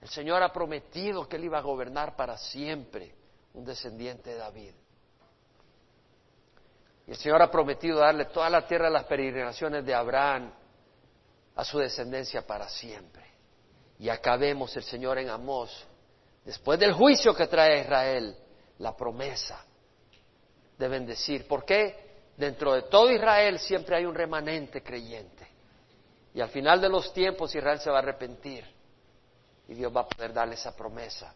El 0.03 0.09
Señor 0.09 0.43
ha 0.43 0.53
prometido 0.53 1.27
que 1.27 1.37
él 1.37 1.45
iba 1.45 1.57
a 1.57 1.61
gobernar 1.61 2.15
para 2.15 2.37
siempre, 2.37 3.15
un 3.55 3.65
descendiente 3.65 4.29
de 4.29 4.37
David. 4.37 4.73
Y 7.07 7.09
el 7.09 7.17
Señor 7.17 7.41
ha 7.41 7.49
prometido 7.49 7.97
darle 7.97 8.25
toda 8.25 8.51
la 8.51 8.67
tierra 8.67 8.85
de 8.85 8.93
las 8.93 9.05
peregrinaciones 9.05 9.83
de 9.83 9.95
Abraham 9.95 10.53
a 11.55 11.65
su 11.65 11.79
descendencia 11.79 12.45
para 12.45 12.69
siempre. 12.69 13.32
Y 13.99 14.09
acabemos 14.09 14.75
el 14.75 14.83
Señor 14.83 15.17
en 15.17 15.29
Amós, 15.29 15.85
después 16.43 16.79
del 16.79 16.93
juicio 16.93 17.35
que 17.35 17.47
trae 17.47 17.79
a 17.79 17.81
Israel, 17.81 18.35
la 18.79 18.95
promesa 18.95 19.65
de 20.77 20.87
bendecir. 20.87 21.47
¿Por 21.47 21.65
qué? 21.65 22.03
Dentro 22.35 22.73
de 22.73 22.83
todo 22.83 23.11
Israel 23.11 23.59
siempre 23.59 23.95
hay 23.95 24.05
un 24.05 24.15
remanente 24.15 24.81
creyente. 24.81 25.47
Y 26.33 26.41
al 26.41 26.49
final 26.49 26.81
de 26.81 26.89
los 26.89 27.13
tiempos 27.13 27.53
Israel 27.53 27.79
se 27.79 27.89
va 27.89 27.97
a 27.97 27.99
arrepentir. 27.99 28.65
Y 29.67 29.75
Dios 29.75 29.95
va 29.95 30.01
a 30.01 30.07
poder 30.07 30.33
darle 30.33 30.55
esa 30.55 30.75
promesa. 30.75 31.33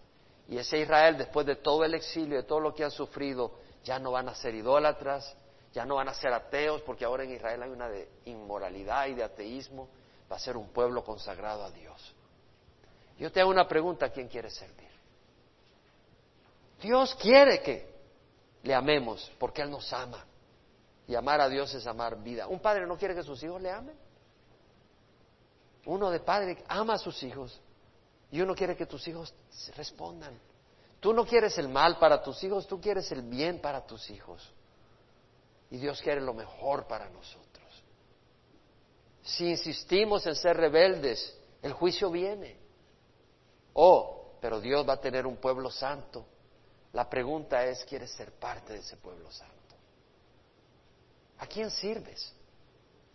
Y 0.49 0.58
ese 0.58 0.80
Israel, 0.80 1.18
después 1.18 1.45
de 1.45 1.58
todo 1.58 1.84
el 1.84 1.93
exilio, 1.93 2.38
de 2.38 2.43
todo 2.43 2.60
lo 2.60 2.74
que 2.74 2.84
han 2.84 2.91
sufrido, 2.91 3.53
ya 3.84 3.99
no 3.99 4.12
van 4.12 4.30
a 4.30 4.36
ser 4.36 4.55
idólatras, 4.55 5.36
ya 5.74 5.86
no 5.86 5.95
van 5.95 6.10
a 6.10 6.14
ser 6.14 6.34
ateos, 6.34 6.82
porque 6.82 7.05
ahora 7.05 7.24
en 7.24 7.32
Israel 7.32 7.64
hay 7.64 7.70
una 7.70 7.89
de 7.89 8.10
inmoralidad 8.26 9.08
y 9.08 9.14
de 9.14 9.24
ateísmo. 9.24 9.89
Va 10.32 10.38
a 10.38 10.39
ser 10.39 10.58
un 10.58 10.70
pueblo 10.70 11.03
consagrado 11.03 11.64
a 11.64 11.72
Dios. 11.72 12.16
Yo 13.18 13.32
te 13.32 13.41
hago 13.41 13.49
una 13.49 13.68
pregunta, 13.68 14.07
¿a 14.07 14.09
quién 14.09 14.28
quieres 14.28 14.53
servir? 14.53 14.88
Dios 16.82 17.15
quiere 17.15 17.61
que 17.61 17.89
le 18.63 18.76
amemos 18.76 19.32
porque 19.39 19.61
Él 19.61 19.72
nos 19.72 19.91
ama. 19.91 20.26
Y 21.07 21.15
amar 21.15 21.39
a 21.41 21.49
Dios 21.49 21.74
es 21.74 21.88
amar 21.88 22.22
vida. 22.22 22.47
Un 22.47 22.59
padre 22.59 22.86
no 22.86 22.97
quiere 22.97 23.15
que 23.15 23.24
sus 23.24 23.41
hijos 23.41 23.61
le 23.61 23.72
amen. 23.72 23.95
Uno 25.86 26.11
de 26.11 26.20
padre 26.20 26.63
ama 26.68 26.95
a 26.95 26.97
sus 26.97 27.24
hijos 27.24 27.59
y 28.30 28.41
uno 28.41 28.53
quiere 28.53 28.76
que 28.76 28.86
tus 28.86 29.07
hijos 29.07 29.34
respondan. 29.76 30.38
Tú 30.99 31.13
no 31.13 31.26
quieres 31.26 31.57
el 31.57 31.70
mal 31.70 31.97
para 31.97 32.22
tus 32.22 32.43
hijos, 32.43 32.68
tú 32.68 32.82
quieres 32.82 33.09
el 33.11 33.22
bien 33.22 33.61
para 33.61 33.86
tus 33.86 34.09
hijos. 34.09 34.51
Y 35.72 35.78
Dios 35.78 36.01
quiere 36.01 36.22
lo 36.22 36.34
mejor 36.34 36.88
para 36.88 37.09
nosotros. 37.09 37.84
Si 39.24 39.49
insistimos 39.49 40.26
en 40.28 40.36
ser 40.36 40.57
rebeldes, 40.57 41.38
el 41.61 41.74
juicio 41.74 42.09
viene. 42.09 42.66
Oh, 43.80 44.32
pero 44.41 44.59
Dios 44.59 44.88
va 44.89 44.93
a 44.93 44.99
tener 44.99 45.28
un 45.28 45.38
pueblo 45.38 45.69
santo. 45.69 46.25
La 46.93 47.07
pregunta 47.07 47.63
es, 47.63 47.86
¿quieres 47.86 48.11
ser 48.11 48.32
parte 48.32 48.73
de 48.73 48.80
ese 48.80 48.97
pueblo 48.97 49.32
santo? 49.32 49.53
¿A 51.38 51.45
quién 51.45 51.69
sirves? 51.69 52.34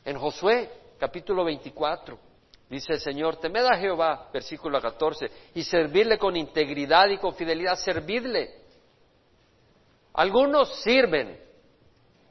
En 0.04 0.16
Josué, 0.16 0.70
capítulo 1.00 1.44
24, 1.44 2.16
dice 2.70 2.92
el 2.92 3.00
Señor, 3.00 3.38
temed 3.38 3.64
a 3.64 3.76
Jehová, 3.76 4.30
versículo 4.32 4.80
14, 4.80 5.28
y 5.54 5.64
servirle 5.64 6.16
con 6.16 6.36
integridad 6.36 7.08
y 7.08 7.18
con 7.18 7.34
fidelidad, 7.34 7.74
servidle. 7.74 8.62
Algunos 10.12 10.80
sirven 10.82 11.40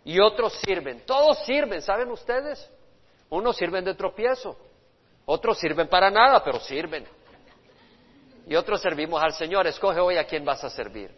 y 0.05 0.21
otros 0.21 0.53
sirven. 0.65 1.05
Todos 1.05 1.43
sirven, 1.45 1.82
¿saben 1.82 2.09
ustedes? 2.09 2.65
Unos 3.29 3.57
sirven 3.57 3.84
de 3.84 3.93
tropiezo, 3.93 4.57
otros 5.25 5.59
sirven 5.59 5.89
para 5.89 6.09
nada, 6.09 6.41
pero 6.41 6.61
sirven 6.61 7.05
y 8.47 8.55
otros 8.55 8.81
servimos 8.81 9.21
al 9.21 9.33
Señor. 9.33 9.67
Escoge 9.67 9.99
hoy 9.99 10.17
a 10.17 10.25
quién 10.25 10.43
vas 10.45 10.63
a 10.63 10.69
servir. 10.69 11.11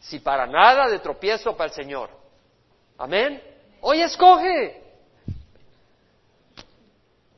Si 0.00 0.20
para 0.20 0.46
nada 0.46 0.88
de 0.88 0.98
tropiezo 0.98 1.56
para 1.56 1.68
el 1.68 1.74
Señor. 1.74 2.10
Amén. 2.98 3.42
Hoy 3.80 4.02
escoge. 4.02 4.82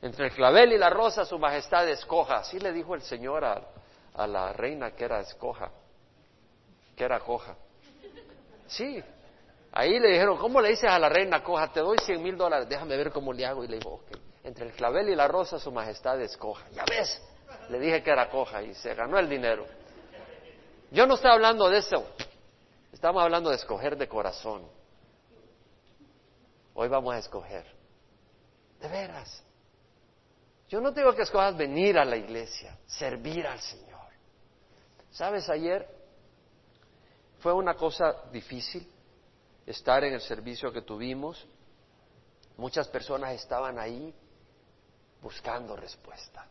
Entre 0.01 0.25
el 0.25 0.31
clavel 0.33 0.73
y 0.73 0.77
la 0.77 0.89
rosa 0.89 1.25
su 1.25 1.37
majestad 1.37 1.87
escoja. 1.87 2.37
Así 2.37 2.59
le 2.59 2.71
dijo 2.71 2.95
el 2.95 3.01
Señor 3.01 3.45
a, 3.45 3.61
a 4.15 4.27
la 4.27 4.51
reina 4.53 4.91
que 4.91 5.05
era 5.05 5.19
escoja, 5.19 5.71
que 6.95 7.03
era 7.03 7.19
coja. 7.19 7.55
Sí, 8.67 9.03
ahí 9.71 9.99
le 9.99 10.09
dijeron, 10.09 10.37
¿cómo 10.37 10.61
le 10.61 10.69
dices 10.69 10.89
a 10.89 10.97
la 10.97 11.09
reina 11.09 11.43
coja? 11.43 11.71
Te 11.71 11.81
doy 11.81 11.97
cien 11.99 12.23
mil 12.23 12.37
dólares, 12.37 12.67
déjame 12.69 12.95
ver 12.97 13.11
cómo 13.11 13.33
le 13.33 13.45
hago. 13.45 13.63
Y 13.63 13.67
le 13.67 13.77
dijo, 13.77 13.89
ok, 13.89 14.17
entre 14.43 14.65
el 14.65 14.71
clavel 14.73 15.09
y 15.09 15.15
la 15.15 15.27
rosa 15.27 15.59
su 15.59 15.71
majestad 15.71 16.19
escoja. 16.21 16.65
Ya 16.71 16.83
ves, 16.89 17.21
le 17.69 17.79
dije 17.79 18.03
que 18.03 18.11
era 18.11 18.29
coja 18.29 18.61
y 18.61 18.73
se 18.73 18.93
ganó 18.93 19.17
el 19.17 19.29
dinero. 19.29 19.65
Yo 20.91 21.05
no 21.05 21.15
estoy 21.15 21.31
hablando 21.31 21.69
de 21.69 21.77
eso. 21.77 22.05
Estamos 22.91 23.23
hablando 23.23 23.49
de 23.49 23.55
escoger 23.55 23.97
de 23.97 24.07
corazón. 24.07 24.67
Hoy 26.73 26.87
vamos 26.87 27.13
a 27.13 27.19
escoger. 27.19 27.65
De 28.79 28.87
veras. 28.87 29.43
Yo 30.67 30.81
no 30.81 30.93
tengo 30.93 31.13
que 31.13 31.23
escoger 31.23 31.53
venir 31.53 31.97
a 31.97 32.05
la 32.05 32.15
iglesia, 32.15 32.77
servir 32.85 33.45
al 33.45 33.59
Señor. 33.59 33.99
¿Sabes? 35.11 35.49
Ayer 35.49 35.87
fue 37.39 37.53
una 37.53 37.73
cosa 37.73 38.23
difícil 38.31 38.89
estar 39.65 40.03
en 40.03 40.13
el 40.13 40.21
servicio 40.21 40.71
que 40.71 40.81
tuvimos. 40.81 41.45
Muchas 42.57 42.87
personas 42.87 43.33
estaban 43.33 43.79
ahí 43.79 44.13
buscando 45.21 45.75
respuesta. 45.75 46.45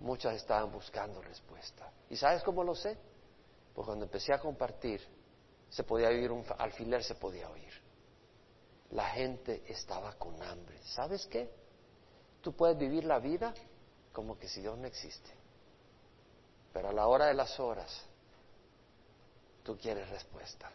Muchas 0.00 0.34
estaban 0.34 0.70
buscando 0.70 1.22
respuesta. 1.22 1.90
¿Y 2.10 2.16
sabes 2.16 2.42
cómo 2.42 2.62
lo 2.62 2.74
sé? 2.74 2.98
Pues 3.74 3.86
cuando 3.86 4.04
empecé 4.04 4.32
a 4.32 4.38
compartir, 4.38 5.00
se 5.70 5.84
podía 5.84 6.08
oír 6.08 6.30
un 6.30 6.44
alfiler, 6.58 7.02
se 7.02 7.14
podía 7.14 7.48
oír. 7.50 7.72
La 8.90 9.08
gente 9.10 9.64
estaba 9.68 10.14
con 10.14 10.40
hambre. 10.42 10.78
¿Sabes 10.84 11.26
qué? 11.26 11.50
Tú 12.40 12.52
puedes 12.52 12.78
vivir 12.78 13.04
la 13.04 13.18
vida 13.18 13.52
como 14.12 14.38
que 14.38 14.48
si 14.48 14.60
Dios 14.60 14.78
no 14.78 14.86
existe. 14.86 15.30
Pero 16.72 16.90
a 16.90 16.92
la 16.92 17.06
hora 17.06 17.26
de 17.26 17.34
las 17.34 17.58
horas, 17.58 18.04
tú 19.62 19.76
quieres 19.76 20.08
respuesta. 20.10 20.70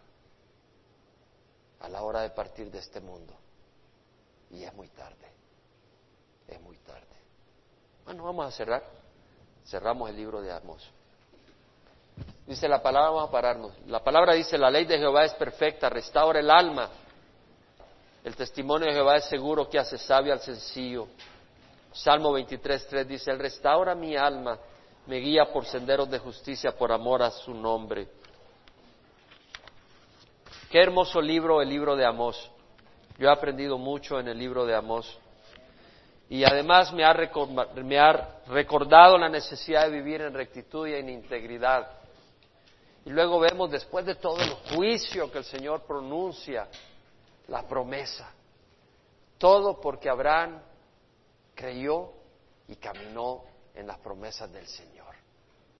A 1.79 1.89
la 1.89 2.03
hora 2.03 2.21
de 2.21 2.31
partir 2.31 2.69
de 2.69 2.79
este 2.79 2.99
mundo. 2.99 3.33
Y 4.51 4.63
es 4.63 4.73
muy 4.73 4.89
tarde. 4.89 5.31
Es 6.47 6.61
muy 6.61 6.77
tarde. 6.77 7.07
Bueno, 8.03 8.23
vamos 8.25 8.45
a 8.45 8.51
cerrar. 8.51 9.00
Cerramos 9.65 10.09
el 10.09 10.17
libro 10.17 10.41
de 10.41 10.51
Amos. 10.51 10.89
Dice 12.45 12.67
la 12.67 12.81
palabra, 12.81 13.11
vamos 13.11 13.29
a 13.29 13.31
pararnos. 13.31 13.71
La 13.87 14.03
palabra 14.03 14.33
dice, 14.33 14.57
la 14.57 14.69
ley 14.69 14.85
de 14.85 14.97
Jehová 14.97 15.25
es 15.25 15.33
perfecta, 15.35 15.89
restaura 15.89 16.39
el 16.39 16.49
alma. 16.49 16.89
El 18.23 18.35
testimonio 18.35 18.87
de 18.87 18.93
Jehová 18.93 19.17
es 19.17 19.25
seguro 19.25 19.69
que 19.69 19.79
hace 19.79 19.97
sabio 19.97 20.33
al 20.33 20.41
sencillo. 20.41 21.07
Salmo 21.93 22.31
23, 22.33 23.07
dice, 23.07 23.31
Él 23.31 23.39
restaura 23.39 23.95
mi 23.95 24.15
alma, 24.15 24.57
me 25.07 25.17
guía 25.17 25.51
por 25.51 25.65
senderos 25.65 26.09
de 26.09 26.19
justicia 26.19 26.71
por 26.71 26.91
amor 26.91 27.21
a 27.23 27.31
su 27.31 27.53
nombre. 27.53 28.07
Qué 30.69 30.79
hermoso 30.79 31.21
libro 31.21 31.61
el 31.61 31.69
libro 31.69 31.95
de 31.95 32.05
Amós. 32.05 32.49
Yo 33.17 33.27
he 33.27 33.31
aprendido 33.31 33.77
mucho 33.77 34.19
en 34.19 34.27
el 34.29 34.37
libro 34.37 34.65
de 34.65 34.75
Amós. 34.75 35.17
Y 36.31 36.45
además 36.45 36.93
me 36.93 37.03
ha, 37.03 37.11
recordado 38.47 39.17
la 39.17 39.27
necesidad 39.27 39.83
de 39.83 39.89
vivir 39.89 40.21
en 40.21 40.33
rectitud 40.33 40.87
y 40.87 40.93
en 40.93 41.09
integridad. 41.09 41.91
Y 43.03 43.09
luego 43.09 43.37
vemos, 43.37 43.69
después 43.69 44.05
de 44.05 44.15
todo 44.15 44.39
el 44.39 44.49
juicio 44.73 45.29
que 45.29 45.39
el 45.39 45.43
Señor 45.43 45.81
pronuncia, 45.81 46.69
la 47.49 47.67
promesa. 47.67 48.31
Todo 49.37 49.81
porque 49.81 50.07
Abraham 50.07 50.61
creyó 51.53 52.13
y 52.69 52.77
caminó 52.77 53.43
en 53.75 53.87
las 53.87 53.97
promesas 53.97 54.49
del 54.53 54.67
Señor. 54.67 55.10